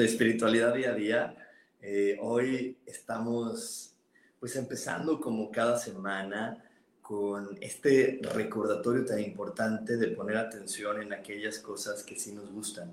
De 0.00 0.06
Espiritualidad 0.06 0.74
Día 0.74 0.92
a 0.92 0.94
Día. 0.94 1.36
Eh, 1.82 2.16
hoy 2.22 2.78
estamos 2.86 3.94
pues 4.38 4.56
empezando 4.56 5.20
como 5.20 5.50
cada 5.50 5.76
semana 5.78 6.64
con 7.02 7.58
este 7.60 8.18
recordatorio 8.34 9.04
tan 9.04 9.20
importante 9.20 9.98
de 9.98 10.08
poner 10.08 10.38
atención 10.38 11.02
en 11.02 11.12
aquellas 11.12 11.58
cosas 11.58 12.02
que 12.02 12.18
sí 12.18 12.32
nos 12.32 12.50
gustan. 12.50 12.90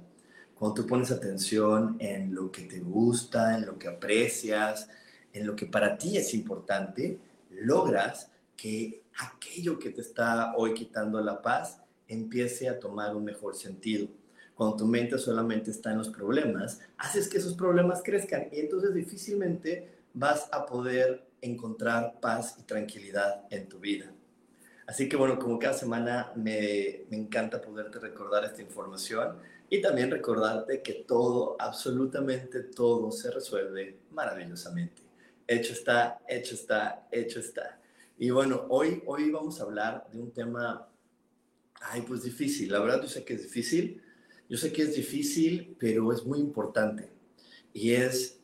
Cuando 0.53 0.81
tú 0.81 0.87
pones 0.87 1.09
atención 1.09 1.95
en 1.99 2.35
lo 2.35 2.51
que 2.51 2.63
te 2.63 2.81
gusta, 2.81 3.55
en 3.55 3.65
lo 3.65 3.79
que 3.79 3.87
aprecias, 3.87 4.89
en 5.31 5.47
lo 5.47 5.55
que 5.55 5.65
para 5.65 5.97
ti 5.97 6.17
es 6.17 6.33
importante, 6.33 7.19
logras 7.51 8.29
que 8.57 9.03
aquello 9.17 9.79
que 9.79 9.91
te 9.91 10.01
está 10.01 10.57
hoy 10.57 10.73
quitando 10.73 11.21
la 11.21 11.41
paz 11.41 11.79
empiece 12.09 12.67
a 12.67 12.77
tomar 12.77 13.15
un 13.15 13.23
mejor 13.23 13.55
sentido 13.55 14.09
cuando 14.57 14.75
tu 14.75 14.85
mente 14.87 15.19
solamente 15.19 15.69
está 15.69 15.91
en 15.91 15.99
los 15.99 16.09
problemas, 16.09 16.81
haces 16.97 17.29
que 17.29 17.37
esos 17.37 17.53
problemas 17.53 18.01
crezcan 18.03 18.47
y 18.51 18.59
entonces 18.59 18.91
difícilmente 18.95 19.87
vas 20.15 20.49
a 20.51 20.65
poder 20.65 21.27
encontrar 21.41 22.19
paz 22.19 22.55
y 22.59 22.63
tranquilidad 22.63 23.45
en 23.51 23.69
tu 23.69 23.77
vida. 23.79 24.11
Así 24.87 25.07
que 25.07 25.15
bueno, 25.15 25.37
como 25.37 25.59
cada 25.59 25.73
semana 25.73 26.31
me, 26.35 27.05
me 27.11 27.17
encanta 27.17 27.61
poderte 27.61 27.99
recordar 27.99 28.45
esta 28.45 28.63
información 28.63 29.37
y 29.69 29.79
también 29.79 30.09
recordarte 30.09 30.81
que 30.81 30.93
todo, 30.93 31.55
absolutamente 31.59 32.63
todo 32.63 33.11
se 33.11 33.29
resuelve 33.29 33.99
maravillosamente. 34.09 35.03
Hecho 35.45 35.73
está, 35.73 36.19
hecho 36.27 36.55
está, 36.55 37.07
hecho 37.11 37.39
está. 37.39 37.79
Y 38.17 38.31
bueno, 38.31 38.65
hoy, 38.69 39.03
hoy 39.05 39.29
vamos 39.29 39.59
a 39.59 39.65
hablar 39.65 40.07
de 40.11 40.19
un 40.19 40.31
tema, 40.31 40.89
ay, 41.79 42.01
pues 42.01 42.23
difícil. 42.23 42.71
La 42.71 42.79
verdad 42.79 43.03
yo 43.03 43.07
sé 43.07 43.23
que 43.23 43.35
es 43.35 43.43
difícil, 43.43 44.01
yo 44.49 44.57
sé 44.57 44.71
que 44.71 44.83
es 44.83 44.95
difícil, 44.95 45.75
pero 45.79 46.11
es 46.11 46.25
muy 46.25 46.39
importante. 46.39 47.09
Y 47.73 47.91
es, 47.91 48.39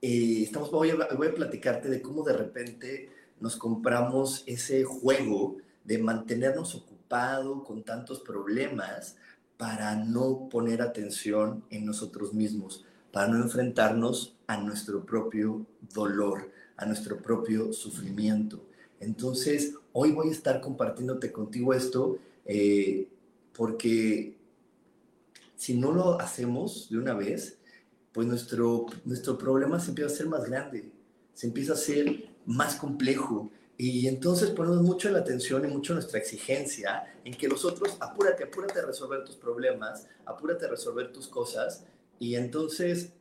eh, 0.00 0.42
estamos, 0.42 0.70
voy 0.70 0.90
a, 0.90 1.14
voy 1.14 1.28
a 1.28 1.34
platicarte 1.34 1.88
de 1.88 2.00
cómo 2.00 2.22
de 2.22 2.32
repente 2.32 3.10
nos 3.40 3.56
compramos 3.56 4.44
ese 4.46 4.84
juego 4.84 5.58
de 5.84 5.98
mantenernos 5.98 6.74
ocupados 6.74 7.64
con 7.64 7.82
tantos 7.82 8.20
problemas 8.20 9.16
para 9.56 9.96
no 9.96 10.48
poner 10.48 10.82
atención 10.82 11.64
en 11.70 11.86
nosotros 11.86 12.34
mismos, 12.34 12.84
para 13.12 13.28
no 13.28 13.42
enfrentarnos 13.42 14.36
a 14.46 14.58
nuestro 14.58 15.04
propio 15.04 15.66
dolor, 15.94 16.50
a 16.76 16.86
nuestro 16.86 17.18
propio 17.22 17.72
sufrimiento. 17.72 18.64
Entonces, 19.00 19.74
hoy 19.92 20.12
voy 20.12 20.28
a 20.28 20.32
estar 20.32 20.60
compartiéndote 20.60 21.32
contigo 21.32 21.72
esto 21.72 22.18
eh, 22.44 23.08
porque 23.52 24.36
si 25.56 25.74
no 25.74 25.92
lo 25.92 26.20
hacemos 26.20 26.88
de 26.90 26.98
una 26.98 27.14
vez, 27.14 27.58
pues 28.12 28.26
nuestro, 28.26 28.86
nuestro 29.04 29.36
problema 29.36 29.80
se 29.80 29.90
empieza 29.90 30.12
a 30.12 30.16
ser 30.16 30.26
más 30.28 30.44
grande, 30.44 30.90
se 31.34 31.46
empieza 31.46 31.72
a 31.72 31.76
ser 31.76 32.30
más 32.44 32.76
complejo. 32.76 33.50
Y 33.78 34.08
entonces 34.08 34.50
ponemos 34.50 34.80
mucho 34.82 35.10
la 35.10 35.18
atención 35.18 35.64
y 35.64 35.68
mucho 35.68 35.92
nuestra 35.92 36.18
exigencia 36.18 37.04
en 37.24 37.34
que 37.34 37.48
los 37.48 37.64
otros, 37.64 37.96
apúrate, 38.00 38.44
apúrate 38.44 38.78
a 38.78 38.86
resolver 38.86 39.24
tus 39.24 39.36
problemas, 39.36 40.06
apúrate 40.24 40.64
a 40.64 40.68
resolver 40.68 41.12
tus 41.12 41.28
cosas. 41.28 41.84
Y 42.18 42.36
entonces 42.36 43.12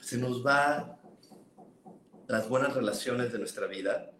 se 0.00 0.16
nos 0.18 0.46
va 0.46 1.00
las 2.28 2.48
buenas 2.48 2.74
relaciones 2.74 3.32
de 3.32 3.38
nuestra 3.38 3.66
vida 3.66 4.12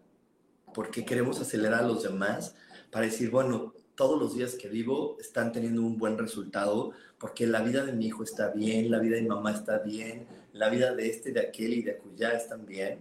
porque 0.75 1.05
queremos 1.05 1.41
acelerar 1.41 1.85
a 1.85 1.87
los 1.87 2.03
demás 2.03 2.57
para 2.91 3.07
decir, 3.07 3.31
bueno, 3.31 3.75
todos 4.01 4.19
los 4.19 4.35
días 4.35 4.55
que 4.55 4.67
vivo 4.67 5.19
están 5.21 5.53
teniendo 5.53 5.83
un 5.83 5.99
buen 5.99 6.17
resultado 6.17 6.93
porque 7.19 7.47
la 7.47 7.61
vida 7.61 7.85
de 7.85 7.93
mi 7.93 8.07
hijo 8.07 8.25
está 8.25 8.49
bien, 8.49 8.91
la 8.91 8.99
vida 8.99 9.17
de 9.17 9.21
mi 9.21 9.29
mamá 9.29 9.53
está 9.53 9.81
bien, 9.81 10.27
la 10.55 10.71
vida 10.71 10.95
de 10.95 11.11
este, 11.11 11.33
de 11.33 11.41
aquel 11.41 11.75
y 11.75 11.83
de 11.83 11.91
acullá 11.91 12.33
están 12.33 12.65
bien, 12.65 13.01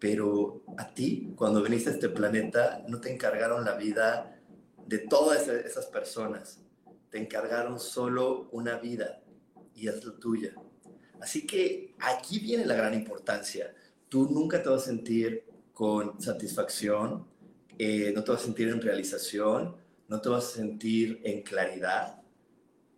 pero 0.00 0.60
a 0.76 0.92
ti, 0.92 1.32
cuando 1.36 1.62
viniste 1.62 1.90
a 1.90 1.92
este 1.92 2.08
planeta, 2.08 2.84
no 2.88 3.00
te 3.00 3.12
encargaron 3.12 3.64
la 3.64 3.76
vida 3.76 4.40
de 4.88 4.98
todas 4.98 5.46
esas 5.46 5.86
personas, 5.86 6.58
te 7.10 7.18
encargaron 7.18 7.78
solo 7.78 8.48
una 8.50 8.76
vida 8.76 9.22
y 9.76 9.86
es 9.86 10.04
la 10.04 10.14
tuya. 10.18 10.52
Así 11.20 11.46
que 11.46 11.94
aquí 12.00 12.40
viene 12.40 12.66
la 12.66 12.74
gran 12.74 12.94
importancia. 12.94 13.72
Tú 14.08 14.28
nunca 14.28 14.60
te 14.60 14.68
vas 14.68 14.82
a 14.82 14.86
sentir 14.86 15.44
con 15.72 16.20
satisfacción, 16.20 17.24
eh, 17.78 18.10
no 18.12 18.24
te 18.24 18.32
vas 18.32 18.42
a 18.42 18.44
sentir 18.46 18.68
en 18.68 18.80
realización, 18.80 19.78
no 20.10 20.20
te 20.20 20.28
vas 20.28 20.44
a 20.44 20.56
sentir 20.56 21.20
en 21.22 21.42
claridad 21.42 22.20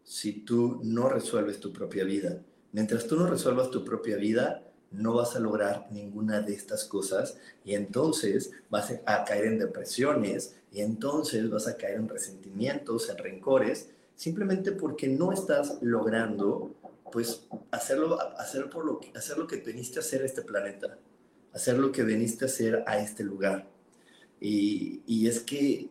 si 0.03 0.33
tú 0.33 0.81
no 0.83 1.11
resuelves 1.11 1.61
tu 1.61 1.71
propia 1.71 2.05
vida. 2.05 2.43
Mientras 2.73 3.07
tú 3.07 3.17
no 3.17 3.27
resuelvas 3.27 3.71
tu 3.71 3.85
propia 3.85 4.17
vida, 4.17 4.65
no 4.91 5.13
vas 5.15 5.37
a 5.37 5.41
lograr 5.41 5.89
ninguna 5.91 6.41
de 6.41 6.55
estas 6.55 6.85
cosas 6.85 7.37
y 7.65 7.75
entonces 7.75 8.53
vas 8.71 8.95
a 9.05 9.25
caer 9.25 9.45
en 9.45 9.59
depresiones 9.59 10.57
y 10.73 10.81
entonces 10.81 11.51
vas 11.51 11.69
a 11.69 11.77
caer 11.77 11.97
en 11.97 12.09
resentimientos, 12.09 13.11
en 13.11 13.19
rencores, 13.19 13.91
simplemente 14.17 14.73
porque 14.73 15.07
no 15.07 15.33
estás 15.33 15.79
logrando 15.83 16.75
pues 17.13 17.47
hacerlo, 17.73 18.19
hacer, 18.39 18.71
por 18.71 18.87
lo, 18.87 19.01
hacer 19.15 19.37
lo 19.37 19.47
que 19.47 19.57
viniste 19.57 19.99
a 19.99 20.01
hacer 20.01 20.23
a 20.23 20.27
este 20.27 20.41
planeta, 20.41 20.99
hacer 21.53 21.77
lo 21.77 21.93
que 21.93 22.05
viniste 22.05 22.47
a 22.47 22.49
hacer 22.49 22.83
a 22.87 22.99
este 22.99 23.23
lugar. 23.23 23.69
Y, 24.41 25.03
y 25.07 25.29
es 25.29 25.41
que 25.41 25.91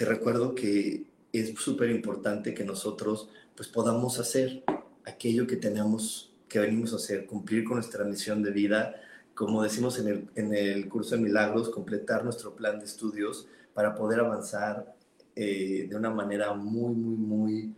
te 0.00 0.06
recuerdo 0.06 0.54
que 0.54 1.04
es 1.30 1.54
súper 1.58 1.90
importante 1.90 2.54
que 2.54 2.64
nosotros 2.64 3.28
pues 3.54 3.68
podamos 3.68 4.18
hacer 4.18 4.64
aquello 5.04 5.46
que 5.46 5.56
tenemos, 5.56 6.32
que 6.48 6.58
venimos 6.58 6.94
a 6.94 6.96
hacer, 6.96 7.26
cumplir 7.26 7.64
con 7.64 7.74
nuestra 7.74 8.02
misión 8.04 8.42
de 8.42 8.50
vida, 8.50 8.94
como 9.34 9.62
decimos 9.62 9.98
en 9.98 10.08
el, 10.08 10.30
en 10.36 10.54
el 10.54 10.88
curso 10.88 11.16
de 11.16 11.20
milagros, 11.20 11.68
completar 11.68 12.24
nuestro 12.24 12.56
plan 12.56 12.78
de 12.78 12.86
estudios 12.86 13.46
para 13.74 13.94
poder 13.94 14.20
avanzar 14.20 14.96
eh, 15.36 15.86
de 15.86 15.94
una 15.94 16.08
manera 16.08 16.54
muy, 16.54 16.94
muy, 16.94 17.16
muy 17.16 17.74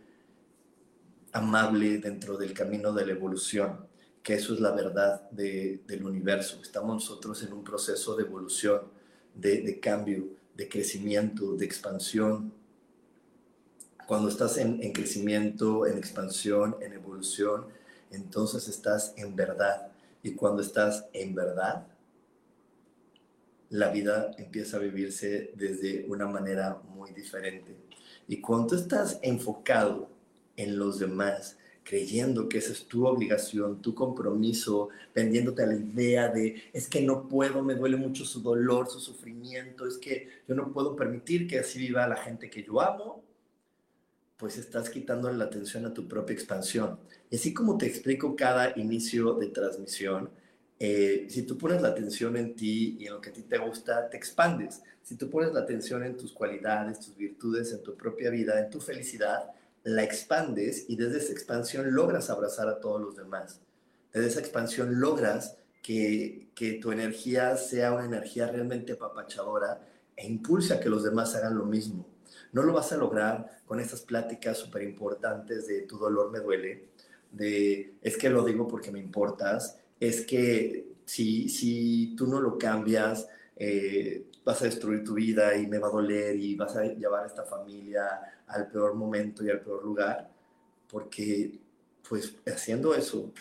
amable 1.33 1.97
dentro 1.97 2.37
del 2.37 2.53
camino 2.53 2.93
de 2.93 3.05
la 3.05 3.11
evolución, 3.11 3.85
que 4.23 4.35
eso 4.35 4.53
es 4.53 4.61
la 4.61 4.71
verdad 4.71 5.29
de, 5.29 5.81
del 5.85 6.05
universo. 6.05 6.61
Estamos 6.61 6.93
nosotros 6.95 7.43
en 7.43 7.51
un 7.51 7.65
proceso 7.65 8.15
de 8.15 8.23
evolución, 8.23 8.79
de 9.35 9.77
cambio 9.81 10.41
de 10.55 10.69
crecimiento, 10.69 11.55
de 11.55 11.65
expansión. 11.65 12.53
Cuando 14.07 14.29
estás 14.29 14.57
en, 14.57 14.91
crecimiento, 14.91 15.87
en 15.87 15.97
expansión, 15.97 16.75
en 16.81 16.93
evolución, 16.93 17.67
entonces 18.11 18.67
estás 18.67 19.13
en 19.17 19.35
verdad. 19.35 19.91
Y 20.21 20.33
cuando 20.33 20.61
estás 20.61 21.05
en 21.13 21.33
verdad, 21.33 21.87
la 23.69 23.89
vida 23.89 24.31
empieza 24.37 24.77
a 24.77 24.81
vivirse 24.81 25.51
desde 25.55 26.05
una 26.07 26.27
manera 26.27 26.81
muy 26.93 27.11
diferente. 27.11 27.75
Y 28.27 28.39
cuando 28.39 28.75
estás 28.75 29.19
enfocado 29.21 30.09
en 30.55 30.77
los 30.77 30.99
demás, 30.99 31.57
creyendo 31.83 32.47
que 32.47 32.59
esa 32.59 32.71
es 32.71 32.85
tu 32.85 33.05
obligación, 33.05 33.81
tu 33.81 33.93
compromiso, 33.93 34.89
vendiéndote 35.13 35.63
a 35.63 35.67
la 35.67 35.75
idea 35.75 36.29
de 36.29 36.63
es 36.73 36.87
que 36.87 37.01
no 37.01 37.27
puedo, 37.27 37.63
me 37.63 37.75
duele 37.75 37.97
mucho 37.97 38.25
su 38.25 38.41
dolor, 38.41 38.89
su 38.89 38.99
sufrimiento, 38.99 39.85
es 39.87 39.97
que 39.97 40.29
yo 40.47 40.55
no 40.55 40.71
puedo 40.71 40.95
permitir 40.95 41.47
que 41.47 41.59
así 41.59 41.79
viva 41.79 42.07
la 42.07 42.17
gente 42.17 42.49
que 42.49 42.63
yo 42.63 42.81
amo, 42.81 43.23
pues 44.37 44.57
estás 44.57 44.89
quitando 44.89 45.31
la 45.31 45.45
atención 45.45 45.85
a 45.85 45.93
tu 45.93 46.07
propia 46.07 46.33
expansión. 46.33 46.99
Y 47.29 47.35
así 47.35 47.53
como 47.53 47.77
te 47.77 47.85
explico 47.85 48.35
cada 48.35 48.77
inicio 48.77 49.33
de 49.35 49.47
transmisión, 49.47 50.29
eh, 50.79 51.27
si 51.29 51.43
tú 51.43 51.57
pones 51.57 51.81
la 51.81 51.89
atención 51.89 52.35
en 52.35 52.55
ti 52.55 52.97
y 52.99 53.07
en 53.07 53.13
lo 53.13 53.21
que 53.21 53.29
a 53.29 53.33
ti 53.33 53.43
te 53.43 53.57
gusta, 53.57 54.09
te 54.09 54.17
expandes. 54.17 54.81
Si 55.01 55.15
tú 55.15 55.29
pones 55.29 55.53
la 55.53 55.61
atención 55.61 56.03
en 56.03 56.17
tus 56.17 56.33
cualidades, 56.33 56.99
tus 56.99 57.15
virtudes, 57.15 57.71
en 57.71 57.83
tu 57.83 57.95
propia 57.95 58.29
vida, 58.29 58.59
en 58.59 58.69
tu 58.69 58.81
felicidad, 58.81 59.51
la 59.83 60.03
expandes 60.03 60.85
y 60.87 60.95
desde 60.95 61.17
esa 61.17 61.33
expansión 61.33 61.93
logras 61.93 62.29
abrazar 62.29 62.67
a 62.67 62.79
todos 62.79 63.01
los 63.01 63.15
demás. 63.15 63.61
Desde 64.13 64.27
esa 64.27 64.39
expansión 64.39 64.99
logras 64.99 65.57
que, 65.81 66.49
que 66.55 66.73
tu 66.73 66.91
energía 66.91 67.57
sea 67.57 67.93
una 67.93 68.05
energía 68.05 68.47
realmente 68.47 68.95
papachadora 68.95 69.81
e 70.15 70.25
impulsa 70.25 70.75
a 70.75 70.79
que 70.79 70.89
los 70.89 71.03
demás 71.03 71.35
hagan 71.35 71.57
lo 71.57 71.65
mismo. 71.65 72.05
No 72.51 72.63
lo 72.63 72.73
vas 72.73 72.91
a 72.91 72.97
lograr 72.97 73.61
con 73.65 73.79
esas 73.79 74.01
pláticas 74.01 74.57
súper 74.57 74.83
importantes 74.83 75.67
de 75.67 75.81
tu 75.81 75.97
dolor 75.97 76.31
me 76.31 76.39
duele, 76.39 76.89
de 77.31 77.95
es 78.01 78.15
que 78.17 78.29
lo 78.29 78.45
digo 78.45 78.67
porque 78.67 78.91
me 78.91 78.99
importas, 78.99 79.79
es 79.99 80.25
que 80.25 80.93
si, 81.05 81.49
si 81.49 82.15
tú 82.15 82.27
no 82.27 82.39
lo 82.39 82.57
cambias, 82.57 83.27
eh, 83.55 84.27
vas 84.45 84.61
a 84.61 84.65
destruir 84.65 85.03
tu 85.03 85.13
vida 85.13 85.55
y 85.55 85.67
me 85.67 85.79
va 85.79 85.87
a 85.87 85.91
doler 85.91 86.35
y 86.35 86.55
vas 86.55 86.75
a 86.75 86.83
llevar 86.83 87.23
a 87.23 87.27
esta 87.27 87.43
familia 87.43 88.07
al 88.47 88.67
peor 88.67 88.95
momento 88.95 89.43
y 89.43 89.49
al 89.49 89.61
peor 89.61 89.83
lugar, 89.83 90.29
porque 90.89 91.59
pues 92.07 92.35
haciendo 92.45 92.93
eso, 92.93 93.31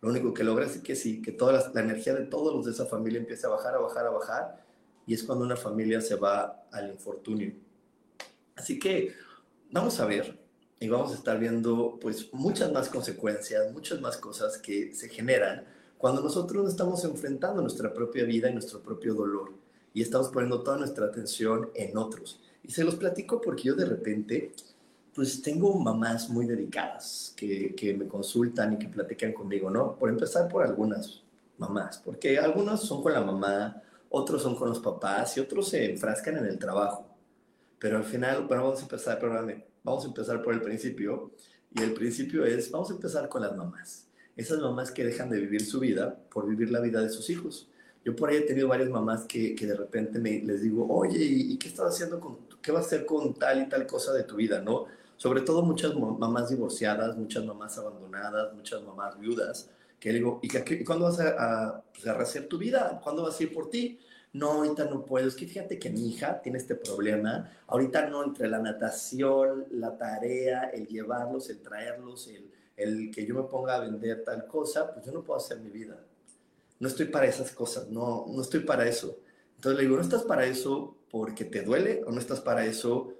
lo 0.00 0.10
único 0.10 0.32
que 0.32 0.44
logras 0.44 0.76
es 0.76 0.82
que 0.82 0.94
sí, 0.94 1.20
que 1.20 1.32
toda 1.32 1.52
la, 1.52 1.70
la 1.74 1.80
energía 1.80 2.14
de 2.14 2.26
todos 2.26 2.54
los 2.54 2.64
de 2.64 2.72
esa 2.72 2.86
familia 2.86 3.18
empiece 3.18 3.46
a 3.46 3.50
bajar, 3.50 3.74
a 3.74 3.78
bajar, 3.78 4.06
a 4.06 4.10
bajar, 4.10 4.64
y 5.06 5.14
es 5.14 5.22
cuando 5.22 5.44
una 5.44 5.56
familia 5.56 6.00
se 6.00 6.14
va 6.14 6.66
al 6.72 6.90
infortunio. 6.90 7.52
Así 8.56 8.78
que 8.78 9.14
vamos 9.70 9.98
a 10.00 10.06
ver 10.06 10.38
y 10.80 10.88
vamos 10.88 11.12
a 11.12 11.14
estar 11.14 11.38
viendo 11.38 11.98
pues 12.00 12.32
muchas 12.32 12.72
más 12.72 12.88
consecuencias, 12.88 13.72
muchas 13.72 14.00
más 14.00 14.16
cosas 14.16 14.58
que 14.58 14.94
se 14.94 15.08
generan 15.08 15.64
cuando 15.98 16.20
nosotros 16.20 16.68
estamos 16.68 17.04
enfrentando 17.04 17.62
nuestra 17.62 17.92
propia 17.92 18.24
vida 18.24 18.50
y 18.50 18.52
nuestro 18.52 18.80
propio 18.82 19.14
dolor 19.14 19.52
y 19.92 20.02
estamos 20.02 20.28
poniendo 20.28 20.62
toda 20.62 20.76
nuestra 20.76 21.06
atención 21.06 21.70
en 21.74 21.96
otros. 21.96 22.40
Y 22.64 22.72
se 22.72 22.82
los 22.82 22.96
platico 22.96 23.40
porque 23.40 23.64
yo 23.64 23.74
de 23.74 23.84
repente 23.84 24.52
pues 25.14 25.40
tengo 25.40 25.78
mamás 25.78 26.28
muy 26.28 26.46
dedicadas 26.46 27.32
que, 27.36 27.74
que 27.76 27.94
me 27.94 28.08
consultan 28.08 28.72
y 28.72 28.78
que 28.78 28.88
platican 28.88 29.32
conmigo, 29.32 29.70
¿no? 29.70 29.96
Por 29.96 30.10
empezar 30.10 30.48
por 30.48 30.64
algunas 30.64 31.22
mamás, 31.56 31.98
porque 32.04 32.38
algunas 32.38 32.80
son 32.80 33.00
con 33.00 33.12
la 33.12 33.20
mamá, 33.20 33.80
otros 34.08 34.42
son 34.42 34.56
con 34.56 34.68
los 34.68 34.80
papás 34.80 35.36
y 35.36 35.40
otros 35.40 35.68
se 35.68 35.90
enfrascan 35.90 36.38
en 36.38 36.46
el 36.46 36.58
trabajo. 36.58 37.06
Pero 37.78 37.98
al 37.98 38.04
final, 38.04 38.46
bueno, 38.46 38.64
vamos 38.64 38.80
a 38.80 38.82
empezar, 38.82 39.18
perdóname, 39.18 39.64
vamos 39.82 40.04
a 40.04 40.08
empezar 40.08 40.42
por 40.42 40.54
el 40.54 40.62
principio. 40.62 41.32
Y 41.70 41.82
el 41.82 41.92
principio 41.92 42.44
es, 42.44 42.70
vamos 42.70 42.90
a 42.90 42.94
empezar 42.94 43.28
con 43.28 43.42
las 43.42 43.56
mamás. 43.56 44.08
Esas 44.36 44.58
mamás 44.58 44.90
que 44.90 45.04
dejan 45.04 45.30
de 45.30 45.40
vivir 45.40 45.64
su 45.64 45.80
vida 45.80 46.16
por 46.30 46.48
vivir 46.48 46.70
la 46.70 46.80
vida 46.80 47.00
de 47.00 47.08
sus 47.08 47.28
hijos. 47.30 47.68
Yo 48.04 48.14
por 48.14 48.30
ahí 48.30 48.36
he 48.36 48.42
tenido 48.42 48.68
varias 48.68 48.90
mamás 48.90 49.24
que, 49.24 49.54
que 49.54 49.66
de 49.66 49.74
repente 49.74 50.18
me, 50.18 50.40
les 50.40 50.62
digo, 50.62 50.86
oye, 50.88 51.18
¿y 51.18 51.56
qué 51.56 51.68
estás 51.68 51.94
haciendo 51.94 52.20
con, 52.20 52.38
qué 52.60 52.70
vas 52.70 52.84
a 52.84 52.86
hacer 52.86 53.06
con 53.06 53.34
tal 53.34 53.62
y 53.62 53.68
tal 53.68 53.86
cosa 53.86 54.12
de 54.12 54.24
tu 54.24 54.36
vida, 54.36 54.60
no? 54.60 54.86
Sobre 55.16 55.40
todo 55.40 55.62
muchas 55.62 55.94
mamás 55.94 56.50
divorciadas, 56.50 57.16
muchas 57.16 57.44
mamás 57.44 57.78
abandonadas, 57.78 58.52
muchas 58.54 58.82
mamás 58.82 59.18
viudas, 59.18 59.70
que 59.98 60.12
digo, 60.12 60.40
¿y, 60.42 60.48
que, 60.48 60.84
cuándo 60.84 61.06
vas 61.06 61.20
a, 61.20 61.28
a, 61.38 61.82
pues, 61.92 62.06
a 62.06 62.14
rehacer 62.14 62.46
tu 62.48 62.58
vida? 62.58 63.00
¿Cuándo 63.02 63.22
vas 63.22 63.38
a 63.40 63.42
ir 63.42 63.54
por 63.54 63.70
ti? 63.70 63.98
no, 64.34 64.50
ahorita 64.50 64.84
no 64.86 65.04
puedo. 65.04 65.28
Es 65.28 65.36
que 65.36 65.46
fíjate 65.46 65.78
que 65.78 65.90
mi 65.90 66.08
hija 66.08 66.42
tiene 66.42 66.58
este 66.58 66.74
problema. 66.74 67.50
Ahorita 67.68 68.06
no, 68.08 68.22
entre 68.24 68.48
la 68.48 68.58
natación, 68.58 69.66
la 69.70 69.96
tarea, 69.96 70.64
el 70.74 70.86
llevarlos, 70.88 71.48
el 71.50 71.62
traerlos, 71.62 72.28
el, 72.28 72.50
el 72.76 73.10
que 73.10 73.24
yo 73.24 73.34
me 73.34 73.44
ponga 73.44 73.76
a 73.76 73.80
vender 73.80 74.24
tal 74.24 74.46
cosa, 74.46 74.92
pues 74.92 75.06
yo 75.06 75.12
no 75.12 75.22
puedo 75.22 75.38
hacer 75.38 75.60
mi 75.60 75.70
vida. 75.70 75.96
No 76.84 76.88
estoy 76.90 77.06
para 77.06 77.24
esas 77.24 77.50
cosas, 77.52 77.88
no, 77.88 78.26
no 78.28 78.42
estoy 78.42 78.60
para 78.60 78.86
eso. 78.86 79.18
Entonces 79.56 79.78
le 79.78 79.84
digo, 79.84 79.96
¿no 79.96 80.02
estás 80.02 80.22
para 80.24 80.44
eso 80.44 80.98
porque 81.10 81.46
te 81.46 81.62
duele 81.62 82.02
o 82.06 82.12
no 82.12 82.20
estás 82.20 82.40
para 82.40 82.66
eso 82.66 83.14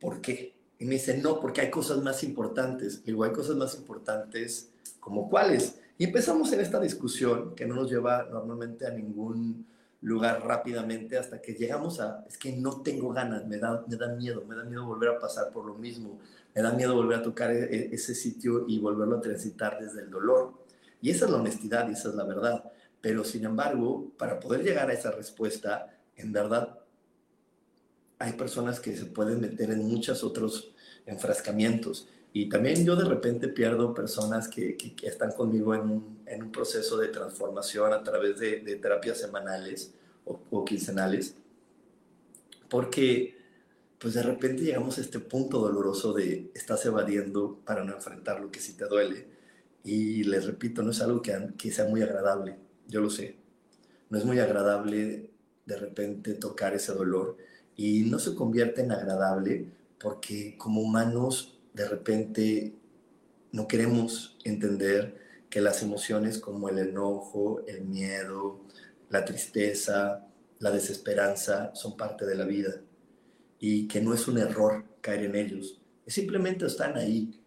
por 0.00 0.20
qué? 0.20 0.56
Y 0.80 0.84
me 0.84 0.94
dice, 0.94 1.16
no, 1.18 1.38
porque 1.38 1.60
hay 1.60 1.70
cosas 1.70 2.02
más 2.02 2.24
importantes. 2.24 2.98
Le 3.04 3.12
digo, 3.12 3.22
hay 3.22 3.30
cosas 3.30 3.54
más 3.54 3.76
importantes 3.76 4.72
como 4.98 5.30
cuáles. 5.30 5.78
Y 5.96 6.06
empezamos 6.06 6.52
en 6.52 6.58
esta 6.58 6.80
discusión 6.80 7.54
que 7.54 7.66
no 7.66 7.76
nos 7.76 7.88
lleva 7.88 8.24
normalmente 8.24 8.84
a 8.84 8.90
ningún 8.90 9.64
lugar 10.00 10.44
rápidamente 10.44 11.16
hasta 11.16 11.40
que 11.40 11.52
llegamos 11.52 12.00
a, 12.00 12.24
es 12.26 12.36
que 12.36 12.50
no 12.50 12.82
tengo 12.82 13.12
ganas, 13.12 13.46
me 13.46 13.58
da, 13.58 13.84
me 13.86 13.94
da 13.94 14.08
miedo, 14.08 14.42
me 14.44 14.56
da 14.56 14.64
miedo 14.64 14.84
volver 14.84 15.10
a 15.10 15.20
pasar 15.20 15.52
por 15.52 15.64
lo 15.64 15.74
mismo, 15.74 16.18
me 16.52 16.62
da 16.62 16.72
miedo 16.72 16.96
volver 16.96 17.20
a 17.20 17.22
tocar 17.22 17.52
e, 17.52 17.62
e, 17.62 17.94
ese 17.94 18.16
sitio 18.16 18.64
y 18.66 18.80
volverlo 18.80 19.18
a 19.18 19.20
transitar 19.20 19.78
desde 19.80 20.00
el 20.00 20.10
dolor. 20.10 20.61
Y 21.02 21.10
esa 21.10 21.26
es 21.26 21.30
la 21.30 21.38
honestidad 21.38 21.90
y 21.90 21.92
esa 21.92 22.08
es 22.08 22.14
la 22.14 22.24
verdad. 22.24 22.64
Pero 23.02 23.24
sin 23.24 23.44
embargo, 23.44 24.12
para 24.16 24.40
poder 24.40 24.62
llegar 24.62 24.88
a 24.88 24.94
esa 24.94 25.10
respuesta, 25.10 25.98
en 26.16 26.32
verdad, 26.32 26.78
hay 28.18 28.32
personas 28.34 28.78
que 28.78 28.96
se 28.96 29.06
pueden 29.06 29.40
meter 29.40 29.70
en 29.72 29.86
muchos 29.86 30.22
otros 30.22 30.72
enfrascamientos. 31.04 32.08
Y 32.32 32.48
también 32.48 32.86
yo 32.86 32.96
de 32.96 33.04
repente 33.04 33.48
pierdo 33.48 33.92
personas 33.92 34.48
que, 34.48 34.76
están 35.02 35.32
conmigo 35.32 35.74
en 35.74 35.80
un, 35.80 36.52
proceso 36.52 36.96
de 36.96 37.08
transformación 37.08 37.92
a 37.92 38.02
través 38.02 38.38
de, 38.38 38.60
de 38.60 38.76
terapias 38.76 39.18
semanales 39.18 39.92
o, 40.24 40.38
o, 40.50 40.64
quincenales, 40.64 41.34
porque 42.70 43.36
pues 43.98 44.14
de 44.14 44.22
repente 44.22 44.62
llegamos 44.62 44.98
a 44.98 45.00
este 45.00 45.18
punto 45.18 45.58
doloroso 45.58 46.12
de 46.12 46.50
estás 46.54 46.84
evadiendo 46.86 47.60
para 47.64 47.84
no 47.84 47.92
enfrentar 47.92 48.40
lo 48.40 48.50
que 48.50 48.60
sí 48.60 48.74
te 48.74 48.86
duele. 48.86 49.26
Y 49.84 50.24
les 50.24 50.46
repito, 50.46 50.82
no 50.82 50.90
es 50.90 51.00
algo 51.00 51.22
que, 51.22 51.36
que 51.58 51.72
sea 51.72 51.86
muy 51.86 52.02
agradable, 52.02 52.56
yo 52.88 53.00
lo 53.00 53.10
sé. 53.10 53.36
No 54.10 54.18
es 54.18 54.24
muy 54.24 54.38
agradable 54.38 55.30
de 55.66 55.76
repente 55.76 56.34
tocar 56.34 56.74
ese 56.74 56.92
dolor 56.92 57.36
y 57.76 58.02
no 58.02 58.18
se 58.18 58.34
convierte 58.34 58.82
en 58.82 58.92
agradable 58.92 59.66
porque 59.98 60.56
como 60.58 60.82
humanos 60.82 61.58
de 61.72 61.88
repente 61.88 62.74
no 63.52 63.68
queremos 63.68 64.36
entender 64.44 65.20
que 65.48 65.60
las 65.60 65.82
emociones 65.82 66.38
como 66.38 66.68
el 66.68 66.78
enojo, 66.78 67.62
el 67.66 67.82
miedo, 67.82 68.60
la 69.10 69.24
tristeza, 69.24 70.26
la 70.58 70.70
desesperanza 70.70 71.74
son 71.74 71.96
parte 71.96 72.26
de 72.26 72.34
la 72.34 72.44
vida 72.44 72.80
y 73.58 73.86
que 73.86 74.00
no 74.00 74.14
es 74.14 74.26
un 74.28 74.38
error 74.38 74.84
caer 75.00 75.24
en 75.24 75.36
ellos, 75.36 75.80
simplemente 76.06 76.66
están 76.66 76.96
ahí, 76.96 77.40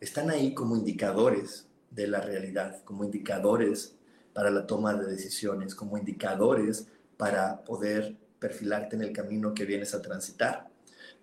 están 0.00 0.30
ahí 0.30 0.54
como 0.54 0.76
indicadores 0.76 1.67
de 2.02 2.08
la 2.08 2.20
realidad, 2.20 2.82
como 2.84 3.04
indicadores 3.04 3.94
para 4.32 4.50
la 4.50 4.66
toma 4.66 4.94
de 4.94 5.06
decisiones, 5.06 5.74
como 5.74 5.98
indicadores 5.98 6.86
para 7.16 7.64
poder 7.64 8.16
perfilarte 8.38 8.96
en 8.96 9.02
el 9.02 9.12
camino 9.12 9.52
que 9.54 9.64
vienes 9.64 9.94
a 9.94 10.02
transitar 10.02 10.68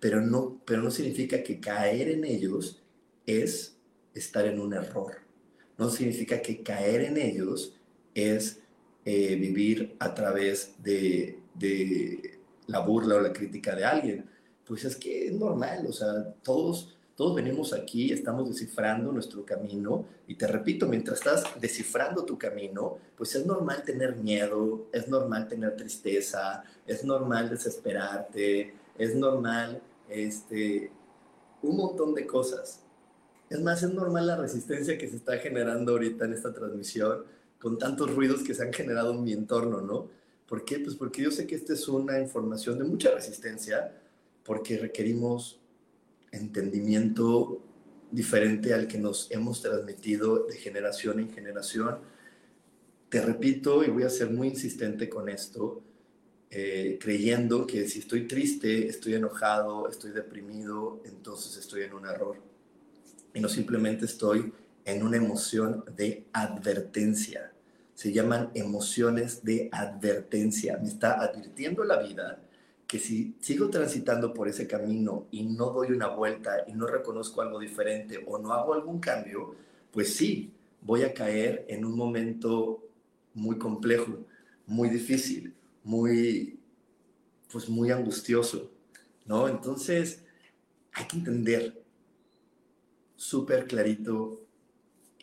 pero 0.00 0.20
no, 0.20 0.60
pero 0.64 0.82
no 0.82 0.90
significa 0.90 1.42
que 1.42 1.60
caer 1.60 2.10
en 2.10 2.24
ellos 2.24 2.82
es 3.24 3.76
estar 4.14 4.46
en 4.46 4.60
un 4.60 4.74
error. 4.74 5.14
No 5.78 5.90
significa 5.90 6.40
que 6.40 6.62
caer 6.62 7.02
en 7.02 7.16
ellos 7.16 7.74
es 8.14 8.60
eh, 9.04 9.36
vivir 9.36 9.96
a 9.98 10.14
través 10.14 10.74
de, 10.82 11.38
de, 11.54 12.38
la 12.66 12.80
burla 12.80 13.16
o 13.16 13.20
la 13.20 13.32
crítica 13.32 13.74
de 13.74 13.84
alguien. 13.84 14.26
Pues 14.66 14.84
es 14.84 14.96
que 14.96 15.28
es 15.28 15.32
normal, 15.32 15.86
o 15.86 15.92
sea, 15.92 16.34
todos, 16.42 16.95
todos 17.16 17.34
venimos 17.34 17.72
aquí, 17.72 18.12
estamos 18.12 18.46
descifrando 18.46 19.10
nuestro 19.10 19.42
camino 19.42 20.04
y 20.28 20.34
te 20.34 20.46
repito, 20.46 20.86
mientras 20.86 21.18
estás 21.18 21.44
descifrando 21.58 22.26
tu 22.26 22.36
camino, 22.36 22.98
pues 23.16 23.34
es 23.34 23.46
normal 23.46 23.82
tener 23.84 24.16
miedo, 24.16 24.86
es 24.92 25.08
normal 25.08 25.48
tener 25.48 25.74
tristeza, 25.76 26.62
es 26.86 27.04
normal 27.04 27.48
desesperarte, 27.48 28.74
es 28.98 29.14
normal 29.14 29.80
este, 30.10 30.92
un 31.62 31.76
montón 31.78 32.14
de 32.14 32.26
cosas. 32.26 32.82
Es 33.48 33.62
más, 33.62 33.82
es 33.82 33.94
normal 33.94 34.26
la 34.26 34.36
resistencia 34.36 34.98
que 34.98 35.08
se 35.08 35.16
está 35.16 35.38
generando 35.38 35.92
ahorita 35.92 36.26
en 36.26 36.34
esta 36.34 36.52
transmisión 36.52 37.24
con 37.58 37.78
tantos 37.78 38.14
ruidos 38.14 38.42
que 38.42 38.54
se 38.54 38.62
han 38.62 38.74
generado 38.74 39.12
en 39.14 39.24
mi 39.24 39.32
entorno, 39.32 39.80
¿no? 39.80 40.10
¿Por 40.46 40.66
qué? 40.66 40.80
Pues 40.80 40.94
porque 40.94 41.22
yo 41.22 41.30
sé 41.30 41.46
que 41.46 41.54
esta 41.54 41.72
es 41.72 41.88
una 41.88 42.20
información 42.20 42.78
de 42.78 42.84
mucha 42.84 43.10
resistencia, 43.10 43.96
porque 44.44 44.76
requerimos 44.76 45.58
entendimiento 46.32 47.62
diferente 48.10 48.72
al 48.72 48.86
que 48.86 48.98
nos 48.98 49.30
hemos 49.30 49.62
transmitido 49.62 50.46
de 50.46 50.56
generación 50.56 51.20
en 51.20 51.32
generación. 51.32 51.98
Te 53.08 53.20
repito, 53.20 53.84
y 53.84 53.90
voy 53.90 54.04
a 54.04 54.10
ser 54.10 54.30
muy 54.30 54.48
insistente 54.48 55.08
con 55.08 55.28
esto, 55.28 55.82
eh, 56.50 56.98
creyendo 57.00 57.66
que 57.66 57.88
si 57.88 57.98
estoy 57.98 58.26
triste, 58.26 58.86
estoy 58.86 59.14
enojado, 59.14 59.88
estoy 59.88 60.12
deprimido, 60.12 61.02
entonces 61.04 61.56
estoy 61.56 61.82
en 61.82 61.94
un 61.94 62.06
error. 62.06 62.36
Y 63.34 63.40
no 63.40 63.48
simplemente 63.48 64.04
estoy 64.04 64.52
en 64.84 65.02
una 65.02 65.16
emoción 65.16 65.84
de 65.96 66.24
advertencia. 66.32 67.52
Se 67.94 68.12
llaman 68.12 68.50
emociones 68.54 69.42
de 69.42 69.68
advertencia. 69.72 70.78
Me 70.78 70.88
está 70.88 71.20
advirtiendo 71.20 71.82
la 71.84 72.02
vida 72.02 72.40
que 72.86 72.98
si 72.98 73.34
sigo 73.40 73.68
transitando 73.68 74.32
por 74.32 74.48
ese 74.48 74.66
camino 74.66 75.26
y 75.30 75.44
no 75.44 75.70
doy 75.70 75.92
una 75.92 76.08
vuelta 76.08 76.64
y 76.68 76.72
no 76.72 76.86
reconozco 76.86 77.42
algo 77.42 77.58
diferente 77.58 78.22
o 78.26 78.38
no 78.38 78.52
hago 78.52 78.74
algún 78.74 79.00
cambio, 79.00 79.54
pues 79.90 80.14
sí, 80.14 80.52
voy 80.82 81.02
a 81.02 81.12
caer 81.12 81.64
en 81.68 81.84
un 81.84 81.96
momento 81.96 82.82
muy 83.34 83.58
complejo, 83.58 84.24
muy 84.66 84.88
difícil, 84.88 85.54
muy, 85.82 86.58
pues 87.50 87.68
muy 87.68 87.90
angustioso, 87.90 88.70
¿no? 89.24 89.48
Entonces, 89.48 90.22
hay 90.92 91.06
que 91.06 91.16
entender 91.16 91.82
súper 93.16 93.66
clarito 93.66 94.40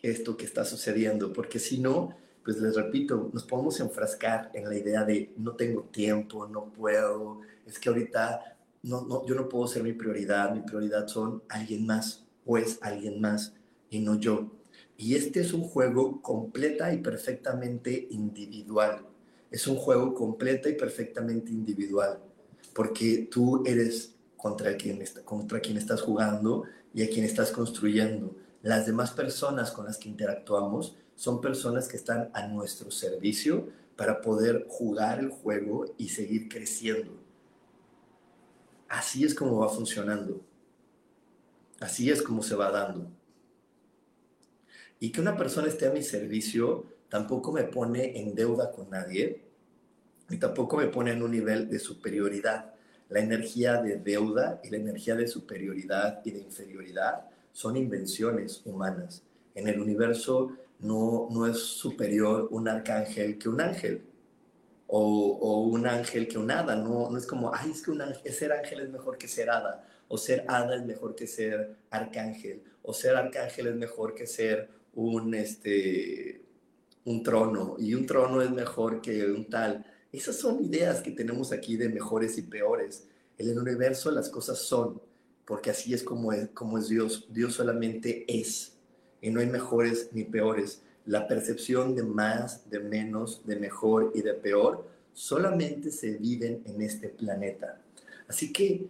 esto 0.02 0.36
que 0.36 0.44
está 0.44 0.64
sucediendo, 0.64 1.32
porque 1.32 1.58
si 1.58 1.78
no, 1.78 2.14
pues 2.44 2.58
les 2.58 2.74
repito, 2.74 3.30
nos 3.32 3.44
podemos 3.44 3.80
enfrascar 3.80 4.50
en 4.52 4.68
la 4.68 4.76
idea 4.76 5.04
de 5.04 5.32
no 5.38 5.52
tengo 5.52 5.84
tiempo, 5.84 6.46
no 6.46 6.66
puedo, 6.66 7.40
es 7.66 7.78
que 7.78 7.88
ahorita 7.88 8.58
no, 8.82 9.02
no, 9.06 9.26
yo 9.26 9.34
no 9.34 9.48
puedo 9.48 9.66
ser 9.66 9.82
mi 9.82 9.92
prioridad, 9.92 10.54
mi 10.54 10.60
prioridad 10.60 11.06
son 11.06 11.42
alguien 11.48 11.86
más 11.86 12.24
o 12.44 12.58
es 12.58 12.78
alguien 12.82 13.20
más 13.20 13.54
y 13.90 14.00
no 14.00 14.18
yo. 14.18 14.50
Y 14.96 15.14
este 15.14 15.40
es 15.40 15.52
un 15.52 15.62
juego 15.62 16.22
completa 16.22 16.92
y 16.92 16.98
perfectamente 16.98 18.06
individual. 18.10 19.06
Es 19.50 19.66
un 19.66 19.76
juego 19.76 20.14
completa 20.14 20.68
y 20.68 20.74
perfectamente 20.74 21.50
individual, 21.50 22.18
porque 22.74 23.28
tú 23.30 23.62
eres 23.64 24.14
contra 24.36 24.76
quien, 24.76 25.02
contra 25.24 25.60
quien 25.60 25.76
estás 25.76 26.02
jugando 26.02 26.64
y 26.92 27.02
a 27.02 27.08
quien 27.08 27.24
estás 27.24 27.50
construyendo. 27.50 28.36
Las 28.62 28.86
demás 28.86 29.12
personas 29.12 29.70
con 29.70 29.86
las 29.86 29.96
que 29.96 30.08
interactuamos 30.08 30.96
son 31.14 31.40
personas 31.40 31.88
que 31.88 31.96
están 31.96 32.30
a 32.34 32.46
nuestro 32.46 32.90
servicio 32.90 33.68
para 33.96 34.20
poder 34.20 34.66
jugar 34.68 35.20
el 35.20 35.30
juego 35.30 35.86
y 35.96 36.08
seguir 36.08 36.48
creciendo. 36.48 37.23
Así 38.94 39.24
es 39.24 39.34
como 39.34 39.58
va 39.58 39.68
funcionando. 39.68 40.40
Así 41.80 42.10
es 42.10 42.22
como 42.22 42.44
se 42.44 42.54
va 42.54 42.70
dando. 42.70 43.10
Y 45.00 45.10
que 45.10 45.20
una 45.20 45.36
persona 45.36 45.66
esté 45.66 45.88
a 45.88 45.92
mi 45.92 46.02
servicio 46.02 46.86
tampoco 47.08 47.50
me 47.50 47.64
pone 47.64 48.16
en 48.20 48.36
deuda 48.36 48.70
con 48.70 48.88
nadie 48.90 49.42
y 50.30 50.36
tampoco 50.36 50.76
me 50.76 50.86
pone 50.86 51.10
en 51.10 51.24
un 51.24 51.32
nivel 51.32 51.68
de 51.68 51.80
superioridad. 51.80 52.72
La 53.08 53.18
energía 53.18 53.82
de 53.82 53.96
deuda 53.96 54.60
y 54.62 54.70
la 54.70 54.76
energía 54.76 55.16
de 55.16 55.26
superioridad 55.26 56.22
y 56.24 56.30
de 56.30 56.38
inferioridad 56.42 57.28
son 57.52 57.76
invenciones 57.76 58.62
humanas. 58.64 59.24
En 59.56 59.66
el 59.66 59.80
universo 59.80 60.56
no, 60.78 61.26
no 61.32 61.48
es 61.48 61.58
superior 61.58 62.46
un 62.52 62.68
arcángel 62.68 63.38
que 63.38 63.48
un 63.48 63.60
ángel. 63.60 64.02
O, 64.86 65.62
un 65.62 65.86
ángel 65.86 66.28
que 66.28 66.38
un 66.38 66.50
hada, 66.50 66.76
no, 66.76 67.10
no 67.10 67.18
es 67.18 67.26
como, 67.26 67.52
ay, 67.54 67.70
es 67.70 67.82
que 67.82 67.90
un 67.90 68.02
ser 68.30 68.52
ángel 68.52 68.80
es 68.80 68.90
mejor 68.90 69.18
que 69.18 69.26
ser 69.26 69.50
hada, 69.50 69.86
o 70.08 70.18
ser 70.18 70.44
hada 70.46 70.76
es 70.76 70.84
mejor 70.84 71.14
que 71.14 71.26
ser 71.26 71.76
arcángel, 71.90 72.62
o 72.82 72.92
ser 72.92 73.16
arcángel 73.16 73.68
es 73.68 73.76
mejor 73.76 74.14
que 74.14 74.26
ser 74.26 74.68
un, 74.94 75.34
este, 75.34 76.42
un 77.04 77.22
trono, 77.22 77.76
y 77.78 77.94
un 77.94 78.06
trono 78.06 78.42
es 78.42 78.50
mejor 78.50 79.00
que 79.00 79.24
un 79.26 79.48
tal. 79.48 79.84
Esas 80.12 80.36
son 80.36 80.62
ideas 80.64 81.00
que 81.00 81.10
tenemos 81.10 81.50
aquí 81.50 81.76
de 81.76 81.88
mejores 81.88 82.38
y 82.38 82.42
peores. 82.42 83.08
En 83.36 83.48
el 83.48 83.58
universo 83.58 84.10
las 84.10 84.28
cosas 84.28 84.58
son, 84.58 85.02
porque 85.44 85.70
así 85.70 85.92
es 85.92 86.02
como 86.02 86.32
es, 86.32 86.48
como 86.50 86.78
es 86.78 86.88
Dios. 86.88 87.26
Dios 87.30 87.54
solamente 87.54 88.24
es, 88.28 88.76
y 89.20 89.30
no 89.30 89.40
hay 89.40 89.46
mejores 89.46 90.10
ni 90.12 90.24
peores. 90.24 90.82
La 91.06 91.26
percepción 91.28 91.94
de 91.94 92.02
más, 92.02 92.68
de 92.70 92.80
menos, 92.80 93.46
de 93.46 93.56
mejor 93.56 94.12
y 94.14 94.22
de 94.22 94.34
peor 94.34 94.88
solamente 95.12 95.90
se 95.90 96.16
viven 96.16 96.62
en 96.66 96.82
este 96.82 97.08
planeta. 97.08 97.80
Así 98.26 98.52
que 98.52 98.88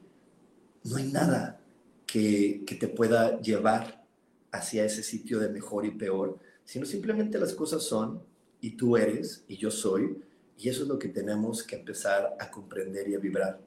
no 0.84 0.96
hay 0.96 1.10
nada 1.12 1.60
que, 2.06 2.62
que 2.66 2.76
te 2.76 2.88
pueda 2.88 3.40
llevar 3.40 4.04
hacia 4.52 4.84
ese 4.84 5.02
sitio 5.02 5.40
de 5.40 5.48
mejor 5.48 5.84
y 5.84 5.90
peor, 5.90 6.38
sino 6.64 6.86
simplemente 6.86 7.38
las 7.38 7.52
cosas 7.52 7.82
son 7.82 8.22
y 8.60 8.70
tú 8.76 8.96
eres 8.96 9.44
y 9.48 9.56
yo 9.56 9.70
soy, 9.70 10.22
y 10.56 10.68
eso 10.68 10.82
es 10.82 10.88
lo 10.88 10.98
que 10.98 11.08
tenemos 11.08 11.62
que 11.62 11.76
empezar 11.76 12.36
a 12.38 12.50
comprender 12.50 13.08
y 13.08 13.14
a 13.14 13.18
vibrar. 13.18 13.60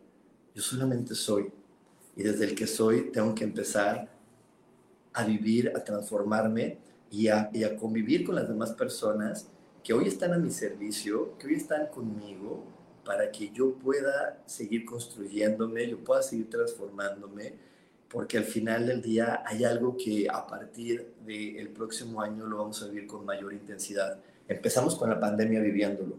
Yo 0.55 0.61
solamente 0.61 1.13
soy, 1.13 1.51
y 2.15 2.23
desde 2.23 2.45
el 2.45 2.55
que 2.55 2.65
soy 2.65 3.11
tengo 3.11 3.35
que 3.35 3.43
empezar 3.43 4.09
a 5.13 5.23
vivir, 5.25 5.71
a 5.75 5.83
transformarme 5.83 6.79
y 7.11 7.27
a, 7.27 7.49
y 7.53 7.63
a 7.63 7.75
convivir 7.75 8.25
con 8.25 8.35
las 8.35 8.47
demás 8.47 8.71
personas 8.71 9.49
que 9.83 9.93
hoy 9.93 10.07
están 10.07 10.33
a 10.33 10.37
mi 10.37 10.51
servicio, 10.51 11.37
que 11.37 11.47
hoy 11.47 11.55
están 11.55 11.87
conmigo, 11.87 12.63
para 13.07 13.31
que 13.31 13.51
yo 13.51 13.73
pueda 13.75 14.43
seguir 14.45 14.83
construyéndome, 14.83 15.89
yo 15.89 15.97
pueda 16.03 16.21
seguir 16.21 16.49
transformándome 16.49 17.53
porque 18.09 18.37
al 18.37 18.43
final 18.43 18.85
del 18.85 19.01
día 19.01 19.43
hay 19.45 19.63
algo 19.63 19.95
que 19.97 20.27
a 20.29 20.45
partir 20.45 21.13
del 21.25 21.69
próximo 21.69 22.21
año 22.21 22.45
lo 22.45 22.57
vamos 22.57 22.81
a 22.83 22.87
vivir 22.87 23.07
con 23.07 23.25
mayor 23.25 23.53
intensidad. 23.53 24.19
Empezamos 24.47 24.95
con 24.95 25.09
la 25.09 25.19
pandemia 25.19 25.61
viviéndolo. 25.61 26.17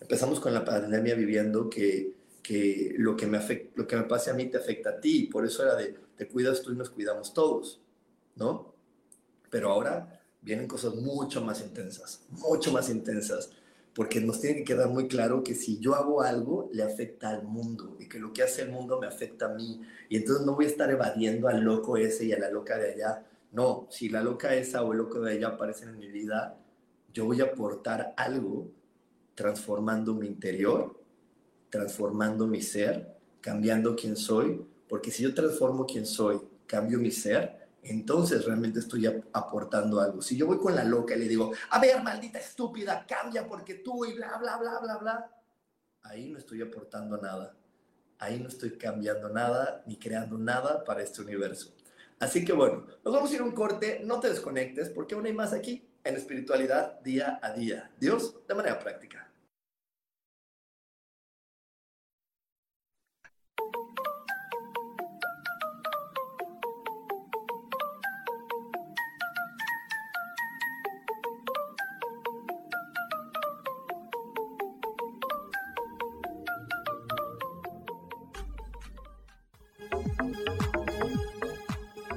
Empezamos 0.00 0.40
con 0.40 0.52
la 0.52 0.64
pandemia 0.64 1.14
viviendo 1.14 1.70
que, 1.70 2.14
que 2.42 2.94
lo, 2.98 3.16
que 3.16 3.26
me 3.26 3.38
afecta, 3.38 3.72
lo 3.76 3.86
que 3.86 3.96
me 3.96 4.02
pase 4.04 4.30
a 4.30 4.34
mí 4.34 4.46
te 4.46 4.58
afecta 4.58 4.90
a 4.90 5.00
ti. 5.00 5.28
Por 5.30 5.44
eso 5.44 5.62
era 5.62 5.74
de 5.74 5.94
te 6.16 6.28
cuidas 6.28 6.62
tú 6.62 6.72
y 6.72 6.76
nos 6.76 6.90
cuidamos 6.90 7.32
todos, 7.32 7.80
¿no? 8.36 8.74
Pero 9.48 9.70
ahora 9.70 10.21
vienen 10.42 10.66
cosas 10.66 10.94
mucho 10.94 11.40
más 11.40 11.60
intensas, 11.60 12.22
mucho 12.30 12.72
más 12.72 12.90
intensas 12.90 13.50
porque 13.94 14.20
nos 14.20 14.40
tiene 14.40 14.58
que 14.58 14.64
quedar 14.64 14.88
muy 14.88 15.06
claro 15.06 15.42
que 15.42 15.54
si 15.54 15.78
yo 15.78 15.94
hago 15.94 16.22
algo, 16.22 16.70
le 16.72 16.82
afecta 16.82 17.28
al 17.28 17.42
mundo 17.42 17.96
y 18.00 18.08
que 18.08 18.18
lo 18.18 18.32
que 18.32 18.42
hace 18.42 18.62
el 18.62 18.70
mundo 18.70 18.98
me 18.98 19.06
afecta 19.06 19.46
a 19.46 19.54
mí. 19.54 19.82
Y 20.08 20.16
entonces 20.16 20.46
no 20.46 20.54
voy 20.54 20.64
a 20.64 20.68
estar 20.68 20.90
evadiendo 20.90 21.48
al 21.48 21.60
loco 21.60 21.96
ese 21.96 22.24
y 22.24 22.32
a 22.32 22.38
la 22.38 22.50
loca 22.50 22.78
de 22.78 22.94
allá. 22.94 23.26
No, 23.52 23.86
si 23.90 24.08
la 24.08 24.22
loca 24.22 24.54
esa 24.54 24.82
o 24.82 24.92
el 24.92 24.98
loco 24.98 25.20
de 25.20 25.32
allá 25.32 25.48
aparecen 25.48 25.90
en 25.90 25.98
mi 25.98 26.08
vida, 26.08 26.58
yo 27.12 27.26
voy 27.26 27.42
a 27.42 27.44
aportar 27.44 28.14
algo 28.16 28.70
transformando 29.34 30.14
mi 30.14 30.26
interior, 30.26 30.98
transformando 31.68 32.46
mi 32.46 32.62
ser, 32.62 33.14
cambiando 33.42 33.94
quién 33.94 34.16
soy, 34.16 34.64
porque 34.88 35.10
si 35.10 35.22
yo 35.22 35.34
transformo 35.34 35.84
quién 35.84 36.06
soy, 36.06 36.40
cambio 36.66 36.98
mi 36.98 37.10
ser, 37.10 37.61
entonces 37.82 38.44
realmente 38.44 38.78
estoy 38.78 39.06
aportando 39.32 40.00
algo. 40.00 40.22
Si 40.22 40.36
yo 40.36 40.46
voy 40.46 40.58
con 40.58 40.74
la 40.74 40.84
loca 40.84 41.16
y 41.16 41.18
le 41.18 41.28
digo, 41.28 41.52
a 41.70 41.80
ver, 41.80 42.02
maldita 42.02 42.38
estúpida, 42.38 43.04
cambia 43.06 43.46
porque 43.46 43.74
tú 43.74 44.04
y 44.04 44.14
bla, 44.14 44.38
bla, 44.38 44.56
bla, 44.58 44.78
bla, 44.80 44.96
bla, 44.98 45.30
ahí 46.02 46.28
no 46.28 46.38
estoy 46.38 46.62
aportando 46.62 47.16
nada. 47.18 47.56
Ahí 48.18 48.38
no 48.38 48.48
estoy 48.48 48.78
cambiando 48.78 49.28
nada 49.28 49.82
ni 49.84 49.96
creando 49.96 50.38
nada 50.38 50.84
para 50.84 51.02
este 51.02 51.22
universo. 51.22 51.74
Así 52.20 52.44
que 52.44 52.52
bueno, 52.52 52.86
nos 53.04 53.12
vamos 53.12 53.32
a 53.32 53.34
ir 53.34 53.40
a 53.40 53.44
un 53.44 53.50
corte, 53.50 54.00
no 54.04 54.20
te 54.20 54.28
desconectes 54.28 54.90
porque 54.90 55.16
aún 55.16 55.26
hay 55.26 55.32
más 55.32 55.52
aquí 55.52 55.88
en 56.04 56.14
espiritualidad 56.14 57.00
día 57.00 57.40
a 57.42 57.52
día. 57.52 57.90
Dios 57.98 58.46
de 58.46 58.54
manera 58.54 58.78
práctica. 58.78 59.31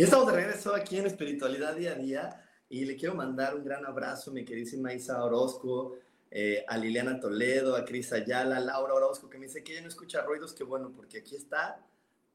Y 0.00 0.04
estamos 0.04 0.28
de 0.28 0.32
regreso 0.32 0.74
aquí 0.74 0.96
en 0.96 1.04
Espiritualidad 1.04 1.76
Día 1.76 1.92
a 1.92 1.94
Día 1.94 2.44
y 2.70 2.86
le 2.86 2.96
quiero 2.96 3.14
mandar 3.14 3.54
un 3.54 3.62
gran 3.62 3.84
abrazo 3.84 4.30
a 4.30 4.32
mi 4.32 4.46
queridísima 4.46 4.94
Isa 4.94 5.22
Orozco, 5.22 5.98
eh, 6.30 6.64
a 6.66 6.78
Liliana 6.78 7.20
Toledo, 7.20 7.76
a 7.76 7.84
Cris 7.84 8.10
Ayala, 8.14 8.56
a 8.56 8.60
Laura 8.60 8.94
Orozco, 8.94 9.28
que 9.28 9.36
me 9.36 9.44
dice 9.44 9.62
que 9.62 9.72
ella 9.72 9.82
no 9.82 9.88
escucha 9.88 10.22
ruidos, 10.22 10.54
que 10.54 10.64
bueno, 10.64 10.90
porque 10.96 11.18
aquí 11.18 11.36
está 11.36 11.84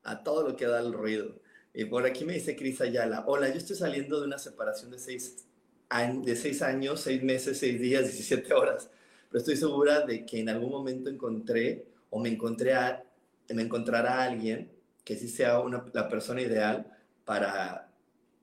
a 0.04 0.24
todo 0.24 0.48
lo 0.48 0.56
que 0.56 0.68
da 0.68 0.80
el 0.80 0.94
ruido. 0.94 1.40
Y 1.74 1.86
por 1.86 2.06
aquí 2.06 2.24
me 2.24 2.34
dice 2.34 2.56
Cris 2.56 2.82
Ayala, 2.82 3.24
hola, 3.26 3.50
yo 3.50 3.58
estoy 3.58 3.76
saliendo 3.76 4.20
de 4.20 4.28
una 4.28 4.38
separación 4.38 4.92
de 4.92 5.00
seis, 5.00 5.48
de 5.90 6.36
seis 6.36 6.62
años, 6.62 7.02
seis 7.02 7.24
meses, 7.24 7.58
seis 7.58 7.82
días, 7.82 8.04
17 8.04 8.54
horas, 8.54 8.92
pero 9.28 9.40
estoy 9.40 9.58
segura 9.58 10.02
de 10.02 10.24
que 10.24 10.40
en 10.40 10.50
algún 10.50 10.70
momento 10.70 11.10
encontré 11.10 11.88
o 12.12 12.20
me 12.20 12.30
encontré 12.30 12.76
a, 12.76 13.04
me 13.50 13.64
encontrará 13.64 14.20
a 14.20 14.26
alguien 14.26 14.72
que 15.04 15.16
sí 15.16 15.28
sea 15.28 15.62
una, 15.62 15.84
la 15.94 16.08
persona 16.08 16.44
ideal 16.44 16.92
para 17.26 17.92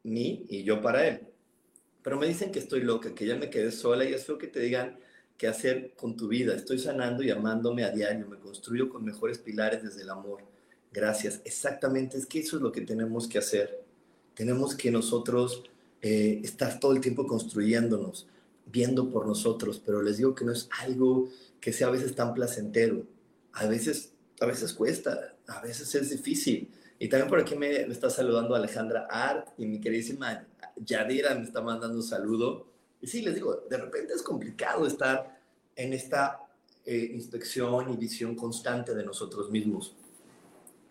mí 0.02 0.44
y 0.48 0.64
yo 0.64 0.82
para 0.82 1.06
él. 1.06 1.20
Pero 2.02 2.18
me 2.18 2.26
dicen 2.26 2.50
que 2.50 2.58
estoy 2.58 2.82
loca, 2.82 3.14
que 3.14 3.26
ya 3.26 3.36
me 3.36 3.48
quedé 3.48 3.70
sola 3.70 4.04
y 4.04 4.12
es 4.12 4.26
feo 4.26 4.36
que 4.36 4.48
te 4.48 4.60
digan 4.60 4.98
qué 5.38 5.46
hacer 5.46 5.94
con 5.96 6.16
tu 6.16 6.28
vida. 6.28 6.54
Estoy 6.54 6.78
sanando 6.78 7.22
y 7.22 7.30
amándome 7.30 7.84
a 7.84 7.90
diario, 7.90 8.26
me 8.28 8.38
construyo 8.38 8.88
con 8.88 9.04
mejores 9.04 9.38
pilares 9.38 9.82
desde 9.82 10.02
el 10.02 10.10
amor. 10.10 10.42
Gracias. 10.92 11.40
Exactamente, 11.44 12.18
es 12.18 12.26
que 12.26 12.40
eso 12.40 12.56
es 12.56 12.62
lo 12.62 12.72
que 12.72 12.80
tenemos 12.82 13.28
que 13.28 13.38
hacer. 13.38 13.84
Tenemos 14.34 14.74
que 14.74 14.90
nosotros 14.90 15.62
eh, 16.00 16.40
estar 16.42 16.80
todo 16.80 16.92
el 16.92 17.00
tiempo 17.00 17.26
construyéndonos, 17.26 18.26
viendo 18.66 19.10
por 19.10 19.26
nosotros, 19.26 19.80
pero 19.84 20.02
les 20.02 20.16
digo 20.16 20.34
que 20.34 20.44
no 20.44 20.52
es 20.52 20.68
algo 20.80 21.28
que 21.60 21.72
sea 21.72 21.86
a 21.86 21.90
veces 21.90 22.14
tan 22.14 22.34
placentero. 22.34 23.06
A 23.52 23.66
veces, 23.66 24.12
a 24.40 24.46
veces 24.46 24.72
cuesta, 24.72 25.36
a 25.46 25.60
veces 25.60 25.94
es 25.94 26.10
difícil 26.10 26.70
y 27.02 27.08
también 27.08 27.28
por 27.28 27.40
aquí 27.40 27.56
me, 27.56 27.68
está 27.68 28.08
saludando 28.08 28.54
Alejandra 28.54 29.08
Art 29.10 29.48
y 29.58 29.66
mi 29.66 29.80
queridísima 29.80 30.46
Yadira 30.76 31.34
me 31.34 31.42
está 31.42 31.60
mandando 31.60 31.96
un 31.96 32.02
saludo. 32.04 32.68
Y 33.00 33.08
sí, 33.08 33.22
les 33.22 33.34
digo, 33.34 33.64
de 33.68 33.76
repente 33.76 34.14
es 34.14 34.22
complicado 34.22 34.86
estar 34.86 35.36
en 35.74 35.94
esta 35.94 36.42
eh, 36.86 37.10
inspección 37.12 37.92
y 37.92 37.96
visión 37.96 38.36
constante 38.36 38.94
de 38.94 39.04
nosotros 39.04 39.50
mismos, 39.50 39.96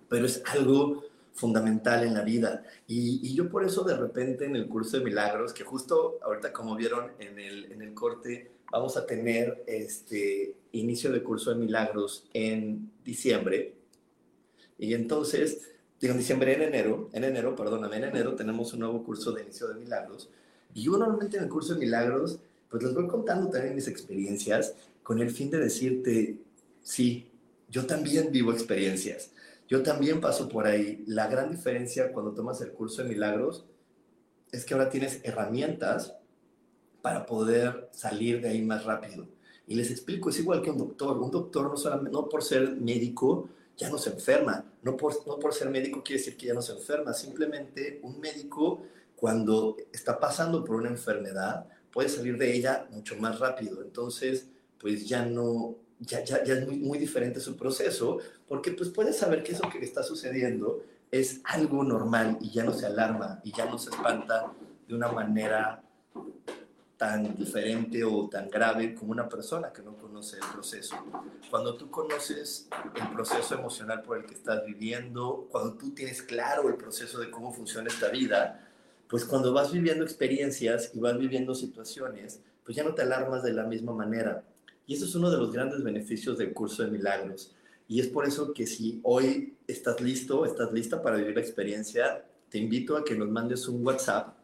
pero 0.09 0.25
es 0.25 0.43
algo 0.47 1.05
fundamental 1.31 2.03
en 2.03 2.13
la 2.13 2.23
vida. 2.23 2.65
Y, 2.87 3.25
y, 3.25 3.33
yo 3.33 3.49
por 3.49 3.63
eso 3.63 3.85
de 3.85 3.95
repente 3.95 4.43
en 4.43 4.57
el 4.57 4.67
curso 4.67 4.97
de 4.97 5.05
milagros, 5.05 5.53
que 5.53 5.63
justo 5.63 6.19
ahorita 6.23 6.51
como 6.51 6.75
vieron 6.75 7.13
en 7.19 7.39
el, 7.39 7.71
en 7.71 7.81
el 7.81 7.93
corte, 7.93 8.51
vamos 8.69 8.97
a 8.97 9.05
tener 9.05 9.63
este 9.65 10.57
inicio 10.73 11.09
de 11.09 11.23
curso 11.23 11.51
de 11.51 11.55
milagros 11.55 12.25
en 12.33 12.91
diciembre. 13.01 13.75
Y 14.77 14.93
entonces 14.93 15.71
digo, 16.01 16.13
en 16.13 16.17
diciembre, 16.17 16.55
en 16.55 16.63
enero, 16.63 17.09
en 17.13 17.23
enero, 17.23 17.55
perdóname, 17.55 17.97
en 17.97 18.05
enero 18.05 18.35
tenemos 18.35 18.73
un 18.73 18.79
nuevo 18.79 19.03
curso 19.03 19.31
de 19.31 19.43
inicio 19.43 19.67
de 19.67 19.75
milagros. 19.75 20.29
Y 20.73 20.83
yo 20.83 20.97
normalmente 20.97 21.37
en 21.37 21.43
el 21.43 21.49
curso 21.49 21.75
de 21.75 21.79
milagros, 21.79 22.39
pues 22.69 22.81
les 22.83 22.93
voy 22.93 23.07
contando 23.07 23.49
también 23.49 23.75
mis 23.75 23.87
experiencias 23.87 24.73
con 25.03 25.19
el 25.19 25.29
fin 25.29 25.51
de 25.51 25.59
decirte, 25.59 26.37
sí, 26.81 27.29
yo 27.69 27.85
también 27.85 28.31
vivo 28.31 28.51
experiencias, 28.51 29.31
yo 29.67 29.83
también 29.83 30.19
paso 30.19 30.49
por 30.49 30.65
ahí. 30.65 31.03
La 31.07 31.27
gran 31.27 31.51
diferencia 31.51 32.11
cuando 32.11 32.33
tomas 32.33 32.59
el 32.61 32.71
curso 32.71 33.03
de 33.03 33.09
milagros 33.09 33.65
es 34.51 34.65
que 34.65 34.73
ahora 34.73 34.89
tienes 34.89 35.21
herramientas 35.23 36.15
para 37.01 37.25
poder 37.25 37.89
salir 37.93 38.41
de 38.41 38.49
ahí 38.49 38.61
más 38.61 38.85
rápido. 38.85 39.27
Y 39.67 39.75
les 39.75 39.89
explico, 39.91 40.29
es 40.29 40.39
igual 40.39 40.61
que 40.61 40.71
un 40.71 40.77
doctor. 40.77 41.17
Un 41.19 41.31
doctor 41.31 41.69
no 41.69 41.77
solamente, 41.77 42.11
no 42.11 42.27
por 42.27 42.43
ser 42.43 42.75
médico, 42.75 43.49
ya 43.81 43.89
no 43.89 43.97
se 43.97 44.11
enferma. 44.11 44.63
No 44.83 44.95
por, 44.95 45.25
no 45.27 45.39
por 45.39 45.53
ser 45.53 45.69
médico 45.69 46.03
quiere 46.03 46.19
decir 46.19 46.37
que 46.37 46.47
ya 46.47 46.53
no 46.53 46.61
se 46.61 46.73
enferma. 46.73 47.13
Simplemente 47.13 47.99
un 48.03 48.19
médico 48.19 48.83
cuando 49.15 49.75
está 49.91 50.19
pasando 50.19 50.63
por 50.63 50.75
una 50.75 50.89
enfermedad 50.89 51.65
puede 51.91 52.07
salir 52.07 52.37
de 52.37 52.53
ella 52.53 52.87
mucho 52.91 53.15
más 53.17 53.39
rápido. 53.39 53.81
Entonces, 53.81 54.47
pues 54.77 55.07
ya 55.07 55.25
no, 55.25 55.77
ya, 55.99 56.23
ya, 56.23 56.43
ya 56.43 56.53
es 56.53 56.67
muy, 56.67 56.77
muy 56.77 56.99
diferente 56.99 57.39
su 57.39 57.57
proceso, 57.57 58.19
porque 58.47 58.71
pues 58.71 58.89
puede 58.89 59.13
saber 59.13 59.41
que 59.41 59.53
eso 59.53 59.67
que 59.67 59.79
le 59.79 59.85
está 59.85 60.03
sucediendo 60.03 60.83
es 61.09 61.41
algo 61.43 61.83
normal 61.83 62.37
y 62.39 62.51
ya 62.51 62.63
no 62.63 62.73
se 62.73 62.85
alarma 62.85 63.41
y 63.43 63.51
ya 63.51 63.65
no 63.65 63.79
se 63.79 63.89
espanta 63.89 64.53
de 64.87 64.93
una 64.93 65.11
manera 65.11 65.83
tan 67.01 67.35
diferente 67.35 68.03
o 68.03 68.29
tan 68.29 68.47
grave 68.47 68.93
como 68.93 69.11
una 69.11 69.27
persona 69.27 69.73
que 69.73 69.81
no 69.81 69.97
conoce 69.97 70.35
el 70.35 70.43
proceso. 70.53 70.95
Cuando 71.49 71.75
tú 71.75 71.89
conoces 71.89 72.67
el 72.93 73.11
proceso 73.11 73.55
emocional 73.55 74.03
por 74.03 74.19
el 74.19 74.25
que 74.27 74.35
estás 74.35 74.63
viviendo, 74.63 75.47
cuando 75.49 75.73
tú 75.73 75.95
tienes 75.95 76.21
claro 76.21 76.69
el 76.69 76.75
proceso 76.75 77.19
de 77.19 77.31
cómo 77.31 77.51
funciona 77.51 77.87
esta 77.87 78.09
vida, 78.09 78.69
pues 79.09 79.25
cuando 79.25 79.51
vas 79.51 79.71
viviendo 79.71 80.03
experiencias 80.03 80.91
y 80.93 80.99
vas 80.99 81.17
viviendo 81.17 81.55
situaciones, 81.55 82.39
pues 82.63 82.77
ya 82.77 82.83
no 82.83 82.93
te 82.93 83.01
alarmas 83.01 83.41
de 83.41 83.53
la 83.53 83.63
misma 83.63 83.93
manera. 83.93 84.43
Y 84.85 84.93
eso 84.93 85.05
es 85.05 85.15
uno 85.15 85.31
de 85.31 85.37
los 85.37 85.51
grandes 85.51 85.83
beneficios 85.83 86.37
del 86.37 86.53
curso 86.53 86.83
de 86.83 86.91
milagros. 86.91 87.55
Y 87.87 87.99
es 87.99 88.09
por 88.09 88.27
eso 88.27 88.53
que 88.53 88.67
si 88.67 88.99
hoy 89.01 89.57
estás 89.65 89.99
listo, 90.01 90.45
estás 90.45 90.71
lista 90.71 91.01
para 91.01 91.17
vivir 91.17 91.33
la 91.33 91.41
experiencia, 91.41 92.23
te 92.47 92.59
invito 92.59 92.95
a 92.95 93.03
que 93.03 93.15
nos 93.15 93.27
mandes 93.27 93.67
un 93.67 93.83
WhatsApp 93.83 94.35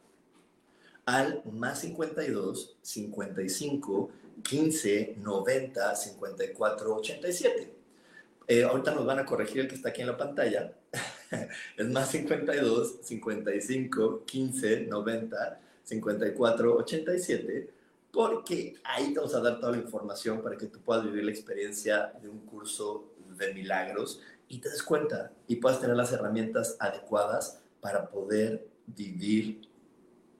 al 1.07 1.41
más 1.53 1.79
52 1.79 2.75
55 2.81 4.11
15 4.43 5.15
90 5.17 5.95
54 5.95 6.95
87. 6.95 7.73
ahorita 8.69 8.93
nos 8.93 9.05
van 9.05 9.19
a 9.19 9.25
corregir 9.25 9.61
el 9.61 9.67
que 9.69 9.75
está 9.75 9.89
aquí 9.89 10.01
en 10.01 10.07
la 10.07 10.17
pantalla. 10.17 10.73
es 11.77 11.89
más 11.89 12.11
52 12.11 12.99
55 13.01 14.25
15 14.25 14.81
90 14.81 15.59
54 15.83 16.75
87 16.75 17.69
porque 18.11 18.75
ahí 18.83 19.13
te 19.13 19.19
vamos 19.19 19.33
a 19.33 19.39
dar 19.39 19.61
toda 19.61 19.71
la 19.71 19.77
información 19.77 20.41
para 20.41 20.57
que 20.57 20.67
tú 20.67 20.79
puedas 20.81 21.05
vivir 21.05 21.23
la 21.23 21.31
experiencia 21.31 22.11
de 22.21 22.27
un 22.27 22.39
curso 22.39 23.05
de 23.37 23.53
milagros 23.53 24.21
y 24.49 24.59
te 24.59 24.69
des 24.69 24.83
cuenta 24.83 25.31
y 25.47 25.55
puedas 25.57 25.79
tener 25.79 25.95
las 25.95 26.11
herramientas 26.11 26.75
adecuadas 26.79 27.61
para 27.79 28.09
poder 28.09 28.67
vivir 28.87 29.66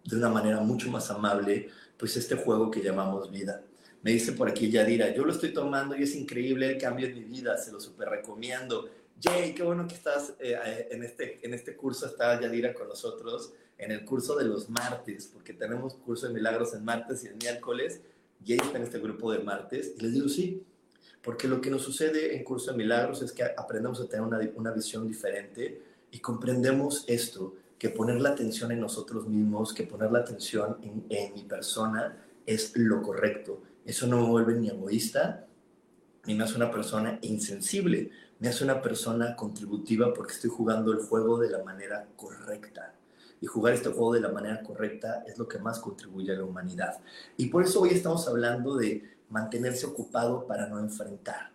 de 0.08 0.15
una 0.15 0.30
manera 0.30 0.62
mucho 0.62 0.89
más 0.89 1.12
amable, 1.12 1.70
pues 1.98 2.15
este 2.15 2.36
juego 2.36 2.72
que 2.72 2.82
llamamos 2.82 3.30
vida. 3.30 3.62
Me 4.02 4.12
dice 4.12 4.32
por 4.32 4.48
aquí 4.50 4.72
Yadira, 4.72 5.13
yo 5.13 5.26
lo 5.26 5.34
estoy 5.34 5.52
tomando 5.52 5.96
y 5.98 6.04
es 6.04 6.15
increíble 6.15 6.72
el 6.72 6.78
cambio 6.78 7.08
en 7.08 7.15
mi 7.15 7.26
vida, 7.26 7.58
se 7.58 7.74
lo 7.74 7.80
súper 7.82 8.08
recomiendo. 8.08 8.89
Jay, 9.22 9.54
qué 9.54 9.63
bueno 9.63 9.86
que 9.86 9.96
estás 9.96 10.34
eh, 10.39 10.58
eh, 10.63 10.88
en, 10.91 11.04
este, 11.04 11.46
en 11.46 11.54
este 11.54 11.76
curso, 11.76 12.06
está 12.06 12.39
Yadira 12.39 12.74
con 12.74 12.88
nosotros, 12.88 13.52
en 13.78 13.91
el 13.91 14.06
curso 14.06 14.38
de 14.38 14.46
los 14.46 14.70
martes, 14.70 15.30
porque 15.34 15.54
tenemos 15.54 15.96
curso 15.96 16.28
de 16.28 16.34
milagros 16.34 16.74
en 16.74 16.86
martes 16.86 17.26
y 17.26 17.28
en 17.28 17.38
miércoles. 17.38 18.00
Jay 18.46 18.60
está 18.63 18.78
en 18.78 18.84
este 18.84 19.00
grupo 19.00 19.32
de 19.34 19.39
martes 19.39 19.93
y 19.98 20.02
les 20.02 20.13
digo 20.13 20.30
sí, 20.30 20.63
porque 21.22 21.50
lo 21.50 21.60
que 21.60 21.70
nos 21.70 21.82
sucede 21.82 22.38
en 22.38 22.46
curso 22.46 22.72
de 22.72 22.78
milagros 22.78 23.22
es 23.22 23.34
que 23.34 23.43
aprendemos 23.43 24.00
a 24.00 24.08
tener 24.08 24.26
una, 24.26 24.39
una 24.56 24.72
visión 24.72 25.06
diferente 25.06 25.82
y 26.12 26.20
comprendemos 26.20 27.04
esto, 27.08 27.56
que 27.77 27.89
poner 27.89 28.19
la 28.21 28.29
atención 28.29 28.71
en 28.71 28.79
nosotros 28.79 29.27
mismos, 29.27 29.73
que 29.73 29.83
poner 29.83 30.11
la 30.11 30.19
atención 30.19 30.77
en, 30.81 31.33
mi 31.33 31.43
persona 31.43 32.17
es 32.45 32.75
lo 32.75 33.01
correcto. 33.01 33.61
Eso 33.85 34.07
no 34.07 34.21
me 34.21 34.27
vuelve 34.27 34.55
ni 34.55 34.69
egoísta, 34.69 35.45
ni 36.25 36.33
me 36.33 36.43
hace 36.43 36.55
una 36.55 36.71
persona 36.71 37.19
insensible, 37.21 38.11
me 38.39 38.49
hace 38.49 38.63
una 38.63 38.81
persona 38.81 39.35
contributiva 39.35 40.13
porque 40.13 40.33
estoy 40.33 40.49
jugando 40.49 40.91
el 40.91 40.99
juego 40.99 41.37
de 41.39 41.49
la 41.49 41.63
manera 41.63 42.07
correcta. 42.15 42.93
Y 43.39 43.45
jugar 43.45 43.73
este 43.73 43.89
juego 43.89 44.13
de 44.13 44.21
la 44.21 44.29
manera 44.29 44.63
correcta 44.63 45.23
es 45.27 45.37
lo 45.37 45.47
que 45.47 45.59
más 45.59 45.79
contribuye 45.79 46.31
a 46.31 46.35
la 46.35 46.43
humanidad. 46.43 46.99
Y 47.37 47.47
por 47.47 47.63
eso 47.63 47.81
hoy 47.81 47.89
estamos 47.89 48.27
hablando 48.27 48.75
de 48.75 49.17
mantenerse 49.29 49.85
ocupado 49.85 50.47
para 50.47 50.67
no 50.67 50.79
enfrentar. 50.79 51.51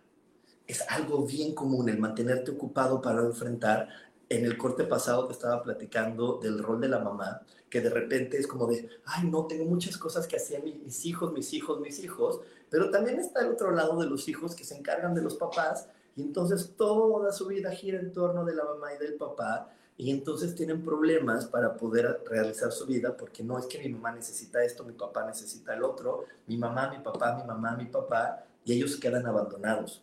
Es 0.65 0.81
algo 0.89 1.25
bien 1.25 1.53
común 1.53 1.89
el 1.89 1.99
mantenerte 1.99 2.51
ocupado 2.51 3.01
para 3.01 3.21
no 3.21 3.27
enfrentar. 3.27 3.89
En 4.33 4.45
el 4.45 4.57
corte 4.57 4.85
pasado 4.85 5.27
te 5.27 5.33
estaba 5.33 5.61
platicando 5.61 6.39
del 6.41 6.57
rol 6.57 6.81
de 6.81 6.87
la 6.87 6.97
mamá, 6.97 7.43
que 7.69 7.81
de 7.81 7.91
repente 7.91 8.35
es 8.35 8.47
como 8.47 8.65
de, 8.65 8.89
ay, 9.05 9.29
no, 9.29 9.45
tengo 9.45 9.65
muchas 9.65 9.95
cosas 9.95 10.25
que 10.25 10.37
hacían 10.37 10.63
mis 10.63 11.05
hijos, 11.05 11.31
mis 11.31 11.53
hijos, 11.53 11.79
mis 11.79 12.03
hijos, 12.03 12.41
pero 12.67 12.89
también 12.89 13.19
está 13.19 13.41
el 13.41 13.51
otro 13.51 13.69
lado 13.69 13.99
de 14.01 14.07
los 14.07 14.27
hijos 14.27 14.55
que 14.55 14.63
se 14.63 14.75
encargan 14.75 15.13
de 15.13 15.21
los 15.21 15.35
papás 15.35 15.87
y 16.15 16.23
entonces 16.23 16.73
toda 16.75 17.31
su 17.31 17.45
vida 17.45 17.69
gira 17.69 17.99
en 17.99 18.11
torno 18.11 18.43
de 18.43 18.55
la 18.55 18.63
mamá 18.63 18.95
y 18.95 18.97
del 18.97 19.13
papá 19.13 19.69
y 19.97 20.09
entonces 20.09 20.55
tienen 20.55 20.83
problemas 20.83 21.45
para 21.45 21.77
poder 21.77 22.23
realizar 22.25 22.71
su 22.71 22.87
vida 22.87 23.15
porque 23.15 23.43
no 23.43 23.59
es 23.59 23.67
que 23.67 23.77
mi 23.77 23.89
mamá 23.89 24.13
necesita 24.13 24.63
esto, 24.63 24.83
mi 24.83 24.93
papá 24.93 25.27
necesita 25.27 25.75
el 25.75 25.83
otro, 25.83 26.25
mi 26.47 26.57
mamá, 26.57 26.89
mi 26.89 27.03
papá, 27.03 27.37
mi 27.37 27.43
mamá, 27.43 27.75
mi 27.75 27.85
papá, 27.85 28.43
y 28.65 28.73
ellos 28.73 28.95
quedan 28.95 29.27
abandonados. 29.27 30.01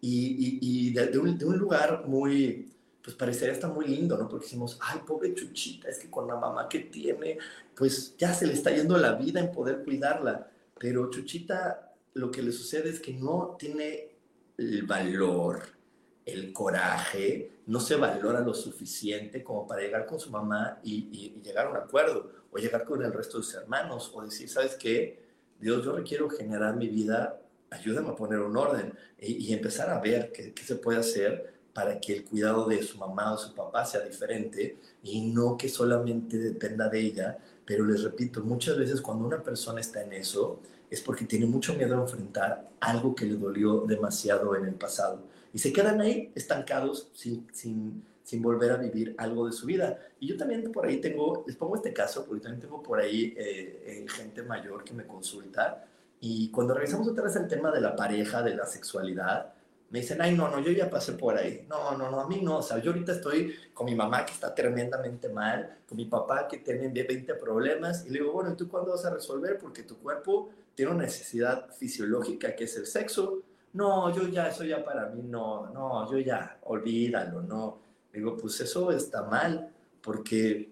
Y, 0.00 0.58
y, 0.60 0.92
de, 0.92 1.16
un, 1.16 1.38
de, 1.38 1.44
un, 1.44 1.58
lugar 1.58 2.08
muy, 2.08 2.71
pues 3.02 3.16
parecería 3.16 3.52
estar 3.52 3.70
muy 3.70 3.86
lindo, 3.86 4.16
¿no? 4.16 4.28
Porque 4.28 4.46
decimos, 4.46 4.78
ay, 4.80 5.00
pobre 5.06 5.34
Chuchita, 5.34 5.88
es 5.88 5.98
que 5.98 6.08
con 6.08 6.28
la 6.28 6.36
mamá 6.36 6.68
que 6.68 6.80
tiene, 6.80 7.38
pues 7.74 8.16
ya 8.16 8.32
se 8.32 8.46
le 8.46 8.52
está 8.52 8.70
yendo 8.70 8.96
la 8.96 9.14
vida 9.14 9.40
en 9.40 9.50
poder 9.50 9.82
cuidarla. 9.82 10.48
Pero 10.78 11.10
Chuchita, 11.10 11.94
lo 12.14 12.30
que 12.30 12.42
le 12.42 12.52
sucede 12.52 12.90
es 12.90 13.00
que 13.00 13.12
no 13.12 13.56
tiene 13.58 14.12
el 14.56 14.84
valor, 14.84 15.62
el 16.24 16.52
coraje, 16.52 17.62
no 17.66 17.80
se 17.80 17.96
valora 17.96 18.40
lo 18.40 18.54
suficiente 18.54 19.42
como 19.42 19.66
para 19.66 19.82
llegar 19.82 20.06
con 20.06 20.20
su 20.20 20.30
mamá 20.30 20.78
y, 20.84 21.40
llegar 21.42 21.66
a 21.66 21.70
un 21.70 21.76
acuerdo, 21.76 22.30
o 22.52 22.58
llegar 22.58 22.84
con 22.84 23.02
el 23.02 23.12
resto 23.12 23.38
de 23.38 23.44
sus 23.44 23.54
hermanos, 23.54 24.12
o 24.14 24.22
decir, 24.22 24.48
¿sabes 24.48 24.76
qué? 24.76 25.22
Dios, 25.58 25.84
yo 25.84 25.92
requiero 25.96 26.28
generar 26.28 26.76
mi 26.76 26.88
vida, 26.88 27.40
ayúdame 27.70 28.10
a 28.10 28.14
poner 28.14 28.38
un 28.40 28.56
orden 28.56 28.96
y, 29.18 29.52
empezar 29.52 29.90
a 29.90 30.00
ver 30.00 30.30
qué, 30.32 30.52
qué, 30.52 30.62
se 30.62 30.76
puede 30.76 30.98
hacer 30.98 31.51
para 31.72 32.00
que 32.00 32.12
el 32.14 32.24
cuidado 32.24 32.66
de 32.66 32.82
su 32.82 32.98
mamá 32.98 33.32
o 33.32 33.38
su 33.38 33.54
papá 33.54 33.84
sea 33.84 34.00
diferente 34.00 34.76
y 35.02 35.20
no 35.32 35.56
que 35.56 35.68
solamente 35.68 36.38
dependa 36.38 36.88
de 36.88 37.00
ella. 37.00 37.38
Pero 37.64 37.84
les 37.84 38.02
repito, 38.02 38.42
muchas 38.42 38.76
veces 38.76 39.00
cuando 39.00 39.26
una 39.26 39.42
persona 39.42 39.80
está 39.80 40.02
en 40.02 40.12
eso, 40.12 40.60
es 40.90 41.00
porque 41.00 41.24
tiene 41.24 41.46
mucho 41.46 41.74
miedo 41.74 41.96
a 41.96 42.02
enfrentar 42.02 42.68
algo 42.80 43.14
que 43.14 43.24
le 43.24 43.36
dolió 43.36 43.80
demasiado 43.86 44.54
en 44.56 44.66
el 44.66 44.74
pasado 44.74 45.22
y 45.54 45.58
se 45.58 45.72
quedan 45.72 46.00
ahí 46.00 46.30
estancados 46.34 47.08
sin, 47.14 47.46
sin, 47.52 48.04
sin 48.24 48.42
volver 48.42 48.72
a 48.72 48.76
vivir 48.76 49.14
algo 49.18 49.46
de 49.46 49.52
su 49.52 49.66
vida. 49.66 49.98
Y 50.18 50.26
yo 50.26 50.36
también 50.36 50.70
por 50.72 50.86
ahí 50.86 51.00
tengo, 51.00 51.44
les 51.46 51.56
pongo 51.56 51.76
este 51.76 51.92
caso, 51.92 52.24
porque 52.24 52.42
también 52.42 52.60
tengo 52.60 52.82
por 52.82 53.00
ahí 53.00 53.34
eh, 53.36 53.82
eh, 53.86 54.06
gente 54.08 54.42
mayor 54.42 54.84
que 54.84 54.94
me 54.94 55.06
consulta 55.06 55.86
y 56.24 56.50
cuando 56.50 56.72
revisamos 56.72 57.08
otra 57.08 57.24
vez 57.24 57.34
el 57.34 57.48
tema 57.48 57.72
de 57.72 57.80
la 57.80 57.96
pareja, 57.96 58.42
de 58.42 58.54
la 58.54 58.64
sexualidad, 58.64 59.54
me 59.92 60.00
dicen, 60.00 60.20
ay, 60.20 60.34
no, 60.34 60.48
no, 60.48 60.58
yo 60.58 60.72
ya 60.72 60.90
pasé 60.90 61.12
por 61.12 61.36
ahí. 61.36 61.64
No, 61.68 61.96
no, 61.96 62.10
no, 62.10 62.20
a 62.20 62.26
mí 62.26 62.40
no. 62.42 62.58
O 62.58 62.62
sea, 62.62 62.78
yo 62.78 62.90
ahorita 62.90 63.12
estoy 63.12 63.54
con 63.72 63.86
mi 63.86 63.94
mamá 63.94 64.26
que 64.26 64.32
está 64.32 64.52
tremendamente 64.52 65.28
mal, 65.28 65.78
con 65.86 65.96
mi 65.96 66.06
papá 66.06 66.48
que 66.48 66.58
tiene 66.58 66.88
20 66.88 67.34
problemas. 67.34 68.04
Y 68.06 68.10
le 68.10 68.18
digo, 68.18 68.32
bueno, 68.32 68.52
¿y 68.52 68.56
tú 68.56 68.68
cuándo 68.68 68.90
vas 68.90 69.04
a 69.04 69.14
resolver? 69.14 69.58
Porque 69.58 69.84
tu 69.84 69.98
cuerpo 69.98 70.50
tiene 70.74 70.90
una 70.90 71.04
necesidad 71.04 71.70
fisiológica 71.72 72.56
que 72.56 72.64
es 72.64 72.76
el 72.76 72.86
sexo 72.86 73.42
no, 73.72 74.14
yo 74.14 74.28
ya, 74.28 74.48
eso 74.48 74.64
ya 74.64 74.84
para 74.84 75.08
mí 75.08 75.22
no, 75.22 75.70
no, 75.70 76.10
yo 76.10 76.18
ya, 76.18 76.58
olvídalo, 76.64 77.42
no. 77.42 77.78
Digo, 78.12 78.36
pues 78.36 78.60
eso 78.60 78.92
está 78.92 79.22
mal, 79.22 79.72
porque 80.02 80.70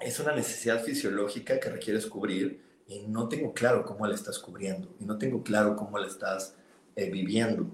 es 0.00 0.20
una 0.20 0.34
necesidad 0.34 0.82
fisiológica 0.82 1.58
que 1.58 1.70
requieres 1.70 2.06
cubrir 2.06 2.62
y 2.86 3.06
no 3.06 3.28
tengo 3.28 3.54
claro 3.54 3.84
cómo 3.84 4.06
la 4.06 4.14
estás 4.14 4.38
cubriendo 4.38 4.94
y 5.00 5.06
no 5.06 5.16
tengo 5.16 5.42
claro 5.42 5.74
cómo 5.74 5.98
la 5.98 6.06
estás 6.06 6.54
eh, 6.94 7.10
viviendo, 7.10 7.66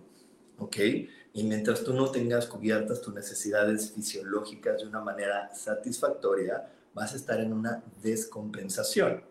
¿ok? 0.63 0.77
Y 1.35 1.45
mientras 1.45 1.83
tú 1.85 1.95
no 1.95 2.11
tengas 2.11 2.47
cubiertas 2.47 3.01
tus 3.01 3.15
necesidades 3.15 3.93
fisiológicas 3.93 4.83
de 4.83 4.89
una 4.89 5.01
manera 5.01 5.55
satisfactoria, 5.55 6.69
vas 6.95 7.13
a 7.13 7.17
estar 7.17 7.41
en 7.41 7.53
una 7.53 7.83
descompensación. 8.03 9.23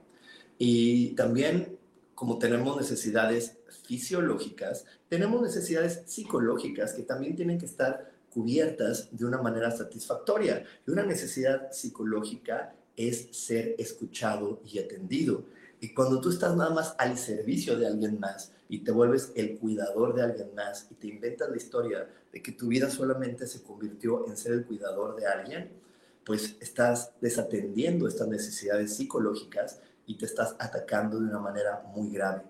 Y 0.58 1.10
también 1.16 1.78
como 2.22 2.38
tenemos 2.38 2.78
necesidades 2.78 3.58
fisiológicas, 3.84 4.86
tenemos 5.10 5.42
necesidades 5.42 6.04
psicológicas 6.06 6.94
que 6.94 7.02
también 7.02 7.36
tienen 7.36 7.58
que 7.58 7.66
estar 7.66 8.12
cubiertas 8.30 9.10
de 9.12 9.26
una 9.26 9.42
manera 9.42 9.72
satisfactoria. 9.72 10.64
Y 10.86 10.92
una 10.92 11.02
necesidad 11.02 11.72
psicológica 11.72 12.76
es 12.96 13.30
ser 13.32 13.74
escuchado 13.80 14.62
y 14.72 14.78
atendido. 14.78 15.46
Y 15.80 15.96
cuando 15.96 16.22
tú 16.22 16.30
estás 16.30 16.56
nada 16.56 16.70
más 16.70 16.94
al 17.00 17.18
servicio 17.18 17.76
de 17.76 17.88
alguien 17.88 18.20
más 18.20 18.52
y 18.72 18.86
te 18.86 18.92
vuelves 18.94 19.34
el 19.36 19.60
cuidador 19.60 20.16
de 20.16 20.22
alguien 20.22 20.56
más 20.56 20.88
y 20.90 20.96
te 20.96 21.08
inventas 21.08 21.50
la 21.50 21.58
historia 21.58 22.08
de 22.32 22.42
que 22.42 22.54
tu 22.54 22.68
vida 22.68 22.90
solamente 22.90 23.46
se 23.46 23.62
convirtió 23.62 24.26
en 24.30 24.38
ser 24.38 24.54
el 24.54 24.66
cuidador 24.66 25.14
de 25.18 25.28
alguien, 25.28 25.74
pues 26.26 26.56
estás 26.62 27.12
desatendiendo 27.20 28.08
estas 28.08 28.30
necesidades 28.30 28.96
psicológicas 28.96 29.82
y 30.06 30.18
te 30.18 30.26
estás 30.26 30.56
atacando 30.58 31.20
de 31.20 31.26
una 31.26 31.40
manera 31.40 31.84
muy 31.94 32.12
grave. 32.12 32.44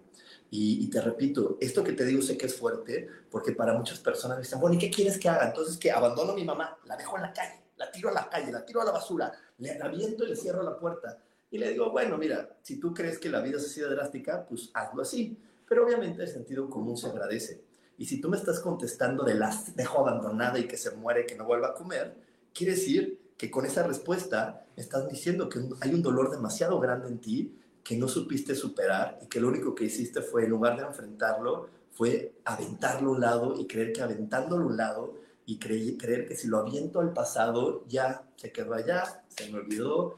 Y, 0.51 0.87
te 0.91 1.01
repito, 1.01 1.57
esto 1.59 1.83
que 1.83 1.93
te 1.93 2.05
digo 2.05 2.21
sé 2.21 2.37
que 2.37 2.45
es 2.45 2.55
fuerte, 2.55 3.07
porque 3.31 3.53
para 3.53 3.73
muchas 3.73 3.97
personas 3.97 4.37
dicen, 4.37 4.59
bueno, 4.59 4.75
¿y 4.75 4.79
qué 4.79 4.91
quieres 4.91 5.17
que 5.17 5.27
haga? 5.27 5.47
Entonces, 5.47 5.75
que 5.75 5.89
abandono 5.89 6.33
a 6.33 6.35
mi 6.35 6.43
mamá, 6.43 6.77
la 6.85 6.97
dejo 6.97 7.15
en 7.15 7.23
la 7.23 7.33
calle, 7.33 7.63
la 7.77 7.89
tiro 7.89 8.09
a 8.09 8.13
la 8.13 8.29
calle, 8.29 8.51
la 8.51 8.63
tiro 8.63 8.79
a 8.79 8.85
la 8.85 8.91
basura, 8.91 9.31
le 9.57 9.81
aviento 9.81 10.23
y 10.23 10.29
le 10.29 10.35
cierro 10.35 10.61
la 10.61 10.77
puerta. 10.77 11.17
Y 11.49 11.57
le 11.57 11.71
digo, 11.71 11.89
bueno, 11.89 12.15
mira, 12.19 12.57
si 12.61 12.79
tú 12.79 12.93
crees 12.93 13.17
que 13.17 13.29
la 13.29 13.41
vida 13.41 13.57
es 13.57 13.65
así 13.65 13.81
de 13.81 13.89
drástica, 13.89 14.45
pues 14.45 14.69
hazlo 14.75 15.01
así. 15.01 15.35
Pero 15.71 15.85
obviamente 15.85 16.21
el 16.21 16.27
sentido 16.27 16.69
común 16.69 16.97
se 16.97 17.07
agradece. 17.07 17.63
Y 17.97 18.05
si 18.05 18.19
tú 18.19 18.27
me 18.27 18.35
estás 18.35 18.59
contestando 18.59 19.23
de 19.23 19.35
las 19.35 19.73
dejo 19.73 19.99
abandonada 19.99 20.59
y 20.59 20.67
que 20.67 20.75
se 20.75 20.91
muere, 20.97 21.25
que 21.25 21.37
no 21.37 21.45
vuelva 21.45 21.69
a 21.69 21.73
comer, 21.73 22.13
quiere 22.53 22.73
decir 22.73 23.31
que 23.37 23.49
con 23.49 23.65
esa 23.65 23.83
respuesta 23.83 24.65
estás 24.75 25.07
diciendo 25.07 25.47
que 25.47 25.63
hay 25.79 25.93
un 25.93 26.01
dolor 26.01 26.29
demasiado 26.29 26.77
grande 26.81 27.07
en 27.07 27.21
ti 27.21 27.57
que 27.85 27.95
no 27.95 28.09
supiste 28.09 28.53
superar 28.53 29.17
y 29.23 29.27
que 29.27 29.39
lo 29.39 29.47
único 29.47 29.73
que 29.73 29.85
hiciste 29.85 30.21
fue, 30.21 30.43
en 30.43 30.49
lugar 30.49 30.75
de 30.75 30.83
enfrentarlo, 30.83 31.69
fue 31.93 32.33
aventarlo 32.43 33.11
a 33.11 33.13
un 33.13 33.21
lado 33.21 33.57
y 33.57 33.65
creer 33.65 33.93
que 33.93 34.01
aventándolo 34.01 34.65
a 34.65 34.67
un 34.67 34.75
lado 34.75 35.13
y 35.45 35.57
creer, 35.57 36.27
que 36.27 36.35
si 36.35 36.49
lo 36.49 36.57
aviento 36.57 36.99
al 36.99 37.13
pasado 37.13 37.85
ya 37.87 38.27
se 38.35 38.51
quedó 38.51 38.73
allá, 38.73 39.23
se 39.29 39.49
me 39.49 39.59
olvidó, 39.59 40.17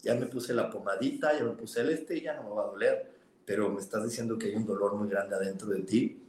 ya 0.00 0.14
me 0.14 0.26
puse 0.26 0.54
la 0.54 0.70
pomadita, 0.70 1.36
ya 1.36 1.42
me 1.42 1.54
puse 1.54 1.80
el 1.80 1.90
este 1.90 2.18
y 2.18 2.22
ya 2.22 2.34
no 2.34 2.44
me 2.44 2.54
va 2.54 2.62
a 2.62 2.66
doler. 2.66 3.21
Pero 3.44 3.70
me 3.70 3.80
estás 3.80 4.04
diciendo 4.04 4.38
que 4.38 4.46
hay 4.46 4.54
un 4.54 4.66
dolor 4.66 4.94
muy 4.94 5.08
grande 5.08 5.34
adentro 5.34 5.68
de 5.68 5.82
ti, 5.82 6.22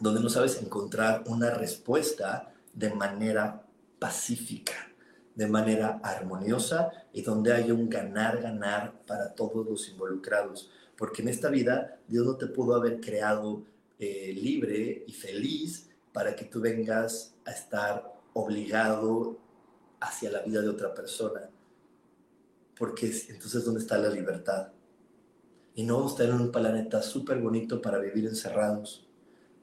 donde 0.00 0.20
no 0.20 0.28
sabes 0.28 0.60
encontrar 0.62 1.24
una 1.26 1.50
respuesta 1.50 2.52
de 2.72 2.94
manera 2.94 3.66
pacífica 3.98 4.90
de 5.40 5.46
manera 5.46 6.00
armoniosa 6.02 6.90
y 7.14 7.22
donde 7.22 7.52
haya 7.52 7.72
un 7.72 7.88
ganar-ganar 7.88 8.92
para 9.06 9.34
todos 9.34 9.66
los 9.66 9.88
involucrados. 9.88 10.70
Porque 10.96 11.22
en 11.22 11.28
esta 11.28 11.48
vida 11.48 11.98
Dios 12.06 12.26
no 12.26 12.36
te 12.36 12.46
pudo 12.46 12.74
haber 12.74 13.00
creado 13.00 13.64
eh, 13.98 14.34
libre 14.34 15.02
y 15.06 15.12
feliz 15.14 15.88
para 16.12 16.36
que 16.36 16.44
tú 16.44 16.60
vengas 16.60 17.34
a 17.46 17.52
estar 17.52 18.12
obligado 18.34 19.38
hacia 20.00 20.30
la 20.30 20.42
vida 20.42 20.60
de 20.60 20.68
otra 20.68 20.92
persona. 20.92 21.48
Porque 22.78 23.06
entonces, 23.28 23.64
¿dónde 23.64 23.80
está 23.80 23.96
la 23.96 24.10
libertad? 24.10 24.72
Y 25.74 25.84
no 25.84 26.06
estar 26.06 26.28
en 26.28 26.40
un 26.40 26.50
planeta 26.50 27.02
súper 27.02 27.38
bonito 27.38 27.80
para 27.80 27.98
vivir 27.98 28.26
encerrados 28.26 29.06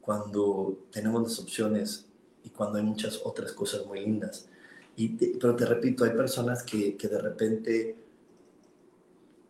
cuando 0.01 0.85
tenemos 0.91 1.21
las 1.21 1.39
opciones 1.39 2.05
y 2.43 2.49
cuando 2.49 2.77
hay 2.77 2.83
muchas 2.83 3.21
otras 3.23 3.51
cosas 3.51 3.85
muy 3.85 3.99
lindas 3.99 4.47
pero 5.39 5.55
te 5.55 5.65
repito, 5.65 6.03
hay 6.03 6.11
personas 6.11 6.63
que, 6.63 6.97
que 6.97 7.07
de 7.07 7.19
repente, 7.19 7.95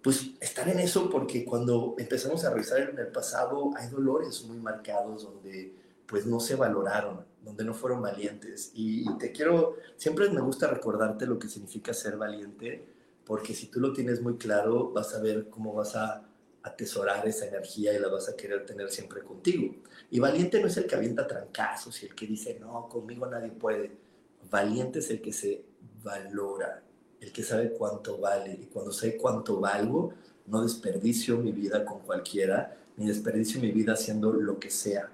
pues 0.01 0.31
están 0.41 0.69
en 0.69 0.79
eso 0.79 1.09
porque 1.09 1.45
cuando 1.45 1.95
empezamos 1.97 2.43
a 2.43 2.49
revisar 2.49 2.81
en 2.81 2.99
el 2.99 3.07
pasado 3.07 3.71
hay 3.77 3.89
dolores 3.89 4.43
muy 4.43 4.57
marcados 4.57 5.23
donde 5.23 5.73
pues 6.05 6.25
no 6.25 6.39
se 6.41 6.55
valoraron, 6.55 7.25
donde 7.43 7.63
no 7.63 7.73
fueron 7.73 8.01
valientes. 8.01 8.71
Y, 8.73 9.09
te 9.17 9.31
quiero, 9.31 9.75
siempre 9.95 10.29
me 10.29 10.41
gusta 10.41 10.67
recordarte 10.67 11.25
lo 11.25 11.39
que 11.39 11.47
significa 11.47 11.93
ser 11.93 12.17
valiente, 12.17 12.85
porque 13.25 13.53
si 13.53 13.67
tú 13.67 13.79
lo 13.79 13.93
tienes 13.93 14.21
muy 14.21 14.37
claro, 14.37 14.91
vas 14.91 15.13
a 15.13 15.21
ver 15.21 15.49
cómo 15.49 15.73
vas 15.73 15.95
a 15.95 16.26
atesorar 16.67 17.27
esa 17.27 17.45
energía 17.45 17.93
y 17.93 17.99
la 17.99 18.07
vas 18.07 18.29
a 18.29 18.35
querer 18.35 18.65
tener 18.65 18.89
siempre 18.89 19.21
contigo. 19.21 19.75
Y 20.11 20.19
valiente 20.19 20.59
no 20.59 20.67
es 20.67 20.77
el 20.77 20.85
que 20.85 20.95
avienta 20.95 21.27
trancazos 21.27 22.01
y 22.03 22.07
el 22.07 22.15
que 22.15 22.27
dice, 22.27 22.57
no, 22.59 22.87
conmigo 22.87 23.25
nadie 23.25 23.49
puede 23.49 24.07
Valiente 24.49 24.99
es 24.99 25.09
el 25.09 25.21
que 25.21 25.33
se 25.33 25.63
valora, 26.03 26.81
el 27.19 27.31
que 27.31 27.43
sabe 27.43 27.71
cuánto 27.73 28.17
vale. 28.17 28.53
Y 28.53 28.65
cuando 28.67 28.91
sé 28.91 29.17
cuánto 29.17 29.59
valgo, 29.59 30.13
no 30.45 30.63
desperdicio 30.63 31.37
mi 31.37 31.51
vida 31.51 31.83
con 31.83 31.99
cualquiera, 31.99 32.77
ni 32.95 33.07
desperdicio 33.07 33.59
mi 33.59 33.71
vida 33.71 33.93
haciendo 33.93 34.31
lo 34.31 34.59
que 34.59 34.69
sea. 34.69 35.09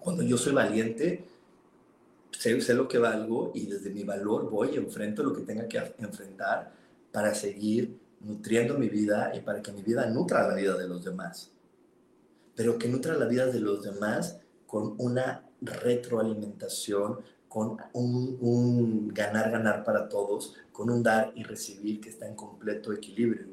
Cuando 0.00 0.22
yo 0.22 0.36
soy 0.36 0.52
valiente, 0.52 1.24
sé, 2.30 2.60
sé 2.60 2.74
lo 2.74 2.86
que 2.86 2.98
valgo 2.98 3.52
y 3.54 3.66
desde 3.66 3.90
mi 3.90 4.04
valor 4.04 4.50
voy 4.50 4.70
y 4.74 4.76
enfrento 4.76 5.22
lo 5.22 5.32
que 5.32 5.42
tenga 5.42 5.66
que 5.66 5.78
enfrentar 5.98 6.72
para 7.10 7.34
seguir 7.34 7.98
nutriendo 8.20 8.78
mi 8.78 8.88
vida 8.88 9.32
y 9.34 9.40
para 9.40 9.62
que 9.62 9.72
mi 9.72 9.82
vida 9.82 10.06
nutra 10.06 10.46
la 10.48 10.54
vida 10.54 10.76
de 10.76 10.88
los 10.88 11.04
demás. 11.04 11.50
Pero 12.54 12.78
que 12.78 12.88
nutra 12.88 13.14
la 13.14 13.26
vida 13.26 13.46
de 13.46 13.60
los 13.60 13.82
demás 13.82 14.38
con 14.66 14.94
una 14.98 15.48
retroalimentación, 15.60 17.20
con 17.48 17.78
un, 17.92 19.08
ganar, 19.08 19.50
ganar 19.50 19.84
para 19.84 20.08
todos, 20.08 20.54
con 20.72 20.90
un 20.90 21.02
dar 21.02 21.32
y 21.34 21.42
recibir 21.42 22.00
que 22.00 22.10
está 22.10 22.26
en 22.26 22.36
completo 22.36 22.92
equilibrio. 22.92 23.46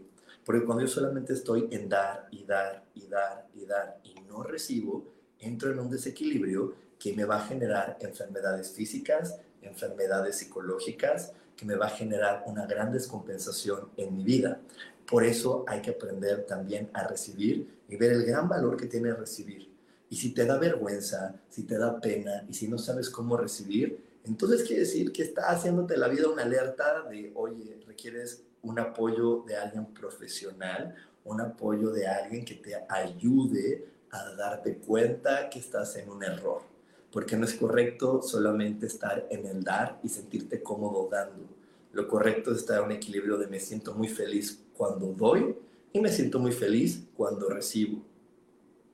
Porque 0.43 0.65
cuando 0.65 0.83
yo 0.83 0.89
solamente 0.89 1.33
estoy 1.33 1.67
en 1.71 1.89
dar 1.89 2.27
y 2.31 2.43
dar 2.43 2.85
y 2.93 3.07
dar 3.07 3.47
y 3.53 3.65
dar 3.65 3.99
y 4.03 4.15
no 4.27 4.43
recibo, 4.43 5.05
entro 5.39 5.71
en 5.71 5.79
un 5.79 5.89
desequilibrio 5.89 6.75
que 6.99 7.13
me 7.13 7.25
va 7.25 7.37
a 7.37 7.47
generar 7.47 7.97
enfermedades 7.99 8.71
físicas, 8.71 9.39
enfermedades 9.61 10.37
psicológicas, 10.37 11.33
que 11.55 11.65
me 11.65 11.75
va 11.75 11.87
a 11.87 11.89
generar 11.89 12.43
una 12.47 12.65
gran 12.65 12.91
descompensación 12.91 13.89
en 13.97 14.15
mi 14.15 14.23
vida. 14.23 14.59
Por 15.07 15.23
eso 15.23 15.63
hay 15.67 15.81
que 15.81 15.91
aprender 15.91 16.45
también 16.45 16.89
a 16.93 17.07
recibir 17.07 17.67
y 17.87 17.95
ver 17.95 18.11
el 18.11 18.25
gran 18.25 18.49
valor 18.49 18.77
que 18.77 18.87
tiene 18.87 19.13
recibir. 19.13 19.71
Y 20.09 20.15
si 20.15 20.33
te 20.33 20.45
da 20.45 20.57
vergüenza, 20.57 21.35
si 21.49 21.63
te 21.63 21.77
da 21.77 21.99
pena 21.99 22.45
y 22.47 22.53
si 22.53 22.67
no 22.67 22.77
sabes 22.77 23.09
cómo 23.09 23.37
recibir, 23.37 23.99
entonces 24.23 24.63
quiere 24.63 24.81
decir 24.81 25.11
que 25.11 25.23
está 25.23 25.49
haciéndote 25.49 25.97
la 25.97 26.07
vida 26.07 26.27
una 26.27 26.43
alerta 26.43 27.03
de, 27.03 27.31
oye, 27.35 27.79
requieres 27.85 28.43
un 28.63 28.79
apoyo 28.79 29.43
de 29.47 29.55
alguien 29.55 29.85
profesional, 29.93 30.95
un 31.23 31.41
apoyo 31.41 31.91
de 31.91 32.07
alguien 32.07 32.43
que 32.43 32.55
te 32.55 32.75
ayude 32.89 33.85
a 34.11 34.31
darte 34.31 34.77
cuenta 34.77 35.49
que 35.49 35.59
estás 35.59 35.95
en 35.97 36.09
un 36.09 36.23
error 36.23 36.74
porque 37.15 37.37
no 37.37 37.45
es 37.45 37.53
correcto 37.53 38.21
solamente 38.21 38.87
estar 38.87 39.25
en 39.29 39.45
el 39.45 39.63
dar 39.63 40.01
y 40.03 40.09
sentirte 40.09 40.61
cómodo 40.61 41.07
dando. 41.09 41.47
Lo 41.93 42.09
correcto 42.09 42.51
es 42.51 42.57
estar 42.57 42.79
en 42.79 42.87
un 42.87 42.91
equilibrio 42.91 43.37
de 43.37 43.47
me 43.47 43.61
siento 43.61 43.93
muy 43.93 44.09
feliz 44.09 44.61
cuando 44.75 45.13
doy 45.13 45.55
y 45.93 46.01
me 46.01 46.11
siento 46.11 46.39
muy 46.39 46.51
feliz 46.51 47.05
cuando 47.15 47.47
recibo, 47.47 48.03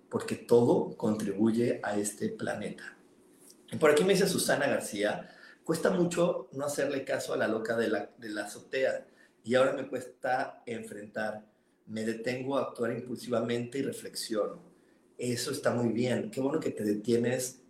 porque 0.08 0.36
todo 0.36 0.96
contribuye 0.98 1.80
a 1.82 1.98
este 1.98 2.30
planeta. 2.30 2.96
Y 3.72 3.78
por 3.78 3.90
aquí 3.90 4.04
me 4.04 4.14
dice 4.14 4.28
Susana 4.28 4.68
García, 4.68 5.28
cuesta 5.64 5.90
mucho 5.90 6.48
no 6.52 6.66
hacerle 6.66 7.04
caso 7.04 7.34
a 7.34 7.38
la 7.38 7.48
loca 7.48 7.76
de 7.76 7.88
la, 7.88 8.12
de 8.20 8.30
la 8.30 8.46
azotea 8.46 9.04
y 9.44 9.56
ahora 9.56 9.74
me 9.74 9.88
cuesta 9.88 10.62
enfrentar, 10.68 11.44
me 11.88 12.06
detengo 12.06 12.60
a 12.60 12.66
actuar 12.66 12.92
impulsivamente 12.92 13.80
y 13.80 13.82
reflexiono. 13.82 14.62
Eso 15.18 15.50
está 15.50 15.72
muy 15.72 15.92
bien, 15.92 16.30
qué 16.30 16.40
bueno 16.40 16.60
que 16.60 16.70
te 16.70 16.84
detienes 16.84 17.61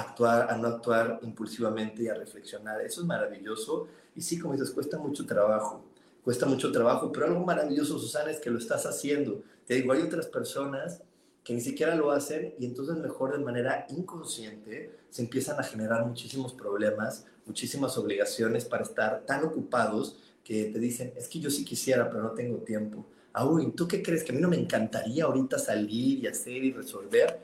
actuar, 0.00 0.50
a 0.50 0.56
no 0.56 0.68
actuar 0.68 1.20
impulsivamente 1.22 2.02
y 2.02 2.08
a 2.08 2.14
reflexionar. 2.14 2.80
Eso 2.82 3.00
es 3.00 3.06
maravilloso. 3.06 3.88
Y 4.14 4.20
sí, 4.20 4.38
como 4.38 4.54
dices, 4.54 4.70
cuesta 4.70 4.98
mucho 4.98 5.26
trabajo. 5.26 5.84
Cuesta 6.22 6.46
mucho 6.46 6.72
trabajo, 6.72 7.12
pero 7.12 7.26
algo 7.26 7.44
maravilloso, 7.44 7.98
Susana, 7.98 8.30
es 8.30 8.40
que 8.40 8.50
lo 8.50 8.58
estás 8.58 8.84
haciendo. 8.84 9.42
Te 9.64 9.74
digo, 9.74 9.92
hay 9.92 10.02
otras 10.02 10.26
personas 10.26 11.02
que 11.44 11.54
ni 11.54 11.60
siquiera 11.60 11.94
lo 11.94 12.10
hacen 12.10 12.54
y 12.58 12.66
entonces 12.66 12.96
mejor 12.96 13.38
de 13.38 13.44
manera 13.44 13.86
inconsciente 13.90 14.90
se 15.08 15.22
empiezan 15.22 15.60
a 15.60 15.62
generar 15.62 16.04
muchísimos 16.04 16.52
problemas, 16.52 17.24
muchísimas 17.44 17.96
obligaciones 17.96 18.64
para 18.64 18.82
estar 18.82 19.24
tan 19.24 19.44
ocupados 19.44 20.18
que 20.42 20.64
te 20.64 20.80
dicen, 20.80 21.12
es 21.16 21.28
que 21.28 21.38
yo 21.38 21.48
sí 21.48 21.64
quisiera, 21.64 22.10
pero 22.10 22.24
no 22.24 22.30
tengo 22.30 22.58
tiempo. 22.58 23.06
Ah, 23.32 23.48
¿tú 23.76 23.86
qué 23.86 24.02
crees? 24.02 24.24
Que 24.24 24.32
a 24.32 24.34
mí 24.34 24.40
no 24.40 24.48
me 24.48 24.58
encantaría 24.58 25.24
ahorita 25.24 25.58
salir 25.58 26.18
y 26.18 26.26
hacer 26.26 26.64
y 26.64 26.72
resolver 26.72 27.38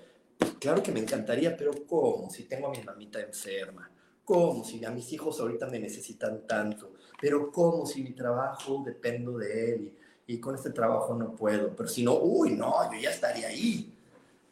Claro 0.62 0.80
que 0.80 0.92
me 0.92 1.00
encantaría, 1.00 1.56
pero 1.56 1.72
¿cómo? 1.88 2.30
Si 2.30 2.44
tengo 2.44 2.68
a 2.68 2.70
mi 2.70 2.80
mamita 2.84 3.20
enferma. 3.20 3.90
¿Cómo? 4.24 4.62
Si 4.62 4.84
a 4.84 4.92
mis 4.92 5.12
hijos 5.12 5.40
ahorita 5.40 5.66
me 5.66 5.80
necesitan 5.80 6.46
tanto. 6.46 6.92
Pero 7.20 7.50
¿cómo? 7.50 7.84
Si 7.84 8.00
mi 8.00 8.12
trabajo 8.12 8.80
dependo 8.86 9.38
de 9.38 9.74
él 9.74 9.98
y, 10.24 10.38
con 10.38 10.54
este 10.54 10.70
trabajo 10.70 11.16
no 11.16 11.34
puedo. 11.34 11.74
Pero 11.74 11.88
si 11.88 12.04
no, 12.04 12.16
uy, 12.16 12.52
no, 12.52 12.74
yo 12.92 13.00
ya 13.00 13.10
estaría 13.10 13.48
ahí. 13.48 13.92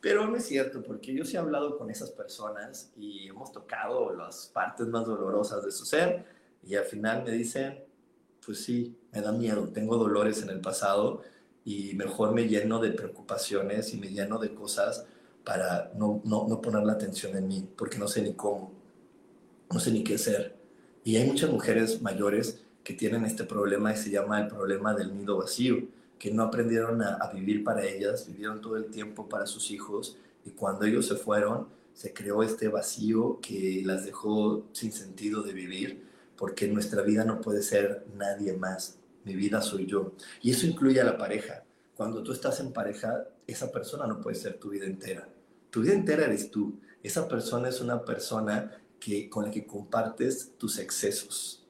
Pero 0.00 0.26
no 0.26 0.36
es 0.36 0.46
cierto, 0.46 0.82
porque 0.82 1.14
yo 1.14 1.24
sí 1.24 1.36
he 1.36 1.38
hablado 1.38 1.78
con 1.78 1.88
esas 1.92 2.10
personas 2.10 2.90
y 2.96 3.28
hemos 3.28 3.52
tocado 3.52 4.12
las 4.12 4.50
partes 4.52 4.88
más 4.88 5.06
dolorosas 5.06 5.64
de 5.64 5.70
su 5.70 5.84
ser 5.84 6.24
y 6.66 6.74
al 6.74 6.86
final 6.86 7.22
me 7.22 7.30
dicen, 7.30 7.84
pues 8.44 8.64
sí, 8.64 8.98
me 9.12 9.20
da 9.20 9.30
miedo, 9.30 9.68
tengo 9.68 9.96
dolores 9.96 10.42
en 10.42 10.50
el 10.50 10.60
pasado 10.60 11.22
y 11.64 11.94
mejor 11.94 12.32
me 12.32 12.48
lleno 12.48 12.80
de 12.80 12.90
preocupaciones 12.90 13.94
y 13.94 13.98
me 13.98 14.08
lleno 14.08 14.40
de 14.40 14.52
cosas 14.52 15.06
para 15.44 15.92
no, 15.96 16.20
no, 16.24 16.46
no 16.48 16.60
poner 16.60 16.82
la 16.84 16.92
atención 16.92 17.36
en 17.36 17.48
mí, 17.48 17.68
porque 17.76 17.98
no 17.98 18.08
sé 18.08 18.22
ni 18.22 18.34
cómo, 18.34 18.72
no 19.72 19.80
sé 19.80 19.90
ni 19.90 20.04
qué 20.04 20.14
hacer. 20.14 20.56
Y 21.04 21.16
hay 21.16 21.26
muchas 21.26 21.50
mujeres 21.50 22.02
mayores 22.02 22.62
que 22.84 22.94
tienen 22.94 23.24
este 23.24 23.44
problema 23.44 23.92
y 23.92 23.96
se 23.96 24.10
llama 24.10 24.40
el 24.40 24.48
problema 24.48 24.94
del 24.94 25.16
nido 25.16 25.38
vacío, 25.38 25.88
que 26.18 26.30
no 26.30 26.42
aprendieron 26.42 27.02
a, 27.02 27.14
a, 27.14 27.32
vivir 27.32 27.64
para 27.64 27.84
ellas, 27.84 28.26
vivieron 28.26 28.60
todo 28.60 28.76
el 28.76 28.86
tiempo 28.86 29.28
para 29.28 29.46
sus 29.46 29.70
hijos 29.70 30.18
y 30.44 30.50
cuando 30.50 30.84
ellos 30.84 31.06
se 31.06 31.14
fueron 31.14 31.68
se 32.00 32.12
creó 32.12 32.42
este 32.42 32.68
vacío 32.68 33.40
que 33.40 33.82
las 33.84 34.04
dejó 34.04 34.64
sin 34.72 34.92
sentido 34.92 35.42
de 35.42 35.52
vivir, 35.52 36.02
porque 36.36 36.66
nuestra 36.66 37.02
vida 37.02 37.24
no 37.24 37.40
puede 37.40 37.62
ser 37.62 38.06
nadie 38.16 38.54
más, 38.54 38.98
mi 39.24 39.34
vida 39.34 39.60
soy 39.60 39.86
yo. 39.86 40.12
Y 40.40 40.50
eso 40.52 40.66
incluye 40.66 41.00
a 41.00 41.04
la 41.04 41.18
pareja. 41.18 41.64
Cuando 41.94 42.22
tú 42.22 42.32
estás 42.32 42.60
en 42.60 42.72
pareja, 42.72 43.26
esa 43.52 43.70
persona 43.70 44.06
no 44.06 44.20
puede 44.20 44.36
ser 44.36 44.58
tu 44.58 44.70
vida 44.70 44.86
entera. 44.86 45.28
Tu 45.70 45.82
vida 45.82 45.94
entera 45.94 46.24
eres 46.24 46.50
tú. 46.50 46.80
Esa 47.02 47.28
persona 47.28 47.68
es 47.68 47.80
una 47.80 48.04
persona 48.04 48.80
que, 48.98 49.28
con 49.28 49.44
la 49.46 49.50
que 49.50 49.66
compartes 49.66 50.52
tus 50.58 50.78
excesos. 50.78 51.66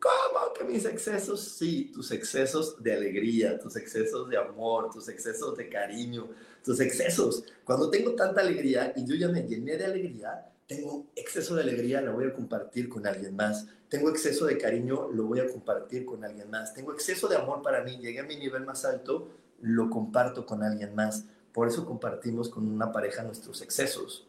¿Cómo 0.00 0.52
que 0.52 0.64
mis 0.64 0.84
excesos? 0.84 1.40
Sí, 1.40 1.90
tus 1.92 2.10
excesos 2.10 2.82
de 2.82 2.92
alegría, 2.94 3.58
tus 3.58 3.76
excesos 3.76 4.28
de 4.28 4.36
amor, 4.36 4.90
tus 4.90 5.08
excesos 5.08 5.56
de 5.56 5.68
cariño, 5.68 6.28
tus 6.64 6.80
excesos. 6.80 7.44
Cuando 7.64 7.90
tengo 7.90 8.14
tanta 8.14 8.40
alegría 8.40 8.92
y 8.96 9.04
yo 9.04 9.14
ya 9.16 9.28
me 9.28 9.42
llené 9.42 9.76
de 9.76 9.84
alegría, 9.84 10.52
tengo 10.68 11.06
exceso 11.16 11.56
de 11.56 11.62
alegría, 11.62 12.00
la 12.00 12.12
voy 12.12 12.26
a 12.26 12.32
compartir 12.32 12.88
con 12.88 13.06
alguien 13.06 13.34
más. 13.34 13.66
Tengo 13.88 14.10
exceso 14.10 14.46
de 14.46 14.58
cariño, 14.58 15.08
lo 15.10 15.24
voy 15.24 15.40
a 15.40 15.48
compartir 15.48 16.04
con 16.04 16.22
alguien 16.22 16.50
más. 16.50 16.74
Tengo 16.74 16.92
exceso 16.92 17.26
de 17.26 17.36
amor 17.36 17.62
para 17.62 17.82
mí, 17.82 17.96
llegué 17.98 18.20
a 18.20 18.24
mi 18.24 18.36
nivel 18.36 18.64
más 18.64 18.84
alto, 18.84 19.28
lo 19.60 19.90
comparto 19.90 20.46
con 20.46 20.62
alguien 20.62 20.94
más. 20.94 21.24
Por 21.52 21.68
eso 21.68 21.84
compartimos 21.84 22.48
con 22.48 22.68
una 22.68 22.92
pareja 22.92 23.22
nuestros 23.22 23.62
excesos. 23.62 24.28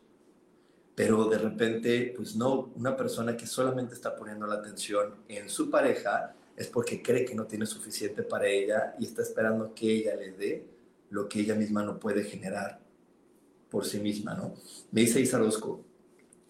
Pero 0.96 1.26
de 1.26 1.38
repente, 1.38 2.13
pues 2.15 2.36
no, 2.36 2.72
una 2.76 2.96
persona 2.96 3.38
que 3.38 3.48
solamente 3.48 3.94
está 3.94 4.15
poniendo 4.15 4.46
la 4.46 4.56
atención 4.56 5.15
en 5.28 5.50
su 5.50 5.70
pareja 5.70 6.36
es 6.58 6.68
porque 6.68 7.02
cree 7.02 7.24
que 7.24 7.36
no 7.36 7.46
tiene 7.46 7.65
suficiente 7.65 8.22
para 8.24 8.48
ella 8.48 8.96
y 9.00 9.06
está 9.06 9.22
esperando 9.22 9.74
que 9.74 9.89
ella 9.89 10.15
le 10.15 10.32
dé 10.34 10.68
lo 11.10 11.30
que 11.30 11.39
ella 11.39 11.56
misma 11.56 11.84
no 11.84 12.00
puede 12.00 12.24
generar 12.24 12.82
por 13.70 13.86
sí 13.86 14.00
misma, 14.00 14.34
¿no? 14.34 14.56
Me 14.92 15.02
dice 15.02 15.22
Isa 15.22 15.38
Rosco, 15.38 15.86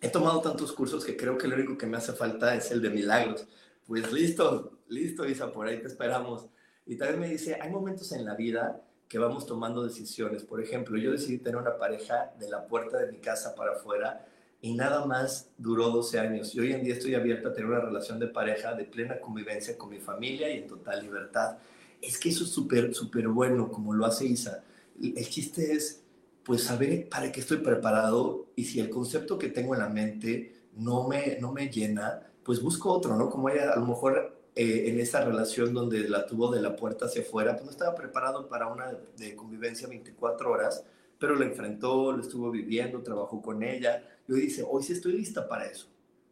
he 0.02 0.10
tomado 0.10 0.42
tantos 0.42 0.72
cursos 0.72 1.06
que 1.06 1.16
creo 1.16 1.38
que 1.38 1.48
lo 1.48 1.56
único 1.56 1.78
que 1.78 1.86
me 1.86 1.98
hace 1.98 2.14
falta 2.14 2.56
es 2.56 2.72
el 2.72 2.82
de 2.82 2.90
milagros. 2.90 3.46
Pues 3.86 4.12
listo, 4.12 4.80
listo 4.88 5.26
Isa, 5.26 5.52
por 5.52 5.68
ahí 5.68 5.80
te 5.80 5.88
esperamos. 5.88 6.48
Y 6.90 6.96
también 6.96 7.20
me 7.20 7.30
dice, 7.30 7.56
hay 7.62 7.70
momentos 7.70 8.12
en 8.14 8.26
la 8.26 8.34
vida 8.34 8.82
que 9.08 9.20
vamos 9.20 9.46
tomando 9.46 9.84
decisiones. 9.84 10.42
Por 10.42 10.60
ejemplo, 10.60 10.98
yo 10.98 11.12
decidí 11.12 11.38
tener 11.38 11.62
una 11.62 11.78
pareja 11.78 12.34
de 12.40 12.50
la 12.50 12.66
puerta 12.66 12.98
de 12.98 13.12
mi 13.12 13.20
casa 13.20 13.54
para 13.54 13.74
afuera 13.74 14.26
y 14.60 14.74
nada 14.74 15.06
más 15.06 15.52
duró 15.60 15.92
12 15.92 16.20
años. 16.20 16.56
Y 16.56 16.60
hoy 16.60 16.74
en 16.74 16.84
día 16.84 16.96
estoy 16.96 17.14
abierta 17.14 17.50
a 17.50 17.54
tener 17.54 17.70
una 17.70 17.80
relación 17.80 18.18
de 18.18 18.26
pareja 18.26 18.74
de 18.74 18.86
plena 18.86 19.20
convivencia 19.20 19.78
con 19.78 19.92
mi 19.92 20.00
familia 20.00 20.50
y 20.50 20.58
en 20.58 20.68
total 20.68 21.04
libertad. 21.04 21.60
Es 22.02 22.18
que 22.18 22.30
eso 22.30 22.44
es 22.44 22.50
súper, 22.50 22.96
súper 22.96 23.28
bueno, 23.28 23.72
como 23.72 23.94
lo 23.94 24.08
hace 24.08 24.26
Isa. 24.26 24.64
El 25.00 25.30
chiste 25.30 25.74
es, 25.74 26.02
pues, 26.44 26.64
saber 26.64 27.08
para 27.08 27.32
qué 27.32 27.42
estoy 27.42 27.58
preparado 27.58 28.48
y 28.56 28.66
si 28.66 28.80
el 28.80 28.90
concepto 28.90 29.38
que 29.38 29.50
tengo 29.50 29.76
en 29.76 29.82
la 29.82 29.90
mente 29.90 30.56
no 30.76 31.08
me, 31.08 31.38
no 31.40 31.52
me 31.52 31.70
llena, 31.70 32.32
pues 32.44 32.60
busco 32.60 32.92
otro, 32.92 33.16
¿no? 33.16 33.30
Como 33.30 33.48
ella 33.48 33.74
a 33.74 33.80
lo 33.80 33.86
mejor 33.86 34.39
eh, 34.56 34.90
en 34.90 35.00
esa 35.00 35.24
relación 35.24 35.74
donde 35.74 36.08
la 36.10 36.26
tuvo 36.26 36.52
de 36.52 36.62
la 36.62 36.76
puerta 36.76 37.06
hacia 37.06 37.22
afuera, 37.22 37.54
pues 37.54 37.66
no 37.66 37.72
estaba 37.72 37.96
preparado 37.96 38.48
para 38.48 38.68
una 38.68 38.98
de, 39.18 39.36
convivencia 39.36 39.88
24 39.88 40.52
horas, 40.52 40.84
pero 41.18 41.36
la 41.36 41.46
enfrentó, 41.46 42.12
lo 42.12 42.22
estuvo 42.22 42.50
viviendo, 42.52 43.02
trabajó 43.02 43.42
con 43.42 43.64
ella, 43.64 44.04
y 44.28 44.34
hoy 44.34 44.42
dice, 44.42 44.66
hoy 44.68 44.84
sí 44.84 44.94
estoy 44.94 45.14
lista 45.14 45.48
para 45.48 45.66
eso, 45.66 45.88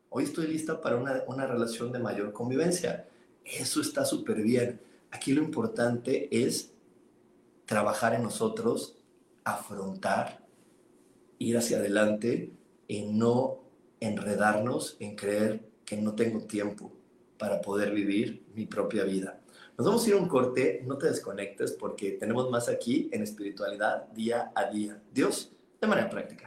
hoy 0.10 0.24
estoy 0.24 0.48
lista 0.48 0.82
para 0.82 0.98
una, 0.98 1.24
una 1.28 1.46
relación 1.46 1.92
de 1.92 2.00
mayor 2.00 2.34
convivencia. 2.34 3.08
Eso 3.44 3.80
está 3.80 4.04
súper 4.04 4.42
bien. 4.42 4.82
Aquí 5.10 5.32
lo 5.32 5.42
importante 5.42 6.28
es 6.46 6.72
trabajar 7.66 8.14
en 8.14 8.24
nosotros, 8.24 8.98
afrontar, 9.44 10.46
ir 11.40 11.58
hacia 11.58 11.78
adelante 11.78 12.52
y 12.88 13.04
no 13.04 13.60
enredarnos 14.00 14.98
en 15.00 15.16
creer 15.16 15.68
que 15.86 15.98
no 15.98 16.16
tengo 16.16 16.42
tiempo, 16.42 16.92
para 17.38 17.62
poder 17.62 17.92
vivir 17.92 18.46
mi 18.54 18.66
propia 18.66 19.04
vida. 19.04 19.40
Nos 19.78 19.86
vamos 19.86 20.06
a 20.06 20.10
ir 20.10 20.16
a 20.16 20.18
un 20.18 20.28
corte, 20.28 20.82
no 20.86 20.98
te 20.98 21.08
desconectes 21.08 21.74
porque 21.74 22.14
tenemos 22.14 22.50
más 22.50 22.68
aquí 22.68 23.10
en 23.12 23.22
espiritualidad 23.22 24.08
día 24.10 24.52
a 24.56 24.72
día. 24.72 25.02
Dios, 25.14 25.52
de 25.80 25.88
manera 25.88 26.10
práctica. 26.10 26.47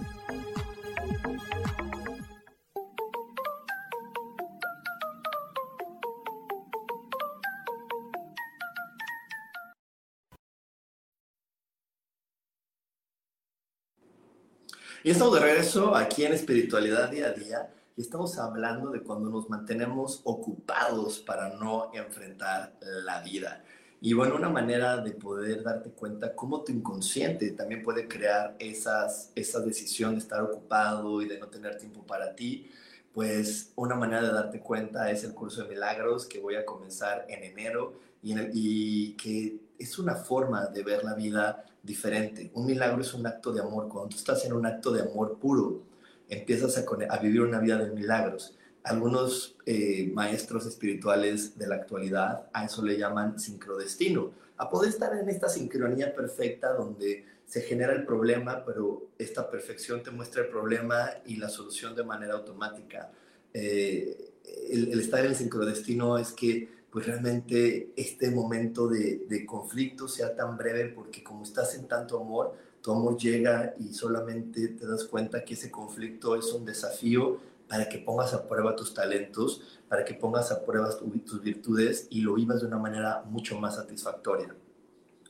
Y 15.03 15.09
estamos 15.09 15.33
de 15.33 15.39
regreso 15.39 15.95
aquí 15.95 16.25
en 16.25 16.33
Espiritualidad 16.33 17.09
Día 17.09 17.29
a 17.29 17.31
Día 17.31 17.73
y 17.97 18.01
estamos 18.01 18.37
hablando 18.37 18.91
de 18.91 19.01
cuando 19.01 19.31
nos 19.31 19.49
mantenemos 19.49 20.21
ocupados 20.25 21.17
para 21.17 21.49
no 21.55 21.89
enfrentar 21.91 22.77
la 23.03 23.19
vida. 23.23 23.63
Y 23.99 24.13
bueno, 24.13 24.35
una 24.35 24.49
manera 24.49 24.97
de 24.97 25.09
poder 25.13 25.63
darte 25.63 25.89
cuenta 25.89 26.35
cómo 26.35 26.63
tu 26.63 26.71
inconsciente 26.71 27.49
también 27.49 27.81
puede 27.81 28.07
crear 28.07 28.55
esas, 28.59 29.31
esa 29.33 29.59
decisión 29.61 30.11
de 30.11 30.19
estar 30.19 30.39
ocupado 30.43 31.19
y 31.23 31.27
de 31.27 31.39
no 31.39 31.47
tener 31.47 31.77
tiempo 31.77 32.05
para 32.05 32.35
ti, 32.35 32.69
pues 33.11 33.71
una 33.75 33.95
manera 33.95 34.21
de 34.21 34.31
darte 34.31 34.59
cuenta 34.59 35.09
es 35.09 35.23
el 35.23 35.33
curso 35.33 35.63
de 35.63 35.69
milagros 35.69 36.27
que 36.27 36.39
voy 36.39 36.53
a 36.57 36.63
comenzar 36.63 37.25
en 37.27 37.43
enero 37.43 37.99
y, 38.21 38.35
y 38.53 39.13
que 39.13 39.61
es 39.79 39.97
una 39.97 40.13
forma 40.13 40.67
de 40.67 40.83
ver 40.83 41.03
la 41.03 41.15
vida 41.15 41.65
diferente. 41.83 42.51
Un 42.53 42.65
milagro 42.65 43.01
es 43.01 43.13
un 43.13 43.25
acto 43.25 43.51
de 43.51 43.61
amor. 43.61 43.87
Cuando 43.89 44.09
tú 44.09 44.17
estás 44.17 44.45
en 44.45 44.53
un 44.53 44.65
acto 44.65 44.91
de 44.91 45.01
amor 45.01 45.37
puro, 45.39 45.83
empiezas 46.29 46.77
a, 46.77 47.17
vivir 47.19 47.41
una 47.41 47.59
vida 47.59 47.77
de 47.77 47.91
milagros. 47.91 48.57
Algunos 48.83 49.57
eh, 49.65 50.09
maestros 50.13 50.65
espirituales 50.65 51.57
de 51.57 51.67
la 51.67 51.75
actualidad 51.75 52.47
a 52.53 52.65
eso 52.65 52.83
le 52.83 52.97
llaman 52.97 53.39
sincrodestino, 53.39 54.31
a 54.57 54.69
poder 54.69 54.89
estar 54.89 55.15
en 55.17 55.29
esta 55.29 55.49
sincronía 55.49 56.13
perfecta 56.13 56.73
donde 56.73 57.25
se 57.45 57.61
genera 57.61 57.93
el 57.93 58.05
problema, 58.05 58.63
pero 58.65 59.09
esta 59.17 59.49
perfección 59.49 60.01
te 60.03 60.11
muestra 60.11 60.43
el 60.43 60.49
problema 60.49 61.09
y 61.25 61.35
la 61.35 61.49
solución 61.49 61.95
de 61.95 62.03
manera 62.03 62.35
automática. 62.35 63.11
Eh, 63.53 64.31
el, 64.71 64.93
el, 64.93 64.99
estar 64.99 65.19
en 65.25 65.31
el 65.31 65.35
sincrodestino 65.35 66.17
es 66.17 66.31
que 66.31 66.80
pues 66.91 67.07
realmente 67.07 67.93
este 67.95 68.29
momento 68.31 68.87
de, 68.87 69.25
de, 69.27 69.45
conflicto 69.45 70.09
sea 70.09 70.35
tan 70.35 70.57
breve 70.57 70.89
porque 70.89 71.23
como 71.23 71.43
estás 71.43 71.73
en 71.75 71.87
tanto 71.87 72.19
amor, 72.19 72.53
tu 72.81 72.91
amor 72.91 73.17
llega 73.17 73.73
y 73.79 73.93
solamente 73.93 74.67
te 74.69 74.85
das 74.85 75.05
cuenta 75.05 75.45
que 75.45 75.53
ese 75.53 75.71
conflicto 75.71 76.35
es 76.35 76.51
un 76.51 76.65
desafío 76.65 77.39
para 77.69 77.87
que 77.87 77.99
pongas 77.99 78.33
a 78.33 78.45
prueba 78.45 78.75
tus 78.75 78.93
talentos, 78.93 79.79
para 79.87 80.03
que 80.03 80.13
pongas 80.13 80.51
a 80.51 80.65
prueba 80.65 80.89
tus 80.97 81.41
virtudes 81.41 82.07
y 82.09 82.21
lo 82.21 82.33
vivas 82.33 82.59
de 82.59 82.67
una 82.67 82.77
manera 82.77 83.23
mucho 83.25 83.57
más 83.57 83.75
satisfactoria. 83.75 84.53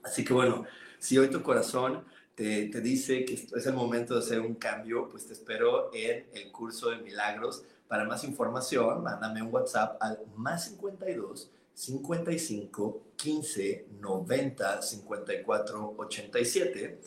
Así 0.02 0.26
que 0.26 0.34
bueno, 0.34 0.66
si 0.98 1.20
hoy 1.20 1.30
tu 1.30 1.44
corazón 1.44 2.04
te, 2.34 2.66
te 2.70 2.82
dice 2.82 3.24
que 3.26 3.36
es 3.36 3.66
el 3.68 3.74
momento 3.74 4.16
de 4.16 4.22
hacer 4.22 4.40
un 4.40 4.56
cambio, 4.56 5.08
pues 5.10 5.28
te 5.28 5.34
espero 5.34 5.92
en 5.94 6.26
el 6.34 6.52
curso 6.52 6.90
de 6.90 6.98
milagros 6.98 7.64
para 7.92 8.06
más 8.06 8.24
información, 8.24 9.04
mándame 9.04 9.42
un 9.42 9.54
WhatsApp 9.54 10.02
al 10.02 10.18
más 10.38 10.64
52 10.64 11.52
55 11.74 13.02
15 13.18 13.88
90 14.00 14.82
54 14.82 15.96
87. 15.98 17.02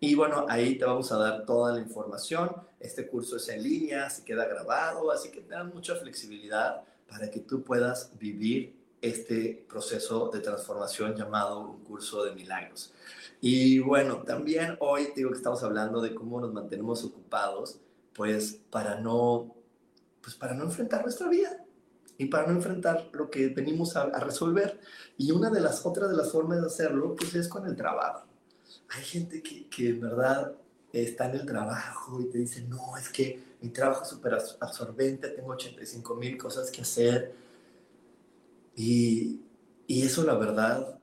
Y 0.00 0.14
bueno, 0.14 0.46
ahí 0.48 0.78
te 0.78 0.86
vamos 0.86 1.12
a 1.12 1.18
dar 1.18 1.44
toda 1.44 1.74
la 1.74 1.80
información. 1.80 2.56
Este 2.78 3.06
curso 3.06 3.36
es 3.36 3.50
en 3.50 3.62
línea, 3.62 4.08
se 4.08 4.24
queda 4.24 4.46
grabado, 4.46 5.10
así 5.10 5.30
que 5.30 5.42
te 5.42 5.62
mucha 5.64 5.94
flexibilidad 5.96 6.84
para 7.06 7.30
que 7.30 7.40
tú 7.40 7.62
puedas 7.62 8.10
vivir 8.18 8.74
este 9.02 9.66
proceso 9.68 10.30
de 10.30 10.40
transformación 10.40 11.16
llamado 11.16 11.60
un 11.60 11.84
curso 11.84 12.24
de 12.24 12.32
milagros. 12.34 12.94
Y 13.42 13.78
bueno, 13.80 14.22
también 14.22 14.78
hoy 14.80 15.08
digo 15.14 15.32
que 15.32 15.36
estamos 15.36 15.62
hablando 15.62 16.00
de 16.00 16.14
cómo 16.14 16.40
nos 16.40 16.50
mantenemos 16.50 17.04
ocupados, 17.04 17.78
pues 18.14 18.58
para 18.70 18.98
no 18.98 19.59
pues 20.30 20.38
para 20.38 20.54
no 20.54 20.62
enfrentar 20.62 21.02
nuestra 21.02 21.28
vida 21.28 21.64
y 22.16 22.26
para 22.26 22.46
no 22.46 22.52
enfrentar 22.52 23.08
lo 23.12 23.28
que 23.28 23.48
venimos 23.48 23.96
a, 23.96 24.06
resolver. 24.20 24.78
Y 25.18 25.32
una 25.32 25.50
de 25.50 25.60
las 25.60 25.84
otras 25.84 26.08
de 26.08 26.16
las 26.16 26.30
formas 26.30 26.60
de 26.60 26.68
hacerlo, 26.68 27.16
pues 27.16 27.34
es 27.34 27.48
con 27.48 27.66
el 27.66 27.74
trabajo. 27.74 28.28
Hay 28.90 29.02
gente 29.02 29.42
que, 29.42 29.66
que 29.68 29.88
en 29.88 30.00
verdad 30.00 30.52
está 30.92 31.28
en 31.28 31.40
el 31.40 31.46
trabajo 31.46 32.20
y 32.20 32.26
te 32.26 32.38
dice, 32.38 32.62
no, 32.62 32.96
es 32.96 33.08
que 33.08 33.42
mi 33.60 33.70
trabajo 33.70 34.04
es 34.04 34.08
súper 34.10 34.34
absorbente, 34.60 35.30
tengo 35.30 35.50
85 35.50 36.14
mil 36.14 36.38
cosas 36.38 36.70
que 36.70 36.82
hacer. 36.82 37.32
Y, 38.76 39.40
y, 39.88 40.02
eso 40.02 40.22
la 40.22 40.34
verdad, 40.34 41.00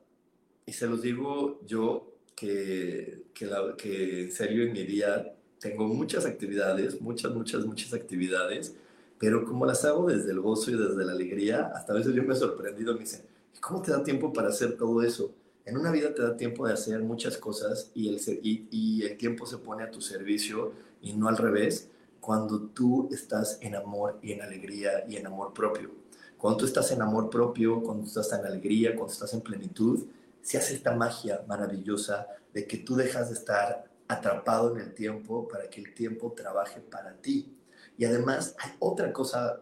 y 0.65 0.71
se 0.71 0.87
los 0.87 1.01
digo 1.01 1.59
yo, 1.65 2.13
que, 2.33 3.23
que, 3.33 3.45
la, 3.45 3.75
que 3.75 4.23
en 4.23 4.31
serio 4.31 4.63
en 4.63 4.71
mi 4.71 4.83
día 4.83 5.33
tengo 5.59 5.85
muchas 5.85 6.25
actividades, 6.25 7.01
muchas, 7.01 7.33
muchas, 7.33 7.65
muchas 7.65 7.93
actividades, 7.93 8.73
pero 9.19 9.45
como 9.45 9.65
las 9.65 9.83
hago 9.85 10.07
desde 10.07 10.31
el 10.31 10.39
gozo 10.39 10.71
y 10.71 10.77
desde 10.77 11.03
la 11.03 11.11
alegría, 11.11 11.71
hasta 11.73 11.93
a 11.93 11.95
veces 11.95 12.13
yo 12.13 12.23
me 12.23 12.33
he 12.33 12.37
sorprendido, 12.37 12.93
me 12.93 12.99
dicen, 12.99 13.23
¿cómo 13.59 13.81
te 13.81 13.91
da 13.91 14.03
tiempo 14.03 14.31
para 14.31 14.49
hacer 14.49 14.77
todo 14.77 15.01
eso? 15.01 15.33
En 15.65 15.77
una 15.77 15.91
vida 15.91 16.13
te 16.13 16.21
da 16.21 16.37
tiempo 16.37 16.67
de 16.67 16.73
hacer 16.73 17.01
muchas 17.01 17.37
cosas 17.37 17.91
y 17.93 18.07
el, 18.07 18.21
y, 18.41 19.03
el 19.03 19.17
tiempo 19.17 19.45
se 19.45 19.57
pone 19.57 19.83
a 19.83 19.91
tu 19.91 20.01
servicio 20.01 20.71
y 21.01 21.13
no 21.13 21.27
al 21.27 21.37
revés, 21.37 21.89
cuando 22.21 22.61
tú 22.61 23.09
estás 23.11 23.57
en 23.61 23.75
amor 23.75 24.17
y 24.21 24.33
en 24.33 24.41
alegría 24.41 25.05
y 25.07 25.17
en 25.17 25.27
amor 25.27 25.53
propio. 25.53 25.91
Cuando 26.37 26.59
tú 26.59 26.65
estás 26.65 26.91
en 26.91 27.01
amor 27.01 27.29
propio, 27.29 27.81
cuando 27.81 28.05
estás 28.05 28.31
en 28.33 28.45
alegría, 28.45 28.95
cuando 28.95 29.11
estás 29.11 29.33
en 29.33 29.41
plenitud, 29.41 30.05
se 30.41 30.57
hace 30.57 30.75
esta 30.75 30.95
magia 30.95 31.43
maravillosa 31.47 32.27
de 32.53 32.65
que 32.67 32.77
tú 32.77 32.95
dejas 32.95 33.29
de 33.29 33.35
estar 33.35 33.85
atrapado 34.07 34.73
en 34.75 34.81
el 34.81 34.93
tiempo 34.93 35.47
para 35.47 35.69
que 35.69 35.81
el 35.81 35.93
tiempo 35.93 36.31
trabaje 36.31 36.79
para 36.79 37.13
ti. 37.13 37.56
Y 37.97 38.05
además 38.05 38.55
hay 38.59 38.71
otra 38.79 39.11
cosa 39.11 39.61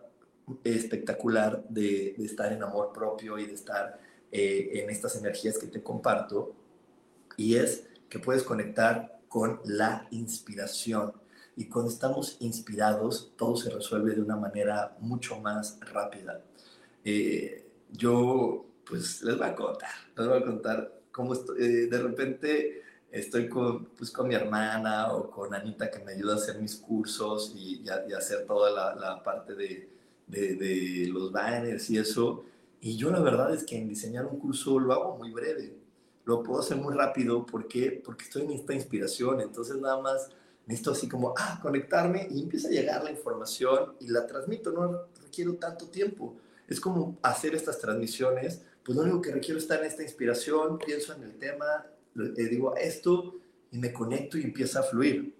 espectacular 0.63 1.63
de, 1.69 2.15
estar 2.23 2.51
en 2.51 2.63
amor 2.63 2.91
propio 2.93 3.37
y 3.39 3.45
de 3.45 3.53
estar 3.53 3.99
eh, 4.31 4.71
en 4.73 4.89
estas 4.89 5.15
energías 5.15 5.57
que 5.57 5.67
te 5.67 5.81
comparto, 5.81 6.53
y 7.37 7.55
es 7.55 7.87
que 8.09 8.19
puedes 8.19 8.43
conectar 8.43 9.19
con 9.27 9.59
la 9.65 10.07
inspiración. 10.11 11.13
Y 11.55 11.67
cuando 11.67 11.91
estamos 11.91 12.37
inspirados, 12.39 13.33
todo 13.37 13.55
se 13.55 13.69
resuelve 13.69 14.13
de 14.13 14.21
una 14.21 14.35
manera 14.35 14.95
mucho 14.99 15.39
más 15.39 15.79
rápida. 15.81 16.41
Eh, 17.03 17.65
yo, 17.91 18.65
pues, 18.85 19.21
les 19.23 19.37
voy 19.37 19.47
a 19.47 19.55
contar, 19.55 19.89
les 20.17 20.27
voy 20.27 20.37
a 20.37 20.45
contar 20.45 21.01
cómo 21.11 21.33
eh, 21.33 21.87
de 21.89 21.99
repente 21.99 22.83
estoy 23.11 23.47
con, 23.47 23.85
pues, 23.97 24.11
con 24.11 24.27
mi 24.27 24.35
hermana 24.35 25.13
o 25.13 25.29
con 25.29 25.53
Anita 25.53 25.89
que 25.89 26.03
me 26.03 26.13
ayuda 26.13 26.33
a 26.33 26.37
hacer 26.37 26.59
mis 26.59 26.75
cursos 26.75 27.53
y, 27.55 27.83
y, 27.83 28.13
hacer 28.13 28.45
toda 28.45 28.95
la, 28.95 29.23
parte 29.23 29.55
de, 29.55 29.89
de, 30.27 31.07
los 31.11 31.31
banners 31.31 31.89
y 31.89 31.97
eso. 31.97 32.45
Y 32.81 32.97
yo 32.97 33.11
la 33.11 33.19
verdad 33.19 33.53
es 33.53 33.63
que 33.63 33.77
en 33.77 33.87
diseñar 33.87 34.25
un 34.25 34.39
curso 34.39 34.79
lo 34.79 34.93
hago 34.93 35.17
muy 35.17 35.31
breve. 35.31 35.75
Lo 36.25 36.43
puedo 36.43 36.59
hacer 36.59 36.77
muy 36.77 36.93
rápido. 36.93 37.45
¿Por 37.45 37.67
qué? 37.67 38.01
Porque 38.03 38.25
estoy 38.25 38.43
en 38.43 38.51
esta 38.51 38.73
inspiración. 38.73 39.41
Entonces 39.41 39.77
nada 39.77 40.01
más 40.01 40.29
necesito 40.65 40.91
así 40.91 41.07
como, 41.07 41.33
ah, 41.37 41.59
conectarme 41.61 42.27
y 42.29 42.41
empieza 42.41 42.67
a 42.67 42.71
llegar 42.71 43.03
la 43.03 43.11
información 43.11 43.93
y 43.99 44.07
la 44.07 44.25
transmito. 44.27 44.71
No 44.71 45.07
requiero 45.21 45.55
tanto 45.55 45.87
tiempo. 45.87 46.35
Es 46.67 46.79
como 46.79 47.17
hacer 47.21 47.55
estas 47.55 47.79
transmisiones. 47.79 48.61
Pues 48.83 48.95
lo 48.95 49.03
único 49.03 49.21
que 49.21 49.31
requiero 49.31 49.57
es 49.57 49.63
estar 49.63 49.79
en 49.79 49.87
esta 49.87 50.03
inspiración, 50.03 50.77
pienso 50.77 51.13
en 51.13 51.23
el 51.23 51.37
tema, 51.39 51.85
le 52.15 52.47
digo 52.47 52.75
esto 52.75 53.35
y 53.71 53.77
me 53.77 53.93
conecto 53.93 54.37
y 54.37 54.43
empieza 54.43 54.79
a 54.79 54.83
fluir. 54.83 55.35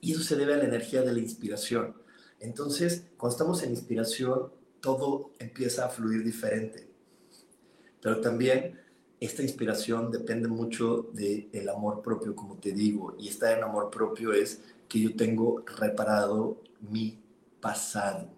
Y 0.00 0.12
eso 0.12 0.22
se 0.22 0.36
debe 0.36 0.54
a 0.54 0.56
la 0.56 0.64
energía 0.64 1.02
de 1.02 1.12
la 1.12 1.20
inspiración. 1.20 1.94
Entonces, 2.40 3.04
cuando 3.16 3.34
estamos 3.34 3.62
en 3.62 3.70
inspiración, 3.70 4.50
todo 4.80 5.30
empieza 5.38 5.86
a 5.86 5.88
fluir 5.88 6.24
diferente. 6.24 6.88
Pero 8.00 8.20
también 8.20 8.80
esta 9.20 9.42
inspiración 9.42 10.10
depende 10.10 10.48
mucho 10.48 11.08
del 11.12 11.48
el 11.52 11.68
amor 11.68 12.02
propio, 12.02 12.34
como 12.34 12.56
te 12.56 12.72
digo. 12.72 13.14
Y 13.18 13.28
estar 13.28 13.56
en 13.56 13.62
amor 13.62 13.90
propio 13.90 14.32
es 14.32 14.60
que 14.88 14.98
yo 14.98 15.14
tengo 15.14 15.62
reparado 15.78 16.60
mi 16.80 17.22
pasado. 17.60 18.28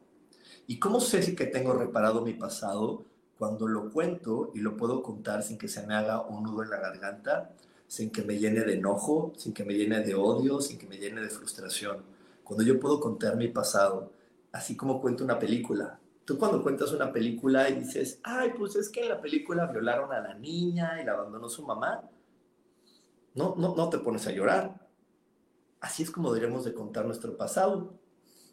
¿Y 0.66 0.78
cómo 0.78 1.00
sé 1.00 1.22
si 1.22 1.34
que 1.34 1.46
tengo 1.46 1.72
reparado 1.72 2.22
mi 2.22 2.34
pasado? 2.34 3.06
Cuando 3.38 3.66
lo 3.66 3.90
cuento 3.90 4.50
y 4.54 4.60
lo 4.60 4.76
puedo 4.76 5.02
contar 5.02 5.42
sin 5.42 5.58
que 5.58 5.68
se 5.68 5.86
me 5.86 5.94
haga 5.94 6.22
un 6.22 6.44
nudo 6.44 6.62
en 6.62 6.70
la 6.70 6.78
garganta, 6.78 7.50
sin 7.86 8.10
que 8.10 8.22
me 8.22 8.38
llene 8.38 8.60
de 8.60 8.74
enojo, 8.74 9.32
sin 9.36 9.52
que 9.52 9.64
me 9.64 9.74
llene 9.74 10.00
de 10.00 10.14
odio, 10.14 10.60
sin 10.60 10.78
que 10.78 10.86
me 10.86 10.98
llene 10.98 11.20
de 11.20 11.28
frustración. 11.28 12.02
Cuando 12.42 12.64
yo 12.64 12.78
puedo 12.78 13.00
contar 13.00 13.36
mi 13.36 13.48
pasado, 13.48 14.12
así 14.52 14.76
como 14.76 15.00
cuento 15.00 15.24
una 15.24 15.38
película. 15.38 15.98
Tú 16.24 16.38
cuando 16.38 16.62
cuentas 16.62 16.92
una 16.92 17.12
película 17.12 17.68
y 17.68 17.80
dices, 17.80 18.20
ay, 18.22 18.52
pues 18.56 18.76
es 18.76 18.88
que 18.88 19.02
en 19.02 19.10
la 19.10 19.20
película 19.20 19.66
violaron 19.66 20.12
a 20.12 20.20
la 20.20 20.34
niña 20.34 21.00
y 21.00 21.04
la 21.04 21.12
abandonó 21.12 21.48
su 21.48 21.66
mamá, 21.66 22.08
no, 23.34 23.54
no, 23.56 23.74
no 23.74 23.90
te 23.90 23.98
pones 23.98 24.26
a 24.26 24.32
llorar. 24.32 24.88
Así 25.80 26.02
es 26.02 26.10
como 26.10 26.32
deberíamos 26.32 26.64
de 26.64 26.72
contar 26.72 27.04
nuestro 27.04 27.36
pasado. 27.36 27.94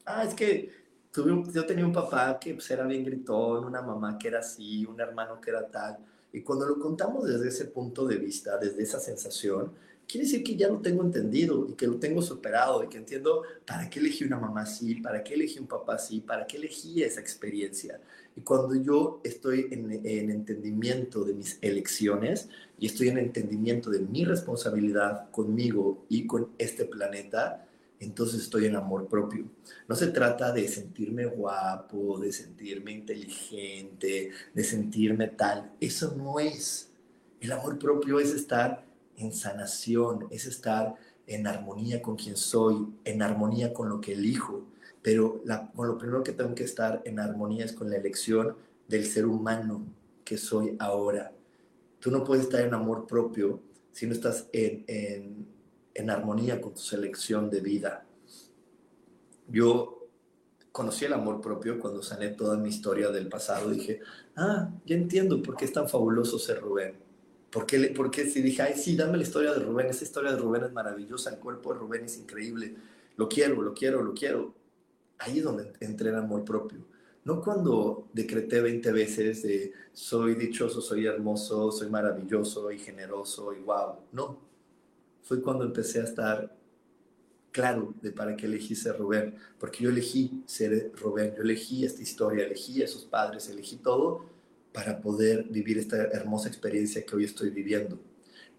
Ah, 0.06 0.24
es 0.24 0.34
que 0.34 0.81
yo 1.14 1.66
tenía 1.66 1.86
un 1.86 1.92
papá 1.92 2.40
que 2.40 2.54
pues, 2.54 2.70
era 2.72 2.86
bien 2.86 3.04
gritón, 3.04 3.66
una 3.66 3.82
mamá 3.82 4.18
que 4.18 4.30
era 4.30 4.40
así, 4.40 4.86
un 4.86 5.00
hermano 5.00 5.42
que 5.42 5.50
era 5.50 5.68
tal. 5.68 5.98
Y 6.34 6.42
cuando 6.42 6.66
lo 6.66 6.80
contamos 6.80 7.26
desde 7.26 7.50
ese 7.50 7.66
punto 7.66 8.08
de 8.08 8.16
vista, 8.16 8.58
desde 8.58 8.84
esa 8.84 9.00
sensación, 9.00 9.74
quiere 10.08 10.26
decir 10.26 10.44
que 10.44 10.56
ya 10.56 10.70
lo 10.70 10.80
tengo 10.80 11.04
entendido 11.04 11.68
y 11.70 11.74
que 11.74 11.88
lo 11.88 11.98
tengo 11.98 12.22
superado 12.22 12.84
y 12.84 12.88
que 12.88 12.98
entiendo 12.98 13.44
para 13.66 13.90
qué 13.90 14.00
elegí 14.00 14.24
una 14.24 14.40
mamá 14.40 14.62
así, 14.62 14.96
para 14.96 15.24
qué 15.24 15.34
elegí 15.34 15.60
un 15.60 15.68
papá 15.68 15.96
así, 15.96 16.22
para 16.22 16.48
qué 16.48 16.58
elegí 16.58 17.04
esa 17.04 17.20
experiencia. 17.20 18.00
Y 18.36 18.42
cuando 18.42 18.76
yo 18.76 19.20
estoy 19.26 19.68
en, 19.72 19.92
en 20.06 20.30
entendimiento 20.30 21.26
de 21.26 21.34
mis 21.34 21.58
elecciones 21.62 22.48
y 22.80 22.86
estoy 22.86 23.10
en 23.10 23.18
entendimiento 23.18 23.90
de 23.90 24.00
mi 24.00 24.24
responsabilidad 24.24 25.30
conmigo 25.32 26.06
y 26.08 26.26
con 26.26 26.50
este 26.58 26.86
planeta, 26.86 27.66
entonces 28.02 28.42
estoy 28.42 28.66
en 28.66 28.76
amor 28.76 29.08
propio. 29.08 29.46
No 29.88 29.96
se 29.96 30.08
trata 30.08 30.52
de 30.52 30.68
sentirme 30.68 31.26
guapo, 31.26 32.20
de 32.20 32.34
sentirme 32.34 32.92
inteligente, 32.92 34.32
de 34.54 34.64
sentirme 34.64 35.28
tal. 35.28 35.72
Eso 35.80 36.16
no 36.18 36.40
es. 36.40 36.90
El 37.40 37.52
amor 37.52 37.78
propio 37.78 38.20
es 38.20 38.34
estar 38.34 38.86
en 39.18 39.32
sanación, 39.32 40.28
es 40.32 40.48
estar 40.48 40.96
en 41.28 41.46
armonía 41.46 42.02
con 42.02 42.16
quien 42.16 42.36
soy, 42.36 42.88
en 43.04 43.22
armonía 43.22 43.72
con 43.72 43.88
lo 43.88 44.02
que 44.02 44.14
elijo. 44.14 44.66
Pero 45.04 45.44
lo 45.46 45.98
primero 45.98 46.24
que 46.24 46.32
tengo 46.32 46.56
que 46.56 46.64
estar 46.64 47.02
en 47.06 47.20
armonía 47.20 47.66
es 47.66 47.74
con 47.74 47.90
la 47.90 47.98
elección 47.98 48.56
del 48.88 49.06
ser 49.06 49.28
humano 49.28 49.86
que 50.26 50.38
soy 50.38 50.76
ahora. 50.80 51.32
Tú 52.00 52.10
no 52.10 52.24
puedes 52.24 52.46
estar 52.46 52.62
en 52.62 52.74
amor 52.74 53.06
propio 53.06 53.62
si 53.92 54.08
no 54.08 54.14
estás 54.14 54.48
en 54.54 55.48
armonía 56.10 56.62
con 56.62 56.74
tu 56.74 56.80
selección 56.80 57.50
de 57.50 57.60
vida. 57.62 58.06
Yo 59.48 60.08
conocí 60.72 61.06
el 61.06 61.14
amor 61.14 61.42
propio 61.42 61.80
cuando 61.80 62.02
sané 62.02 62.30
toda 62.30 62.58
mi 62.58 62.70
historia 62.70 63.10
del 63.10 63.28
pasado. 63.28 63.70
Dije, 63.70 64.00
ah, 64.36 64.70
ya 64.86 64.96
entiendo 64.96 65.42
por 65.42 65.56
qué 65.56 65.66
es 65.66 65.74
tan 65.74 65.90
fabuloso 65.90 66.40
ser 66.40 66.62
Rubén. 66.62 66.96
¿Por 67.52 67.66
qué, 67.66 67.94
porque 67.96 68.30
si 68.30 68.42
dije, 68.42 68.62
ay, 68.62 68.76
sí, 68.78 68.96
dame 68.96 69.18
la 69.18 69.24
historia 69.24 69.52
de 69.52 69.60
Rubén, 69.60 69.88
esa 69.88 70.06
historia 70.06 70.32
de 70.32 70.38
Rubén 70.38 70.64
es 70.64 70.72
maravillosa, 70.72 71.32
el 71.32 71.40
cuerpo 71.40 71.74
de 71.74 71.80
Rubén 71.80 72.06
es 72.06 72.18
increíble, 72.18 72.76
lo 73.18 73.28
quiero, 73.28 73.62
lo 73.62 73.74
quiero, 73.74 74.02
lo 74.02 74.14
quiero. 74.14 74.54
Ahí 75.18 75.40
es 75.40 75.44
donde 75.44 75.74
entré 75.82 76.10
en 76.10 76.16
amor 76.16 76.46
propio. 76.46 76.80
No 77.26 77.42
cuando 77.42 78.08
decreté 78.14 78.62
20 78.62 78.92
veces 78.94 79.44
de 79.44 79.74
soy 79.92 80.36
dichoso, 80.36 80.82
soy 80.82 81.06
hermoso, 81.06 81.72
soy 81.72 81.90
maravilloso 81.90 82.72
y 82.72 82.80
generoso 82.80 83.54
y 83.54 83.60
wow. 83.60 83.98
No, 84.14 84.40
fue 85.24 85.42
cuando 85.42 85.66
empecé 85.66 86.02
a 86.02 86.04
estar 86.04 86.56
claro 87.52 87.94
de 88.02 88.12
para 88.12 88.36
qué 88.36 88.46
elegí 88.46 88.76
ser 88.76 88.98
Rubén, 88.98 89.36
porque 89.60 89.84
yo 89.84 89.90
elegí 89.90 90.44
ser 90.46 90.92
Rubén, 90.96 91.34
yo 91.36 91.44
elegí 91.44 91.86
esta 91.86 92.02
historia, 92.02 92.46
elegí 92.46 92.82
a 92.82 92.86
esos 92.86 93.06
padres, 93.06 93.50
elegí 93.50 93.78
todo 93.78 94.26
para 94.74 95.02
poder 95.02 95.44
vivir 95.44 95.78
esta 95.78 95.98
hermosa 95.98 96.48
experiencia 96.48 97.06
que 97.06 97.16
hoy 97.16 97.26
estoy 97.26 97.50
viviendo. 97.50 98.00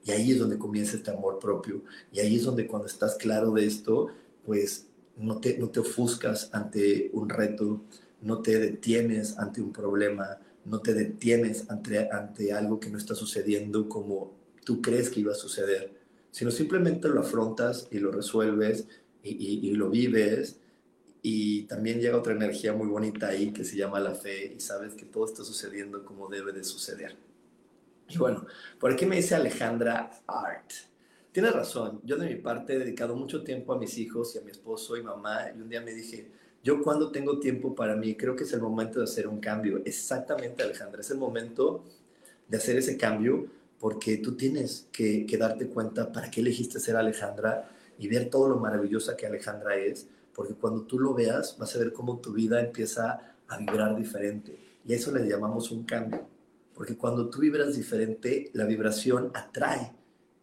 Y 0.04 0.10
ahí 0.10 0.32
es 0.32 0.38
donde 0.38 0.58
comienza 0.58 0.96
este 0.96 1.10
amor 1.10 1.38
propio. 1.38 1.82
Y 2.12 2.20
ahí 2.20 2.36
es 2.36 2.44
donde 2.44 2.66
cuando 2.66 2.86
estás 2.86 3.16
claro 3.16 3.52
de 3.52 3.66
esto, 3.66 4.08
pues 4.44 4.88
no 5.16 5.38
te, 5.40 5.56
no 5.58 5.70
te 5.70 5.80
ofuscas 5.80 6.50
ante 6.52 7.10
un 7.14 7.28
reto, 7.28 7.82
no 8.20 8.42
te 8.42 8.58
detienes 8.58 9.38
ante 9.38 9.60
un 9.60 9.72
problema, 9.72 10.38
no 10.64 10.80
te 10.80 10.92
detienes 10.92 11.70
ante, 11.70 12.10
ante 12.10 12.52
algo 12.52 12.78
que 12.78 12.90
no 12.90 12.98
está 12.98 13.14
sucediendo 13.14 13.88
como 13.88 14.32
tú 14.64 14.80
crees 14.80 15.10
que 15.10 15.20
iba 15.20 15.32
a 15.32 15.36
suceder 15.36 16.01
sino 16.32 16.50
simplemente 16.50 17.08
lo 17.08 17.20
afrontas 17.20 17.86
y 17.90 18.00
lo 18.00 18.10
resuelves 18.10 18.88
y, 19.22 19.70
lo 19.74 19.90
vives 19.90 20.58
y 21.22 21.62
también 21.64 22.00
llega 22.00 22.16
otra 22.16 22.32
energía 22.32 22.72
muy 22.72 22.88
bonita 22.88 23.28
ahí 23.28 23.52
que 23.52 23.64
se 23.64 23.76
llama 23.76 24.00
la 24.00 24.14
fe 24.14 24.54
y 24.56 24.58
sabes 24.58 24.94
que 24.94 25.04
todo 25.04 25.26
está 25.26 25.44
sucediendo 25.44 26.04
como 26.04 26.28
debe 26.28 26.52
de 26.52 26.64
suceder. 26.64 27.16
Y 28.08 28.18
bueno, 28.18 28.46
por 28.80 28.92
aquí 28.92 29.06
me 29.06 29.16
dice 29.16 29.36
Alejandra 29.36 30.10
Art. 30.26 30.72
Tienes 31.30 31.52
razón, 31.52 32.00
yo 32.02 32.16
de 32.16 32.26
mi 32.26 32.34
parte 32.36 32.74
he 32.74 32.78
dedicado 32.78 33.14
mucho 33.14 33.44
tiempo 33.44 33.72
a 33.72 33.78
mis 33.78 33.96
hijos 33.98 34.34
y 34.34 34.38
a 34.38 34.42
mi 34.42 34.50
esposo 34.50 34.96
y 34.96 35.02
mamá 35.02 35.50
y 35.54 35.60
un 35.60 35.68
día 35.68 35.80
me 35.80 35.94
dije, 35.94 36.30
yo 36.64 36.82
cuando 36.82 37.12
tengo 37.12 37.38
tiempo 37.40 37.74
para 37.74 37.94
mí, 37.94 38.16
creo 38.16 38.34
que 38.34 38.44
es 38.44 38.52
el 38.52 38.60
momento 38.60 38.98
de 38.98 39.04
hacer 39.04 39.28
un 39.28 39.38
cambio. 39.38 39.82
Exactamente 39.84 40.62
Alejandra, 40.62 41.02
es 41.02 41.10
el 41.10 41.18
momento 41.18 41.84
de 42.48 42.56
hacer 42.56 42.76
ese 42.76 42.96
cambio 42.96 43.48
porque 43.82 44.18
tú 44.18 44.36
tienes 44.36 44.86
que, 44.92 45.26
darte 45.36 45.66
cuenta 45.66 46.12
para 46.12 46.30
qué 46.30 46.40
elegiste 46.40 46.78
ser 46.78 46.94
Alejandra 46.94 47.68
y 47.98 48.06
ver 48.06 48.30
todo 48.30 48.48
lo 48.48 48.60
maravillosa 48.60 49.16
que 49.16 49.26
Alejandra 49.26 49.74
es, 49.74 50.06
porque 50.32 50.54
cuando 50.54 50.82
tú 50.82 51.00
lo 51.00 51.14
veas 51.14 51.58
vas 51.58 51.74
a 51.74 51.80
ver 51.80 51.92
cómo 51.92 52.20
tu 52.20 52.32
vida 52.32 52.60
empieza 52.60 53.34
a 53.48 53.58
vibrar 53.58 53.96
diferente. 53.96 54.56
Y 54.84 54.92
a 54.92 54.96
eso 54.96 55.10
le 55.10 55.28
llamamos 55.28 55.72
un 55.72 55.82
cambio, 55.82 56.28
porque 56.74 56.96
cuando 56.96 57.28
tú 57.28 57.40
vibras 57.40 57.74
diferente, 57.74 58.52
la 58.52 58.66
vibración 58.66 59.32
atrae 59.34 59.92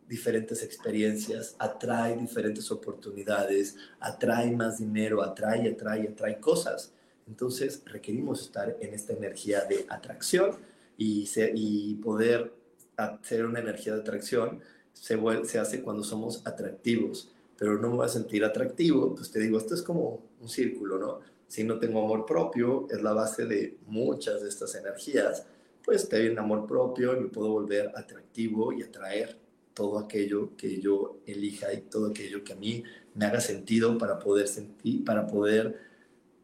diferentes 0.05 0.61
experiencias, 0.61 1.55
atrae 1.59 2.17
diferentes 2.17 2.69
oportunidades, 2.71 3.77
atrae 4.01 4.51
más 4.51 4.79
dinero, 4.79 5.23
atrae, 5.23 5.71
atrae, 5.71 6.09
atrae 6.09 6.41
cosas. 6.41 6.91
Entonces 7.25 7.83
requerimos 7.85 8.41
estar 8.41 8.75
en 8.81 8.93
esta 8.93 9.13
energía 9.13 9.63
de 9.63 9.85
atracción 9.87 10.57
y, 10.97 11.29
y 11.55 11.95
poder 11.95 12.58
hacer 13.05 13.45
una 13.45 13.59
energía 13.59 13.93
de 13.93 14.01
atracción 14.01 14.59
se, 14.93 15.17
se 15.45 15.59
hace 15.59 15.81
cuando 15.81 16.03
somos 16.03 16.45
atractivos, 16.45 17.31
pero 17.57 17.77
no 17.79 17.89
me 17.89 17.95
voy 17.97 18.05
a 18.05 18.09
sentir 18.09 18.43
atractivo, 18.43 19.15
pues 19.15 19.31
te 19.31 19.39
digo, 19.39 19.57
esto 19.57 19.73
es 19.73 19.81
como 19.81 20.23
un 20.39 20.49
círculo, 20.49 20.97
¿no? 20.97 21.19
Si 21.47 21.63
no 21.63 21.79
tengo 21.79 22.03
amor 22.03 22.25
propio, 22.25 22.87
es 22.91 23.01
la 23.01 23.13
base 23.13 23.45
de 23.45 23.77
muchas 23.87 24.41
de 24.41 24.49
estas 24.49 24.75
energías, 24.75 25.45
pues 25.83 26.07
te 26.07 26.29
un 26.29 26.37
amor 26.37 26.67
propio 26.67 27.17
y 27.17 27.21
me 27.21 27.27
puedo 27.29 27.49
volver 27.49 27.91
atractivo 27.95 28.71
y 28.71 28.83
atraer 28.83 29.37
todo 29.73 29.97
aquello 29.97 30.55
que 30.55 30.79
yo 30.79 31.19
elija 31.25 31.73
y 31.73 31.81
todo 31.81 32.07
aquello 32.07 32.43
que 32.43 32.53
a 32.53 32.55
mí 32.55 32.83
me 33.15 33.25
haga 33.25 33.39
sentido 33.39 33.97
para 33.97 34.19
poder 34.19 34.47
sentir, 34.47 35.03
para 35.03 35.25
poder 35.25 35.79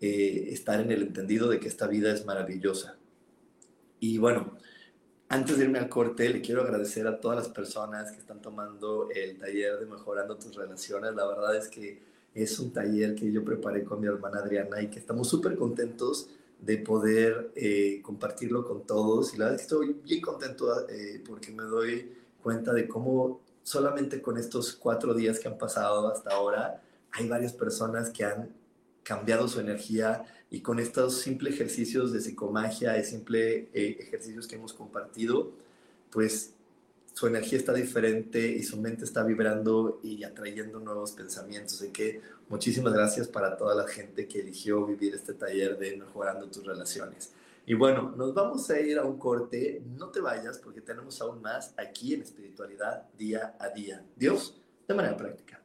eh, 0.02 0.48
estar 0.52 0.80
en 0.80 0.92
el 0.92 1.04
entendido 1.04 1.50
de 1.50 1.60
que 1.60 1.68
esta 1.68 1.86
vida 1.88 2.12
es 2.12 2.26
maravillosa. 2.26 2.98
Y 4.00 4.18
bueno, 4.18 4.55
antes 5.36 5.58
de 5.58 5.66
irme 5.66 5.80
al 5.80 5.90
corte, 5.90 6.30
le 6.30 6.42
quiero 6.42 6.62
agradecer 6.62 7.06
a 7.08 7.20
todas 7.20 7.38
las 7.38 7.50
personas 7.50 8.10
que 8.10 8.20
están 8.20 8.42
tomando 8.42 9.10
el 9.14 9.38
taller 9.38 9.78
de 9.78 9.86
Mejorando 9.86 10.38
tus 10.38 10.56
Relaciones. 10.56 11.14
La 11.14 11.28
verdad 11.28 11.58
es 11.58 11.68
que 11.68 12.02
es 12.34 12.58
un 12.58 12.72
taller 12.72 13.16
que 13.16 13.30
yo 13.30 13.44
preparé 13.44 13.84
con 13.84 14.00
mi 14.00 14.08
hermana 14.08 14.40
Adriana 14.40 14.82
y 14.82 14.90
que 14.90 14.98
estamos 14.98 15.28
súper 15.28 15.58
contentos 15.58 16.30
de 16.62 16.78
poder 16.78 17.52
eh, 17.54 18.00
compartirlo 18.02 18.64
con 18.64 18.88
todos. 18.88 19.34
Y 19.34 19.38
la 19.38 19.46
verdad 19.46 19.60
es 19.60 19.68
que 19.68 19.76
estoy 19.76 20.02
bien 20.06 20.22
contento 20.22 20.88
eh, 20.88 21.22
porque 21.28 21.52
me 21.52 21.64
doy 21.64 22.14
cuenta 22.42 22.72
de 22.72 22.88
cómo 22.88 23.42
solamente 23.62 24.22
con 24.22 24.38
estos 24.38 24.74
cuatro 24.74 25.14
días 25.14 25.38
que 25.38 25.50
han 25.50 25.58
pasado 25.58 26.08
hasta 26.08 26.30
ahora, 26.32 26.82
hay 27.12 27.28
varias 27.28 27.52
personas 27.52 28.10
que 28.10 28.24
han 28.24 28.50
cambiado 29.06 29.48
su 29.48 29.60
energía 29.60 30.26
y 30.50 30.62
con 30.62 30.80
estos 30.80 31.22
simples 31.22 31.54
ejercicios 31.54 32.12
de 32.12 32.20
psicomagia, 32.20 32.98
y 32.98 33.04
simples 33.04 33.68
eh, 33.74 33.98
ejercicios 34.00 34.48
que 34.48 34.56
hemos 34.56 34.74
compartido, 34.74 35.52
pues 36.10 36.54
su 37.14 37.28
energía 37.28 37.60
está 37.60 37.72
diferente 37.72 38.46
y 38.46 38.64
su 38.64 38.78
mente 38.82 39.06
está 39.06 39.24
vibrando 39.24 40.00
y 40.04 40.24
atrayendo 40.24 40.80
nuevos 40.80 41.12
pensamientos. 41.12 41.82
Así 41.82 41.92
que 41.92 42.20
muchísimas 42.50 42.94
gracias 42.94 43.28
para 43.28 43.56
toda 43.56 43.76
la 43.76 43.88
gente 43.88 44.28
que 44.28 44.40
eligió 44.40 44.86
vivir 44.86 45.14
este 45.14 45.34
taller 45.34 45.78
de 45.78 45.98
mejorando 45.98 46.48
tus 46.48 46.66
relaciones. 46.66 47.32
Y 47.68 47.76
bueno, 47.76 48.14
nos 48.18 48.34
vamos 48.34 48.70
a 48.72 48.80
ir 48.80 48.98
a 48.98 49.06
un 49.06 49.18
corte. 49.20 49.84
No 49.98 50.10
te 50.10 50.20
vayas 50.20 50.58
porque 50.58 50.82
tenemos 50.82 51.22
aún 51.22 51.42
más 51.42 51.74
aquí 51.78 52.16
en 52.16 52.24
espiritualidad 52.24 53.08
día 53.18 53.56
a 53.60 53.70
día. 53.70 54.04
Dios, 54.16 54.60
de 54.88 54.94
manera 54.94 55.16
práctica. 55.16 55.65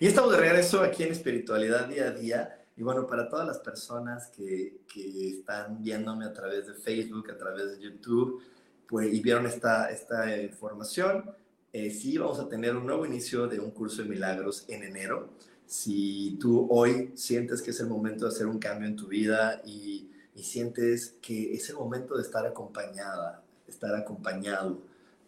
Y 0.00 0.06
estamos 0.06 0.32
de 0.32 0.38
regreso 0.38 0.80
aquí 0.80 1.04
en 1.04 1.12
Espiritualidad 1.12 1.86
Día 1.86 2.08
a 2.08 2.10
Día. 2.10 2.58
Y 2.76 2.82
bueno, 2.82 3.06
para 3.06 3.28
todas 3.28 3.46
las 3.46 3.58
personas 3.58 4.26
que, 4.28 4.80
que 4.92 5.30
están 5.30 5.82
viéndome 5.82 6.24
a 6.24 6.32
través 6.32 6.66
de 6.66 6.74
Facebook, 6.74 7.30
a 7.30 7.38
través 7.38 7.78
de 7.78 7.84
YouTube, 7.84 8.42
pues, 8.88 9.14
y 9.14 9.20
vieron 9.20 9.46
esta, 9.46 9.90
esta 9.90 10.36
información, 10.42 11.30
eh, 11.72 11.90
sí 11.90 12.18
vamos 12.18 12.40
a 12.40 12.48
tener 12.48 12.74
un 12.74 12.86
nuevo 12.86 13.06
inicio 13.06 13.46
de 13.46 13.60
un 13.60 13.70
curso 13.70 14.02
de 14.02 14.08
milagros 14.08 14.64
en 14.68 14.82
enero. 14.82 15.30
Si 15.64 16.36
tú 16.40 16.66
hoy 16.70 17.12
sientes 17.14 17.62
que 17.62 17.70
es 17.70 17.78
el 17.78 17.86
momento 17.86 18.24
de 18.24 18.32
hacer 18.32 18.48
un 18.48 18.58
cambio 18.58 18.88
en 18.88 18.96
tu 18.96 19.06
vida 19.06 19.62
y, 19.64 20.10
y 20.34 20.42
sientes 20.42 21.16
que 21.22 21.54
es 21.54 21.68
el 21.70 21.76
momento 21.76 22.16
de 22.16 22.22
estar 22.22 22.44
acompañada, 22.44 23.44
estar 23.68 23.94
acompañado, 23.94 24.82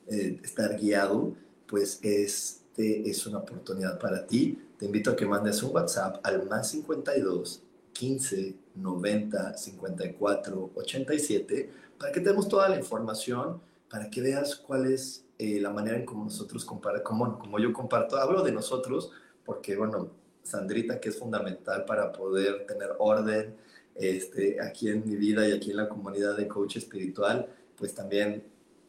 eh, 0.09 0.41
estar 0.43 0.77
guiado, 0.77 1.37
pues 1.69 2.01
es 2.03 2.66
este 2.77 3.09
es 3.09 3.27
una 3.27 3.39
oportunidad 3.39 3.99
para 3.99 4.27
ti. 4.27 4.59
Te 4.79 4.85
invito 4.85 5.11
a 5.11 5.17
que 5.17 5.25
mandes 5.25 5.63
un 5.63 5.75
WhatsApp 5.75 6.21
al 6.23 6.47
más 6.47 6.71
52 6.71 7.63
15 7.95 8.55
90 8.75 9.57
54 9.57 10.71
87 10.75 11.71
para 11.99 12.13
que 12.13 12.21
tenemos 12.21 12.47
toda 12.47 12.69
la 12.69 12.77
información, 12.77 13.63
para 13.89 14.11
que 14.11 14.21
veas 14.21 14.57
cuál 14.57 14.93
es 14.93 15.25
eh, 15.39 15.59
la 15.59 15.71
manera 15.71 15.97
en 15.97 16.05
cómo 16.05 16.25
nosotros 16.25 16.67
compartimos, 16.67 17.09
como, 17.09 17.39
como 17.39 17.59
yo 17.59 17.73
comparto, 17.73 18.19
hablo 18.19 18.43
de 18.43 18.53
nosotros, 18.53 19.11
porque 19.47 19.75
bueno, 19.77 20.11
Sandrita, 20.43 21.01
que 21.01 21.09
es 21.09 21.19
fundamental 21.19 21.87
para 21.87 22.13
poder 22.13 22.67
tener 22.67 22.91
orden 22.99 23.57
este, 23.95 24.61
aquí 24.61 24.91
en 24.91 25.09
mi 25.09 25.17
vida 25.17 25.49
y 25.49 25.53
aquí 25.53 25.71
en 25.71 25.79
la 25.79 25.89
comunidad 25.89 26.37
de 26.37 26.47
coach 26.47 26.77
espiritual, 26.77 27.49
pues 27.79 27.95
también 27.95 28.45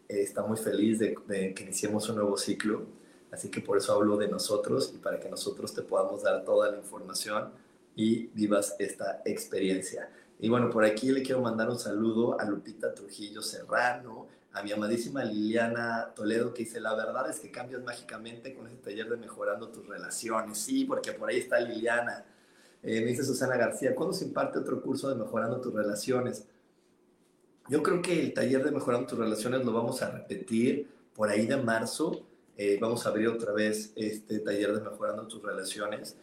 eh, 0.09 0.21
está 0.21 0.43
muy 0.43 0.57
feliz 0.57 0.99
de, 0.99 1.15
de 1.27 1.53
que 1.53 1.63
iniciemos 1.63 2.09
un 2.09 2.17
nuevo 2.17 2.37
ciclo 2.37 2.96
Así 3.31 3.49
que 3.49 3.61
por 3.61 3.77
eso 3.77 3.93
hablo 3.93 4.17
de 4.17 4.27
nosotros 4.27 4.91
y 4.95 4.97
para 4.97 5.19
que 5.19 5.29
nosotros 5.29 5.73
te 5.73 5.81
podamos 5.81 6.23
dar 6.23 6.43
toda 6.45 6.71
la 6.71 6.77
información 6.77 7.51
y 7.95 8.27
vivas 8.27 8.75
esta 8.79 9.21
experiencia. 9.25 10.09
Y 10.39 10.49
bueno, 10.49 10.69
por 10.69 10.85
aquí 10.85 11.11
le 11.11 11.23
quiero 11.23 11.41
mandar 11.41 11.69
un 11.69 11.79
saludo 11.79 12.39
a 12.39 12.45
Lupita 12.45 12.93
Trujillo 12.93 13.41
Serrano, 13.41 14.27
a 14.53 14.63
mi 14.63 14.71
amadísima 14.71 15.23
Liliana 15.23 16.13
Toledo 16.15 16.53
que 16.53 16.63
dice, 16.63 16.79
la 16.79 16.95
verdad 16.95 17.29
es 17.29 17.39
que 17.39 17.51
cambias 17.51 17.83
mágicamente 17.83 18.55
con 18.55 18.67
este 18.67 18.91
taller 18.91 19.09
de 19.09 19.17
mejorando 19.17 19.69
tus 19.69 19.87
relaciones. 19.87 20.57
Sí, 20.57 20.85
porque 20.85 21.11
por 21.13 21.29
ahí 21.29 21.39
está 21.39 21.59
Liliana. 21.59 22.25
Eh, 22.83 23.01
me 23.01 23.07
dice 23.07 23.23
Susana 23.23 23.57
García, 23.57 23.95
¿cuándo 23.95 24.13
se 24.13 24.25
imparte 24.25 24.59
otro 24.59 24.81
curso 24.81 25.09
de 25.09 25.15
mejorando 25.15 25.59
tus 25.59 25.73
relaciones? 25.73 26.45
Yo 27.69 27.83
creo 27.83 28.01
que 28.01 28.19
el 28.19 28.33
taller 28.33 28.63
de 28.63 28.71
mejorando 28.71 29.07
tus 29.07 29.19
relaciones 29.19 29.65
lo 29.65 29.73
vamos 29.73 30.01
a 30.01 30.11
repetir 30.11 30.89
por 31.13 31.29
ahí 31.29 31.45
de 31.45 31.57
marzo 31.57 32.25
eh, 32.57 32.77
vamos 32.81 33.05
a 33.05 33.09
abrir 33.09 33.27
otra 33.27 33.53
vez 33.53 33.93
este 33.95 34.39
taller 34.39 34.73
de 34.73 34.81
mejorando 34.81 35.27
tus 35.27 35.43
relaciones, 35.43 36.17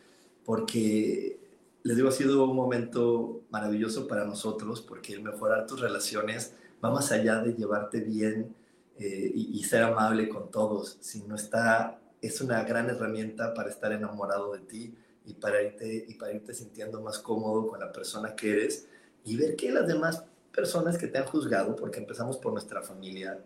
porque 0.44 1.38
les 1.84 1.96
digo, 1.96 2.08
ha 2.08 2.12
sido 2.12 2.44
un 2.44 2.56
momento 2.56 3.42
maravilloso 3.50 4.08
para 4.08 4.24
nosotros 4.24 4.80
porque 4.80 5.12
el 5.12 5.22
mejorar 5.22 5.66
tus 5.66 5.80
relaciones 5.80 6.54
va 6.84 6.90
más 6.90 7.12
allá 7.12 7.40
de 7.40 7.54
llevarte 7.54 8.00
bien 8.00 8.54
eh, 8.98 9.30
y, 9.34 9.58
y, 9.58 9.64
ser 9.64 9.82
amable 9.82 10.28
con 10.28 10.50
todos, 10.50 10.98
sino 11.00 11.34
está, 11.34 12.00
es 12.20 12.40
una 12.40 12.64
gran 12.64 12.88
herramienta 12.88 13.54
para 13.54 13.70
estar 13.70 13.92
enamorado 13.92 14.52
de 14.52 14.60
ti 14.60 14.94
y 15.26 15.34
para, 15.34 15.62
irte, 15.62 16.04
y 16.08 16.14
para 16.14 16.32
irte 16.32 16.54
sintiendo 16.54 17.00
más 17.00 17.18
cómodo 17.18 17.66
con 17.66 17.80
la 17.80 17.92
persona 17.92 18.34
que 18.34 18.52
eres 18.52 18.86
y 19.24 19.36
ver 19.36 19.56
que 19.56 19.72
las 19.72 19.86
demás 19.86 20.24
personas 20.52 20.98
que 20.98 21.08
te 21.08 21.18
han 21.18 21.26
juzgado, 21.26 21.74
porque 21.76 21.98
empezamos 21.98 22.38
por 22.38 22.52
nuestra 22.52 22.82
familia, 22.82 23.42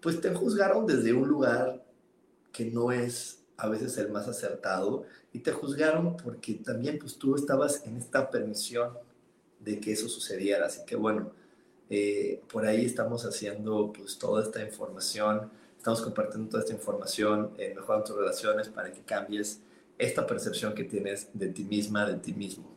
pues 0.00 0.20
te 0.20 0.34
juzgaron 0.34 0.86
desde 0.86 1.12
un 1.12 1.28
lugar 1.28 1.85
que 2.56 2.64
no 2.64 2.90
es 2.90 3.42
a 3.58 3.68
veces 3.68 3.96
el 3.98 4.10
más 4.10 4.28
acertado 4.28 5.04
y 5.32 5.40
te 5.40 5.52
juzgaron 5.52 6.16
porque 6.16 6.54
también 6.54 6.98
pues 6.98 7.16
tú 7.16 7.34
estabas 7.34 7.84
en 7.84 7.96
esta 7.96 8.30
permisión 8.30 8.92
de 9.60 9.78
que 9.78 9.92
eso 9.92 10.08
sucediera. 10.08 10.66
Así 10.66 10.80
que 10.86 10.96
bueno, 10.96 11.32
eh, 11.90 12.40
por 12.50 12.64
ahí 12.64 12.84
estamos 12.86 13.26
haciendo 13.26 13.92
pues 13.92 14.18
toda 14.18 14.42
esta 14.42 14.62
información, 14.62 15.50
estamos 15.76 16.00
compartiendo 16.00 16.48
toda 16.48 16.62
esta 16.62 16.74
información, 16.74 17.52
eh, 17.58 17.74
mejorando 17.74 18.06
tus 18.06 18.16
relaciones 18.16 18.68
para 18.68 18.90
que 18.90 19.00
cambies 19.00 19.60
esta 19.98 20.26
percepción 20.26 20.74
que 20.74 20.84
tienes 20.84 21.28
de 21.34 21.48
ti 21.48 21.64
misma, 21.64 22.06
de 22.06 22.16
ti 22.16 22.32
mismo. 22.32 22.74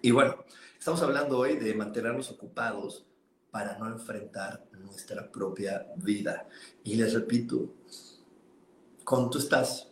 Y 0.00 0.12
bueno, 0.12 0.44
estamos 0.78 1.02
hablando 1.02 1.38
hoy 1.38 1.56
de 1.56 1.74
mantenernos 1.74 2.30
ocupados 2.30 3.04
para 3.50 3.78
no 3.78 3.88
enfrentar 3.88 4.64
nuestra 4.78 5.30
propia 5.30 5.86
vida. 5.96 6.46
Y 6.84 6.94
les 6.96 7.14
repito, 7.14 7.70
cuando 9.06 9.30
tú 9.30 9.38
estás 9.38 9.88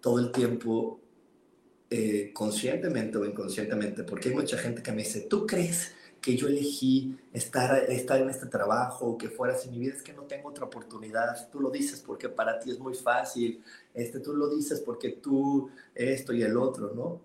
todo 0.00 0.20
el 0.20 0.30
tiempo 0.30 1.00
eh, 1.90 2.30
conscientemente 2.32 3.18
o 3.18 3.24
inconscientemente, 3.24 4.04
porque 4.04 4.28
hay 4.28 4.34
mucha 4.36 4.56
gente 4.56 4.82
que 4.82 4.92
me 4.92 5.02
dice, 5.02 5.22
¿tú 5.22 5.46
crees 5.46 5.92
que 6.20 6.36
yo 6.36 6.48
elegí 6.48 7.16
estar, 7.32 7.88
estar 7.88 8.20
en 8.20 8.30
este 8.30 8.46
trabajo, 8.46 9.16
que 9.16 9.28
fuera 9.28 9.56
sin 9.56 9.72
mi 9.72 9.78
vida, 9.78 9.94
es 9.94 10.02
que 10.02 10.12
no 10.12 10.22
tengo 10.22 10.48
otra 10.48 10.64
oportunidad. 10.64 11.48
Tú 11.50 11.60
lo 11.60 11.70
dices 11.70 12.02
porque 12.04 12.28
para 12.28 12.58
ti 12.58 12.70
es 12.70 12.80
muy 12.80 12.94
fácil, 12.94 13.62
este, 13.94 14.18
tú 14.18 14.34
lo 14.34 14.48
dices 14.48 14.80
porque 14.80 15.10
tú 15.10 15.70
esto 15.94 16.32
y 16.32 16.42
el 16.42 16.56
otro, 16.56 16.92
¿no? 16.94 17.20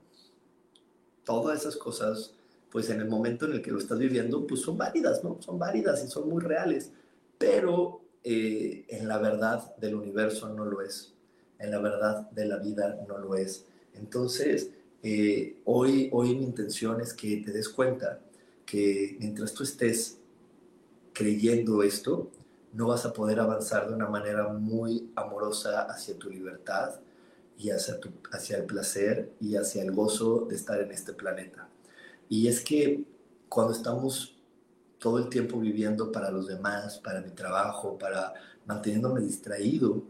Todas 1.23 1.61
esas 1.61 1.77
cosas, 1.77 2.35
pues 2.71 2.91
en 2.91 3.01
el 3.01 3.07
momento 3.07 3.45
en 3.45 3.53
el 3.53 3.61
que 3.63 3.71
lo 3.71 3.79
estás 3.79 3.97
viviendo, 3.97 4.45
pues 4.45 4.61
son 4.61 4.77
válidas, 4.77 5.23
¿no? 5.23 5.37
Son 5.41 5.57
válidas 5.57 6.03
y 6.03 6.07
son 6.07 6.29
muy 6.29 6.41
reales, 6.43 6.91
pero 7.39 8.00
eh, 8.23 8.85
en 8.89 9.07
la 9.07 9.17
verdad 9.17 9.75
del 9.77 9.95
universo 9.95 10.49
no 10.49 10.65
lo 10.65 10.81
es, 10.81 11.13
en 11.59 11.71
la 11.71 11.79
verdad 11.79 12.29
de 12.31 12.45
la 12.45 12.57
vida 12.57 12.99
no 13.07 13.17
lo 13.17 13.35
es. 13.35 13.65
Entonces, 13.93 14.71
eh, 15.03 15.57
hoy, 15.65 16.09
hoy 16.11 16.35
mi 16.35 16.45
intención 16.45 17.01
es 17.01 17.13
que 17.13 17.37
te 17.37 17.51
des 17.51 17.69
cuenta 17.69 18.19
que 18.65 19.17
mientras 19.19 19.53
tú 19.53 19.63
estés 19.63 20.17
creyendo 21.13 21.83
esto, 21.83 22.29
no 22.73 22.87
vas 22.87 23.05
a 23.05 23.13
poder 23.13 23.39
avanzar 23.39 23.87
de 23.87 23.95
una 23.95 24.07
manera 24.07 24.47
muy 24.47 25.11
amorosa 25.15 25.83
hacia 25.83 26.17
tu 26.17 26.29
libertad 26.29 27.01
y 27.57 27.69
hacia, 27.69 27.99
tu, 27.99 28.09
hacia 28.31 28.57
el 28.57 28.65
placer 28.65 29.31
y 29.39 29.55
hacia 29.55 29.83
el 29.83 29.91
gozo 29.91 30.45
de 30.49 30.55
estar 30.55 30.79
en 30.79 30.91
este 30.91 31.13
planeta. 31.13 31.67
Y 32.29 32.47
es 32.47 32.61
que 32.61 33.03
cuando 33.49 33.73
estamos 33.73 34.40
todo 35.01 35.17
el 35.17 35.29
tiempo 35.29 35.59
viviendo 35.59 36.11
para 36.11 36.29
los 36.29 36.45
demás, 36.45 36.99
para 36.99 37.21
mi 37.21 37.31
trabajo, 37.31 37.97
para 37.97 38.35
manteniéndome 38.67 39.21
distraído, 39.21 40.03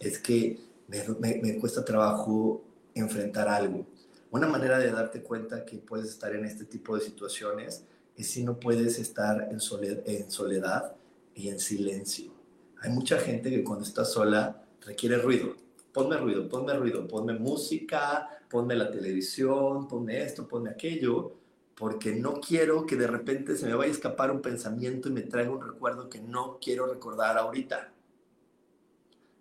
es 0.00 0.18
que 0.18 0.58
me, 0.88 1.56
cuesta 1.60 1.84
trabajo 1.84 2.64
enfrentar 2.94 3.48
algo. 3.48 3.86
Una 4.32 4.48
manera 4.48 4.80
de 4.80 4.90
darte 4.90 5.22
cuenta 5.22 5.64
que 5.64 5.78
puedes 5.78 6.08
estar 6.08 6.34
en 6.34 6.44
este 6.44 6.64
tipo 6.64 6.96
de 6.96 7.02
situaciones 7.02 7.84
es 8.16 8.26
si 8.26 8.42
no 8.42 8.58
puedes 8.58 8.98
estar 8.98 9.48
en 9.48 9.60
soledad, 9.60 10.96
y 11.36 11.48
en 11.48 11.58
silencio. 11.58 12.32
Hay 12.80 12.90
mucha 12.90 13.18
gente 13.18 13.50
que 13.50 13.64
cuando 13.64 13.84
está 13.84 14.04
sola 14.04 14.64
requiere 14.80 15.18
ruido. 15.18 15.54
Ponme 15.92 16.16
ruido, 16.16 16.48
ponme 16.48 16.74
ruido, 16.74 17.06
ponme 17.08 17.34
música, 17.34 18.28
ponme 18.48 18.74
la 18.74 18.90
televisión, 18.90 19.86
ponme 19.88 20.22
esto, 20.22 20.46
ponme 20.46 20.70
aquello, 20.70 21.43
porque 21.76 22.14
no 22.14 22.34
quiero 22.34 22.86
que 22.86 22.96
de 22.96 23.06
repente 23.06 23.56
se 23.56 23.66
me 23.66 23.74
vaya 23.74 23.90
a 23.90 23.94
escapar 23.94 24.30
un 24.30 24.40
pensamiento 24.40 25.08
y 25.08 25.12
me 25.12 25.22
traiga 25.22 25.50
un 25.50 25.62
recuerdo 25.62 26.08
que 26.08 26.20
no 26.20 26.58
quiero 26.60 26.86
recordar 26.86 27.36
ahorita. 27.36 27.92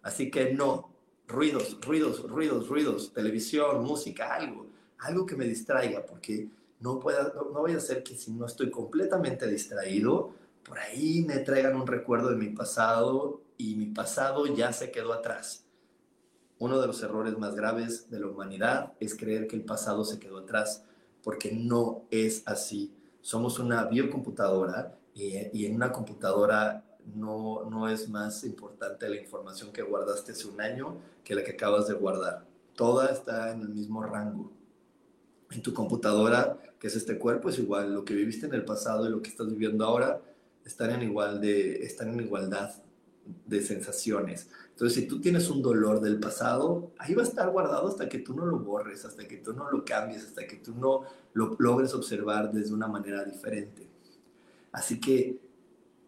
Así 0.01 0.29
que 0.29 0.53
no, 0.53 0.89
ruidos, 1.27 1.77
ruidos, 1.81 2.21
ruidos, 2.29 2.67
ruidos, 2.67 3.13
televisión, 3.13 3.83
música, 3.83 4.33
algo 4.33 4.73
algo 5.03 5.25
que 5.25 5.35
me 5.35 5.45
distraiga, 5.45 6.05
porque 6.05 6.49
no, 6.79 6.99
pueda, 6.99 7.33
no, 7.35 7.45
voy 7.51 7.73
a 7.73 7.79
ser 7.79 8.03
que 8.03 8.15
si 8.15 8.31
no 8.31 8.45
estoy 8.45 8.71
completamente 8.71 9.47
distraído, 9.47 10.33
por 10.63 10.79
ahí 10.79 11.23
me 11.27 11.39
traigan 11.39 11.75
un 11.75 11.87
recuerdo 11.87 12.29
de 12.29 12.37
mi 12.37 12.49
pasado 12.49 13.41
y 13.57 13.75
mi 13.75 13.87
pasado 13.87 14.45
ya 14.47 14.71
se 14.73 14.91
quedó 14.91 15.13
atrás. 15.13 15.65
Uno 16.59 16.79
de 16.79 16.87
los 16.87 17.03
errores 17.03 17.37
más 17.37 17.55
graves 17.55 18.09
de 18.09 18.19
la 18.19 18.27
humanidad 18.27 18.93
es 18.99 19.15
creer 19.15 19.47
que 19.47 19.55
el 19.55 19.65
pasado 19.65 20.05
se 20.05 20.19
quedó 20.19 20.39
atrás, 20.39 20.85
porque 21.23 21.51
no 21.51 22.03
es 22.11 22.43
así. 22.45 22.93
Somos 23.21 23.59
una 23.59 23.85
biocomputadora 23.85 24.97
y, 25.13 25.65
en 25.65 25.75
una 25.75 25.91
computadora 25.91 26.83
no, 27.15 27.69
no 27.69 27.87
es 27.89 28.09
más 28.09 28.43
importante 28.43 29.09
la 29.09 29.17
información 29.17 29.71
que 29.71 29.81
guardaste 29.81 30.31
hace 30.31 30.47
un 30.47 30.61
año 30.61 30.97
que 31.23 31.35
la 31.35 31.43
que 31.43 31.51
acabas 31.51 31.87
de 31.87 31.93
guardar. 31.93 32.45
Toda 32.75 33.11
está 33.11 33.51
en 33.51 33.61
el 33.61 33.69
mismo 33.69 34.03
rango 34.03 34.51
en 35.55 35.61
tu 35.61 35.73
computadora, 35.73 36.57
que 36.79 36.87
es 36.87 36.95
este 36.95 37.17
cuerpo, 37.17 37.49
es 37.49 37.59
igual. 37.59 37.93
Lo 37.93 38.03
que 38.03 38.13
viviste 38.13 38.45
en 38.45 38.53
el 38.53 38.65
pasado 38.65 39.07
y 39.07 39.11
lo 39.11 39.21
que 39.21 39.29
estás 39.29 39.47
viviendo 39.47 39.85
ahora 39.85 40.21
están 40.65 40.91
en, 40.91 41.03
igual 41.03 41.39
de, 41.41 41.83
están 41.83 42.09
en 42.09 42.21
igualdad 42.21 42.73
de 43.45 43.61
sensaciones. 43.61 44.49
Entonces, 44.73 45.01
si 45.01 45.07
tú 45.07 45.21
tienes 45.21 45.49
un 45.49 45.61
dolor 45.61 46.01
del 46.01 46.19
pasado, 46.19 46.91
ahí 46.97 47.13
va 47.13 47.21
a 47.21 47.25
estar 47.25 47.49
guardado 47.49 47.87
hasta 47.87 48.09
que 48.09 48.19
tú 48.19 48.35
no 48.35 48.45
lo 48.45 48.59
borres, 48.59 49.05
hasta 49.05 49.27
que 49.27 49.37
tú 49.37 49.53
no 49.53 49.71
lo 49.71 49.85
cambies, 49.85 50.25
hasta 50.25 50.45
que 50.45 50.57
tú 50.57 50.75
no 50.75 51.03
lo 51.33 51.55
logres 51.59 51.93
observar 51.93 52.51
desde 52.51 52.73
una 52.73 52.87
manera 52.87 53.23
diferente. 53.23 53.87
Así 54.71 54.99
que, 54.99 55.39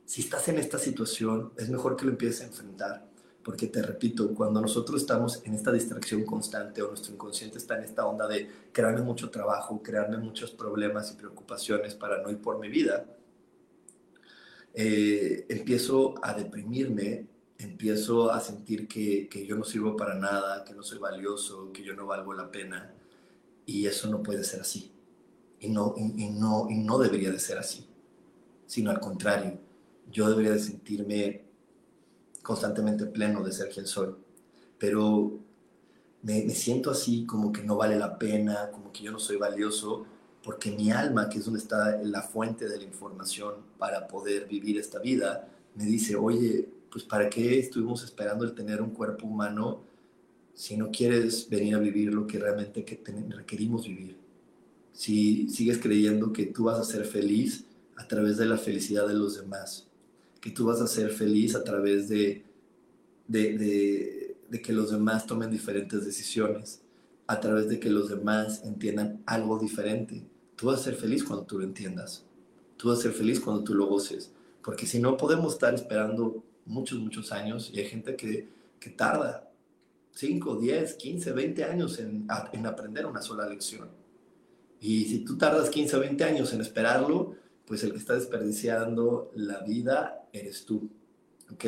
si 0.05 0.21
estás 0.21 0.47
en 0.49 0.57
esta 0.57 0.77
situación, 0.77 1.51
es 1.57 1.69
mejor 1.69 1.95
que 1.95 2.05
lo 2.05 2.11
empieces 2.11 2.41
a 2.41 2.45
enfrentar 2.45 3.05
porque 3.45 3.67
te 3.67 3.79
repito, 3.83 4.33
cuando 4.33 4.59
nosotros 4.59 5.01
estamos 5.01 5.43
en 5.45 5.53
esta 5.53 5.71
distracción 5.71 6.25
constante 6.25 6.81
o 6.81 6.87
nuestro 6.87 7.13
inconsciente 7.13 7.59
está 7.59 7.77
en 7.77 7.83
esta 7.83 8.07
onda 8.07 8.27
de 8.27 8.49
crearme 8.71 9.03
mucho 9.03 9.29
trabajo, 9.29 9.83
crearme 9.83 10.17
muchos 10.17 10.49
problemas 10.49 11.11
y 11.11 11.15
preocupaciones 11.15 11.93
para 11.93 12.23
no 12.23 12.31
ir 12.31 12.39
por 12.39 12.57
mi 12.59 12.69
vida, 12.69 13.05
eh, 14.73 15.45
empiezo 15.47 16.15
a 16.23 16.33
deprimirme, 16.33 17.27
empiezo 17.57 18.31
a 18.31 18.39
sentir 18.39 18.87
que, 18.87 19.27
que, 19.29 19.45
yo 19.45 19.55
no 19.55 19.63
sirvo 19.63 19.95
para 19.95 20.15
nada, 20.15 20.63
que 20.63 20.73
no 20.73 20.83
soy 20.83 20.99
valioso, 20.99 21.71
que 21.71 21.83
yo 21.83 21.93
no 21.93 22.05
valgo 22.05 22.33
la 22.33 22.51
pena. 22.51 22.93
Y 23.65 23.87
eso 23.87 24.09
no 24.09 24.21
puede 24.21 24.43
ser 24.43 24.61
así. 24.61 24.91
Y 25.59 25.69
no, 25.69 25.95
y, 25.97 26.29
no, 26.29 26.67
y 26.69 26.75
no 26.75 26.97
debería 26.97 27.31
de 27.31 27.39
ser 27.39 27.57
así. 27.57 27.87
Sino 28.65 28.91
al 28.91 28.99
contrario, 28.99 29.59
yo 30.11 30.29
debería 30.29 30.51
de 30.51 30.59
sentirme 30.59 31.45
constantemente 32.43 33.05
pleno 33.05 33.43
de 33.43 33.51
ser 33.51 33.69
quien 33.69 33.87
soy. 33.87 34.13
Pero 34.77 35.39
me, 36.21 36.49
siento 36.49 36.91
así 36.91 37.25
como 37.25 37.51
que 37.51 37.63
no 37.63 37.77
vale 37.77 37.95
la 37.97 38.19
pena, 38.19 38.69
como 38.71 38.91
que 38.91 39.03
yo 39.03 39.11
no 39.11 39.19
soy 39.19 39.37
valioso, 39.37 40.05
porque 40.43 40.71
mi 40.71 40.91
alma, 40.91 41.29
que 41.29 41.39
es 41.39 41.45
donde 41.45 41.59
está 41.59 41.97
la 42.03 42.21
fuente 42.21 42.67
de 42.67 42.77
la 42.77 42.83
información 42.83 43.55
para 43.79 44.07
poder 44.07 44.47
vivir 44.47 44.77
esta 44.77 44.99
vida, 44.99 45.47
me 45.73 45.85
dice, 45.85 46.15
oye, 46.15 46.69
pues 46.91 47.03
¿para 47.03 47.29
qué 47.29 47.59
estuvimos 47.59 48.03
esperando 48.03 48.45
el 48.45 48.53
tener 48.53 48.81
un 48.81 48.91
cuerpo 48.91 49.27
humano 49.27 49.83
si 50.53 50.77
no 50.77 50.91
quieres 50.91 51.49
venir 51.49 51.75
a 51.75 51.79
vivir 51.79 52.13
lo 52.13 52.25
que 52.25 52.39
realmente 52.39 52.85
que 52.85 53.01
requerimos 53.29 53.87
vivir? 53.87 54.17
Si 54.93 55.49
sigues 55.49 55.77
creyendo 55.77 56.31
que 56.31 56.45
tú 56.45 56.65
vas 56.65 56.79
a 56.79 56.83
ser 56.83 57.05
feliz 57.05 57.65
a 57.97 58.07
través 58.07 58.37
de 58.37 58.45
la 58.45 58.57
felicidad 58.57 59.07
de 59.07 59.13
los 59.13 59.37
demás, 59.37 59.87
que 60.41 60.51
tú 60.51 60.65
vas 60.65 60.79
a 60.79 60.87
ser 60.87 61.09
feliz 61.09 61.55
a 61.55 61.63
través 61.63 62.07
de, 62.07 62.45
de, 63.27 64.35
de, 64.49 64.61
que 64.61 64.73
los 64.73 64.91
demás 64.91 65.25
tomen 65.25 65.51
diferentes 65.51 66.05
decisiones, 66.05 66.81
a 67.27 67.39
través 67.39 67.67
de 67.67 67.79
que 67.79 67.89
los 67.89 68.09
demás 68.09 68.63
entiendan 68.63 69.21
algo 69.25 69.59
diferente. 69.59 70.23
Tú 70.55 70.67
vas 70.67 70.79
a 70.81 70.83
ser 70.83 70.95
feliz 70.95 71.23
cuando 71.23 71.45
tú 71.45 71.57
lo 71.59 71.65
entiendas. 71.65 72.23
Tú 72.77 72.89
vas 72.89 72.99
a 72.99 73.01
ser 73.01 73.11
feliz 73.11 73.39
cuando 73.39 73.63
tú 73.63 73.73
lo 73.73 73.87
goces. 73.87 74.31
Porque 74.63 74.85
si 74.85 74.99
no, 74.99 75.17
podemos 75.17 75.53
estar 75.53 75.73
esperando 75.73 76.43
muchos, 76.65 76.99
muchos 76.99 77.31
años 77.31 77.71
y 77.73 77.79
hay 77.79 77.85
gente 77.85 78.15
que, 78.15 78.47
que 78.79 78.89
tarda 78.89 79.49
5, 80.11 80.55
10, 80.57 80.93
15, 80.95 81.31
20 81.31 81.63
años 81.63 81.99
en, 81.99 82.27
en 82.53 82.65
aprender 82.65 83.05
una 83.05 83.21
sola 83.21 83.47
lección. 83.47 83.89
Y 84.79 85.05
si 85.05 85.19
tú 85.19 85.37
tardas 85.37 85.69
15 85.69 85.97
o 85.97 85.99
20 85.99 86.23
años 86.23 86.53
en 86.53 86.61
esperarlo, 86.61 87.35
pues 87.65 87.83
el 87.83 87.91
que 87.91 87.97
está 87.97 88.13
desperdiciando 88.13 89.31
la 89.35 89.59
vida 89.59 90.27
eres 90.31 90.65
tú. 90.65 90.89
¿Ok? 91.51 91.65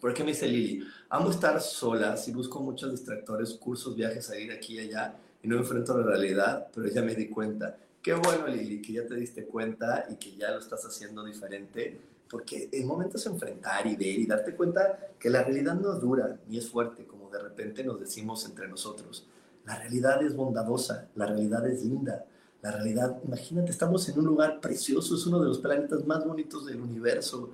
¿Por 0.00 0.14
qué 0.14 0.24
me 0.24 0.32
dice 0.32 0.48
Lili? 0.48 0.84
Amo 1.10 1.30
estar 1.30 1.60
sola, 1.60 2.16
si 2.16 2.32
busco 2.32 2.60
muchos 2.60 2.90
distractores, 2.90 3.52
cursos, 3.54 3.94
viajes, 3.94 4.30
a 4.30 4.38
ir 4.38 4.50
aquí 4.50 4.74
y 4.74 4.80
allá, 4.80 5.14
y 5.42 5.48
no 5.48 5.56
enfrento 5.56 5.96
la 5.96 6.04
realidad, 6.04 6.68
pero 6.74 6.88
ya 6.88 7.02
me 7.02 7.14
di 7.14 7.28
cuenta. 7.28 7.76
Qué 8.02 8.14
bueno, 8.14 8.48
Lili, 8.48 8.82
que 8.82 8.94
ya 8.94 9.06
te 9.06 9.14
diste 9.14 9.44
cuenta 9.44 10.06
y 10.10 10.16
que 10.16 10.34
ya 10.34 10.50
lo 10.50 10.58
estás 10.58 10.84
haciendo 10.84 11.24
diferente, 11.24 12.00
porque 12.32 12.70
el 12.72 12.86
momento 12.86 13.18
es 13.18 13.26
enfrentar 13.26 13.86
y 13.86 13.94
ver 13.94 14.18
y 14.18 14.26
darte 14.26 14.56
cuenta 14.56 15.10
que 15.18 15.28
la 15.28 15.44
realidad 15.44 15.74
no 15.74 15.92
es 15.92 16.00
dura 16.00 16.40
ni 16.48 16.56
es 16.56 16.66
fuerte, 16.66 17.04
como 17.04 17.28
de 17.28 17.38
repente 17.38 17.84
nos 17.84 18.00
decimos 18.00 18.46
entre 18.46 18.68
nosotros. 18.68 19.28
La 19.66 19.78
realidad 19.78 20.24
es 20.24 20.34
bondadosa, 20.34 21.10
la 21.14 21.26
realidad 21.26 21.68
es 21.68 21.84
linda, 21.84 22.24
la 22.62 22.72
realidad, 22.72 23.20
imagínate, 23.22 23.70
estamos 23.70 24.08
en 24.08 24.18
un 24.18 24.24
lugar 24.24 24.60
precioso, 24.62 25.14
es 25.14 25.26
uno 25.26 25.40
de 25.40 25.48
los 25.48 25.58
planetas 25.58 26.06
más 26.06 26.24
bonitos 26.24 26.64
del 26.64 26.80
universo 26.80 27.50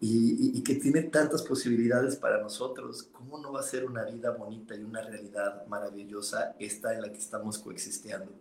y, 0.00 0.60
que 0.62 0.74
tiene 0.74 1.04
tantas 1.04 1.42
posibilidades 1.42 2.16
para 2.16 2.42
nosotros. 2.42 3.04
¿Cómo 3.12 3.38
no 3.38 3.52
va 3.52 3.60
a 3.60 3.62
ser 3.62 3.84
una 3.84 4.02
vida 4.04 4.32
bonita 4.32 4.74
y 4.74 4.82
una 4.82 5.00
realidad 5.00 5.64
maravillosa 5.68 6.56
esta 6.58 6.92
en 6.92 7.02
la 7.02 7.12
que 7.12 7.18
estamos 7.18 7.58
coexistiendo? 7.58 8.32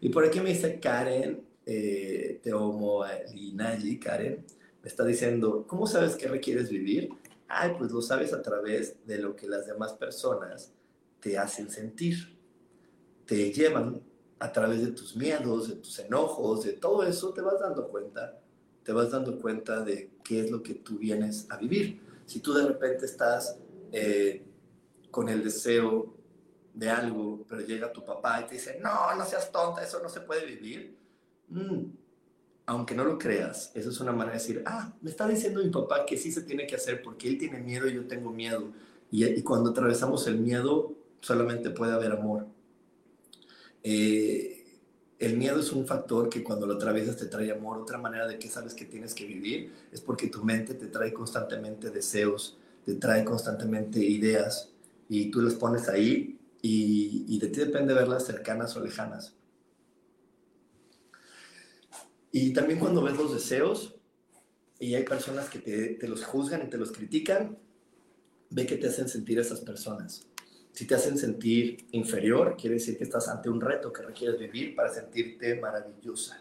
Y 0.00 0.08
por 0.08 0.24
aquí 0.24 0.40
me 0.40 0.48
dice 0.48 0.80
Karen, 0.80 1.42
eh, 1.66 2.40
Teomo 2.42 3.04
Linayi, 3.34 3.98
Karen, 3.98 4.46
me 4.82 4.88
está 4.88 5.04
diciendo, 5.04 5.64
¿cómo 5.66 5.86
sabes 5.86 6.16
qué 6.16 6.28
requieres 6.28 6.70
vivir? 6.70 7.10
Ay, 7.48 7.74
pues 7.76 7.90
lo 7.90 8.00
sabes 8.00 8.32
a 8.32 8.42
través 8.42 8.96
de 9.06 9.18
lo 9.18 9.36
que 9.36 9.46
las 9.46 9.66
demás 9.66 9.92
personas 9.94 10.72
te 11.20 11.36
hacen 11.36 11.70
sentir. 11.70 12.38
Te 13.26 13.52
llevan 13.52 14.02
a 14.38 14.52
través 14.52 14.82
de 14.82 14.92
tus 14.92 15.16
miedos, 15.16 15.68
de 15.68 15.76
tus 15.76 15.98
enojos, 15.98 16.64
de 16.64 16.72
todo 16.72 17.02
eso, 17.02 17.32
te 17.32 17.42
vas 17.42 17.60
dando 17.60 17.88
cuenta, 17.88 18.40
te 18.82 18.92
vas 18.92 19.10
dando 19.10 19.38
cuenta 19.38 19.82
de 19.82 20.10
qué 20.24 20.40
es 20.40 20.50
lo 20.50 20.62
que 20.62 20.74
tú 20.74 20.98
vienes 20.98 21.46
a 21.50 21.58
vivir. 21.58 22.00
Si 22.24 22.40
tú 22.40 22.54
de 22.54 22.66
repente 22.66 23.04
estás 23.04 23.58
eh, 23.92 24.42
con 25.10 25.28
el 25.28 25.44
deseo 25.44 26.14
de 26.72 26.88
algo, 26.88 27.44
pero 27.46 27.60
llega 27.60 27.92
tu 27.92 28.04
papá 28.04 28.40
y 28.40 28.46
te 28.46 28.54
dice, 28.54 28.78
no, 28.80 29.14
no 29.14 29.26
seas 29.26 29.52
tonta, 29.52 29.82
eso 29.82 30.00
no 30.02 30.08
se 30.08 30.22
puede 30.22 30.46
vivir. 30.46 30.96
Mm, 31.48 31.84
aunque 32.70 32.94
no 32.94 33.04
lo 33.04 33.18
creas, 33.18 33.72
eso 33.74 33.90
es 33.90 33.98
una 33.98 34.12
manera 34.12 34.36
de 34.36 34.38
decir, 34.38 34.62
ah, 34.64 34.92
me 35.00 35.10
está 35.10 35.26
diciendo 35.26 35.60
mi 35.60 35.70
papá 35.70 36.06
que 36.06 36.16
sí 36.16 36.30
se 36.30 36.42
tiene 36.42 36.68
que 36.68 36.76
hacer 36.76 37.02
porque 37.02 37.26
él 37.26 37.36
tiene 37.36 37.58
miedo 37.58 37.88
y 37.88 37.94
yo 37.94 38.06
tengo 38.06 38.30
miedo. 38.30 38.70
Y, 39.10 39.24
y 39.24 39.42
cuando 39.42 39.70
atravesamos 39.70 40.24
el 40.28 40.38
miedo, 40.38 40.94
solamente 41.20 41.70
puede 41.70 41.92
haber 41.92 42.12
amor. 42.12 42.46
Eh, 43.82 44.78
el 45.18 45.36
miedo 45.36 45.58
es 45.58 45.72
un 45.72 45.84
factor 45.84 46.28
que 46.28 46.44
cuando 46.44 46.64
lo 46.64 46.74
atraviesas 46.74 47.16
te 47.16 47.26
trae 47.26 47.50
amor. 47.50 47.78
Otra 47.78 47.98
manera 47.98 48.28
de 48.28 48.38
que 48.38 48.48
sabes 48.48 48.72
que 48.72 48.84
tienes 48.84 49.14
que 49.14 49.26
vivir 49.26 49.72
es 49.90 50.00
porque 50.00 50.28
tu 50.28 50.44
mente 50.44 50.74
te 50.74 50.86
trae 50.86 51.12
constantemente 51.12 51.90
deseos, 51.90 52.56
te 52.86 52.94
trae 52.94 53.24
constantemente 53.24 53.98
ideas 53.98 54.70
y 55.08 55.28
tú 55.32 55.42
las 55.42 55.54
pones 55.54 55.88
ahí 55.88 56.38
y, 56.62 57.36
de 57.36 57.48
ti 57.48 57.58
depende 57.58 57.94
verlas 57.94 58.26
cercanas 58.26 58.76
o 58.76 58.80
lejanas. 58.80 59.34
Y 62.32 62.52
también 62.52 62.78
cuando 62.78 63.02
ves 63.02 63.16
los 63.16 63.32
deseos 63.32 63.96
y 64.78 64.94
hay 64.94 65.04
personas 65.04 65.48
que 65.48 65.58
te, 65.58 65.94
te 65.94 66.08
los 66.08 66.24
juzgan 66.24 66.62
y 66.66 66.70
te 66.70 66.78
los 66.78 66.92
critican, 66.92 67.58
ve 68.50 68.66
que 68.66 68.76
te 68.76 68.88
hacen 68.88 69.08
sentir 69.08 69.38
esas 69.38 69.60
personas. 69.60 70.26
Si 70.72 70.86
te 70.86 70.94
hacen 70.94 71.18
sentir 71.18 71.86
inferior, 71.92 72.56
quiere 72.56 72.74
decir 72.74 72.96
que 72.96 73.04
estás 73.04 73.28
ante 73.28 73.50
un 73.50 73.60
reto 73.60 73.92
que 73.92 74.02
requieres 74.02 74.38
vivir 74.38 74.74
para 74.74 74.88
sentirte 74.88 75.60
maravillosa, 75.60 76.40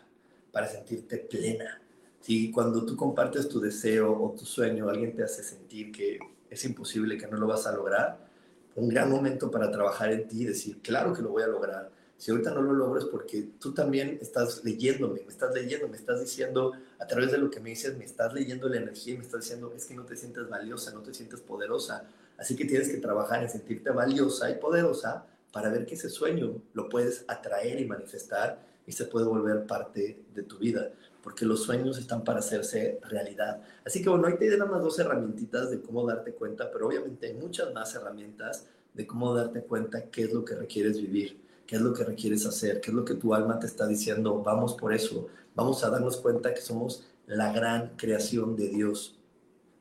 para 0.52 0.68
sentirte 0.68 1.18
plena. 1.18 1.82
Si 2.22 2.52
cuando 2.52 2.86
tú 2.86 2.96
compartes 2.96 3.50
tu 3.50 3.60
deseo 3.60 4.12
o 4.22 4.32
tu 4.32 4.46
sueño, 4.46 4.88
alguien 4.90 5.16
te 5.16 5.24
hace 5.24 5.44
sentir 5.44 5.92
que 5.92 6.20
es 6.50 6.66
imposible, 6.66 7.18
que 7.18 7.28
no 7.28 7.38
lo 7.38 7.48
vas 7.48 7.66
a 7.66 7.76
lograr, 7.76 8.30
un 8.76 8.90
gran 8.90 9.10
momento 9.10 9.50
para 9.50 9.72
trabajar 9.72 10.12
en 10.12 10.28
ti 10.28 10.44
y 10.44 10.46
decir, 10.46 10.80
claro 10.82 11.14
que 11.14 11.22
lo 11.22 11.30
voy 11.30 11.44
a 11.44 11.48
lograr. 11.48 11.92
Si 12.20 12.30
ahorita 12.30 12.54
no 12.54 12.62
lo 12.62 12.74
logro 12.74 13.00
es 13.00 13.06
porque 13.06 13.50
tú 13.60 13.74
también 13.74 14.20
estás 14.22 14.64
leyéndome, 14.64 15.22
me 15.26 15.32
estás 15.32 15.56
leyendo, 15.56 15.88
me 15.88 15.98
estás 15.98 16.20
diciendo, 16.20 16.74
a 17.00 17.08
través 17.08 17.32
de 17.32 17.40
lo 17.40 17.50
que 17.50 17.60
me 17.60 17.72
dices, 17.72 17.98
me 17.98 18.06
estás 18.06 18.32
leyendo 18.34 18.70
la 18.70 18.78
energía 18.78 19.16
y 19.16 19.18
me 19.18 19.24
estás 19.24 19.42
diciendo, 19.42 19.74
es 19.76 19.86
que 19.86 19.96
no 19.96 20.04
te 20.04 20.16
sientes 20.16 20.48
valiosa, 20.48 20.92
no 20.92 21.02
te 21.02 21.14
sientes 21.14 21.40
poderosa, 21.40 22.06
Así 22.40 22.56
que 22.56 22.66
tienes 22.66 22.90
que 22.90 22.98
trabajar 22.98 23.44
en 23.44 23.50
sentirte 23.50 23.90
valiosa 23.90 24.50
y 24.50 24.56
poderosa 24.56 25.26
para 25.52 25.70
ver 25.70 25.86
que 25.86 25.96
ese 25.96 26.10
sueño 26.10 26.62
lo 26.74 26.88
puedes 26.88 27.26
atraer 27.28 27.82
y 27.82 27.86
manifestar 27.86 28.60
y 28.88 28.94
se 28.94 29.06
puede 29.06 29.26
volver 29.26 29.68
parte 29.68 30.24
de 30.34 30.44
tu 30.44 30.58
vida, 30.58 30.90
porque 31.22 31.46
los 31.46 31.64
sueños 31.64 31.98
están 31.98 32.24
para 32.24 32.40
hacerse 32.40 33.00
realidad. 33.10 33.62
Así 33.86 34.02
que 34.02 34.10
bueno, 34.10 34.28
ahí 34.28 34.38
te 34.38 34.48
nada 34.58 34.72
más 34.72 34.82
dos 34.82 34.98
herramientitas 35.00 35.70
de 35.70 35.82
cómo 35.82 36.08
darte 36.08 36.32
cuenta, 36.32 36.72
pero 36.72 36.88
obviamente 36.88 37.28
hay 37.28 37.34
muchas 37.34 37.74
más 37.74 37.94
herramientas 37.94 38.66
de 38.94 39.06
cómo 39.06 39.36
darte 39.36 39.62
cuenta 39.62 40.06
qué 40.10 40.24
es 40.24 40.34
lo 40.34 40.46
que 40.46 40.56
requieres 40.56 40.98
vivir, 40.98 41.42
qué 41.70 41.76
es 41.76 41.84
lo 41.84 41.94
que 41.94 42.04
requieres 42.04 42.48
hacer, 42.48 42.82
qué 42.82 42.90
es 42.90 42.96
lo 42.96 43.06
que 43.06 43.14
tu 43.14 43.36
alma 43.36 43.60
te 43.60 43.68
está 43.68 43.86
diciendo, 43.86 44.42
vamos 44.42 44.74
por 44.74 44.92
eso, 44.92 45.28
vamos 45.54 45.84
a 45.84 45.92
darnos 45.92 46.18
cuenta 46.18 46.52
que 46.52 46.62
somos 46.62 47.06
la 47.28 47.54
gran 47.54 47.96
creación 47.96 48.56
de 48.56 48.70
Dios, 48.70 49.20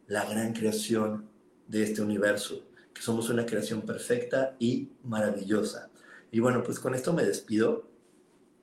la 0.06 0.26
gran 0.26 0.52
creación 0.52 1.30
de 1.66 1.84
este 1.84 2.02
universo, 2.02 2.62
que 2.92 3.00
somos 3.00 3.30
una 3.30 3.46
creación 3.46 3.80
perfecta 3.80 4.54
y 4.58 4.90
maravillosa. 5.02 5.88
Y 6.30 6.40
bueno, 6.40 6.62
pues 6.62 6.78
con 6.78 6.94
esto 6.94 7.14
me 7.14 7.24
despido. 7.24 7.88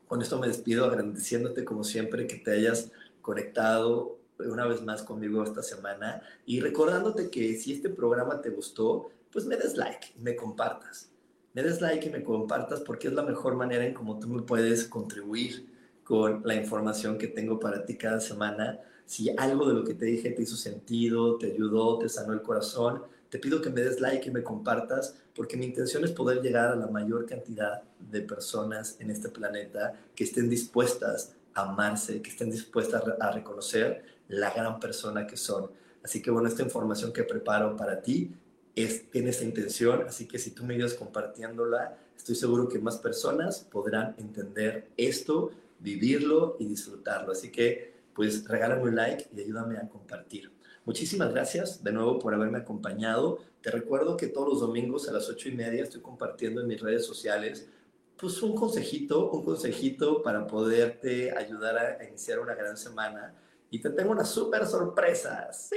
Con 0.08 0.22
esto 0.22 0.38
me 0.38 0.46
despido 0.46 0.86
agradeciéndote 0.86 1.66
como 1.66 1.84
siempre 1.84 2.28
que 2.28 2.36
te 2.36 2.52
hayas 2.52 2.92
conectado 3.24 4.20
una 4.38 4.68
vez 4.68 4.84
más 4.84 5.02
conmigo 5.02 5.44
esta 5.44 5.64
semana 5.64 6.22
y 6.46 6.60
recordándote 6.60 7.32
que 7.32 7.58
si 7.58 7.74
este 7.74 7.90
programa 7.90 8.40
te 8.40 8.52
gustó, 8.52 9.10
pues 9.32 9.48
me 9.48 9.58
des 9.58 9.78
like 9.78 10.14
me 10.20 10.36
compartas. 10.36 11.10
Me 11.56 11.64
des 11.64 11.80
like 11.80 12.06
y 12.06 12.12
me 12.12 12.22
compartas 12.22 12.82
porque 12.82 13.08
es 13.08 13.14
la 13.14 13.24
mejor 13.24 13.56
manera 13.56 13.86
en 13.86 13.94
cómo 13.94 14.20
tú 14.20 14.28
me 14.28 14.42
puedes 14.42 14.84
contribuir 14.84 15.66
con 16.04 16.42
la 16.44 16.54
información 16.54 17.18
que 17.18 17.28
tengo 17.28 17.62
para 17.62 17.86
ti 17.86 17.96
cada 17.96 18.20
semana 18.20 18.82
si 19.06 19.30
algo 19.38 19.66
de 19.66 19.74
lo 19.74 19.86
que 19.86 19.94
te 19.94 20.04
dije 20.04 20.32
te 20.32 20.42
hizo 20.42 20.58
sentido, 20.58 21.38
te 21.38 21.54
ayudó, 21.54 21.98
te 21.98 22.10
sanó 22.10 22.34
el 22.34 22.42
corazón, 22.42 23.04
te 23.30 23.40
pido 23.40 23.62
que 23.62 23.70
me 23.70 23.82
des 23.82 24.02
like 24.02 24.28
y 24.28 24.32
me 24.34 24.44
compartas, 24.44 25.16
porque 25.34 25.56
mi 25.56 25.66
intención 25.66 26.04
es 26.04 26.12
poder 26.12 26.42
llegar 26.42 26.72
a 26.72 26.76
la 26.76 26.88
mayor 26.88 27.26
cantidad 27.26 27.84
de 28.00 28.22
personas 28.22 28.98
en 29.00 29.10
este 29.10 29.30
planeta 29.30 29.94
que 30.14 30.26
estén 30.26 30.50
dispuestas 30.50 31.36
a 31.54 31.70
amarse, 31.70 32.22
que 32.22 32.32
estén 32.32 32.52
dispuestas 32.52 33.02
a 33.18 33.32
reconocer 33.32 34.04
la 34.28 34.54
gran 34.54 34.78
persona 34.78 35.26
que 35.26 35.38
son. 35.38 35.72
Así 36.04 36.22
que 36.22 36.32
bueno, 36.32 36.50
esta 36.50 36.64
información 36.64 37.14
que 37.14 37.24
preparo 37.24 37.78
para 37.78 38.02
ti 38.02 38.36
es, 38.76 39.10
tiene 39.10 39.30
esta 39.30 39.46
intención, 39.46 40.04
así 40.08 40.28
que 40.28 40.38
si 40.38 40.52
tú 40.52 40.66
me 40.66 40.76
ayudas 40.76 40.94
compartiéndola, 40.94 41.98
estoy 42.16 42.36
seguro 42.36 42.68
que 42.68 42.80
más 42.80 42.98
personas 42.98 43.60
podrán 43.72 44.16
entender 44.18 44.90
esto, 44.98 45.52
vivirlo 45.80 46.58
y 46.60 46.66
disfrutarlo. 46.66 47.32
Así 47.32 47.52
que 47.52 47.96
pues 48.14 48.48
regálame 48.48 48.84
un 48.84 48.96
like 48.96 49.28
y 49.36 49.42
ayúdame 49.42 49.78
a 49.78 49.88
compartir. 49.88 50.52
Muchísimas 50.86 51.32
gracias 51.34 51.84
de 51.84 51.92
nuevo 51.92 52.20
por 52.20 52.34
haberme 52.34 52.60
acompañado. 52.60 53.40
Te 53.62 53.72
recuerdo 53.72 54.18
que 54.18 54.28
todos 54.28 54.50
los 54.50 54.60
domingos 54.60 55.10
a 55.10 55.14
las 55.14 55.30
ocho 55.30 55.50
y 55.50 55.54
media 55.54 55.84
estoy 55.84 56.02
compartiendo 56.02 56.62
en 56.62 56.68
mis 56.68 56.80
redes 56.80 57.06
sociales 57.06 57.68
pues 58.18 58.42
un 58.42 58.56
consejito, 58.56 59.30
un 59.32 59.44
consejito 59.44 60.24
para 60.24 60.48
poderte 60.48 61.36
ayudar 61.38 62.00
a 62.00 62.04
iniciar 62.06 62.40
una 62.40 62.56
gran 62.56 62.78
semana. 62.78 63.36
Y 63.70 63.80
te 63.80 63.90
tengo 63.90 64.12
una 64.12 64.24
súper 64.24 64.66
sorpresa. 64.66 65.52
Sí. 65.52 65.76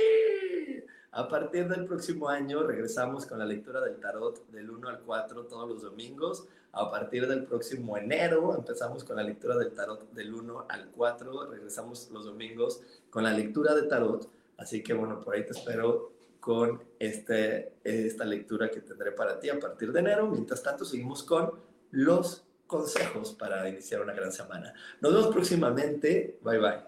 A 1.11 1.27
partir 1.27 1.69
del 1.69 1.87
próximo 1.87 2.29
año 2.29 2.63
regresamos 2.63 3.25
con 3.25 3.39
la 3.39 3.47
lectura 3.47 3.81
del 3.81 3.97
tarot 3.97 4.47
del 4.51 4.71
1 4.71 4.89
al 4.89 5.01
4 5.01 5.45
todos 5.47 5.69
los 5.69 5.83
domingos. 5.83 6.47
A 6.73 6.91
partir 6.91 7.27
del 7.27 7.45
próximo 7.45 7.97
enero 7.97 8.55
empezamos 8.55 9.05
con 9.05 9.17
la 9.17 9.23
lectura 9.23 9.57
del 9.57 9.73
tarot 9.73 10.13
del 10.13 10.35
1 10.35 10.67
al 10.69 10.91
4. 10.91 11.51
Regresamos 11.51 12.11
los 12.11 12.27
domingos 12.27 12.83
con 13.11 13.25
la 13.25 13.33
lectura 13.33 13.75
de 13.75 13.83
tarot. 13.85 14.29
Así 14.59 14.83
que 14.83 14.93
bueno, 14.93 15.21
por 15.21 15.35
ahí 15.35 15.47
te 15.47 15.53
espero 15.53 16.13
con 16.41 16.83
este, 16.99 17.73
esta 17.85 18.25
lectura 18.25 18.71
que 18.71 18.81
tendré 18.81 19.13
para 19.13 19.41
ti 19.41 19.49
a 19.49 19.59
partir 19.59 19.93
de 19.93 20.01
enero. 20.01 20.27
Mientras 20.29 20.63
tanto, 20.63 20.85
seguimos 20.85 21.23
con 21.23 21.53
los 21.91 22.45
consejos 22.67 23.33
para 23.33 23.67
iniciar 23.69 24.03
una 24.03 24.13
gran 24.13 24.31
semana. 24.31 24.75
Nos 25.01 25.15
vemos 25.15 25.29
próximamente. 25.29 26.39
Bye 26.43 26.59
bye. 26.59 26.88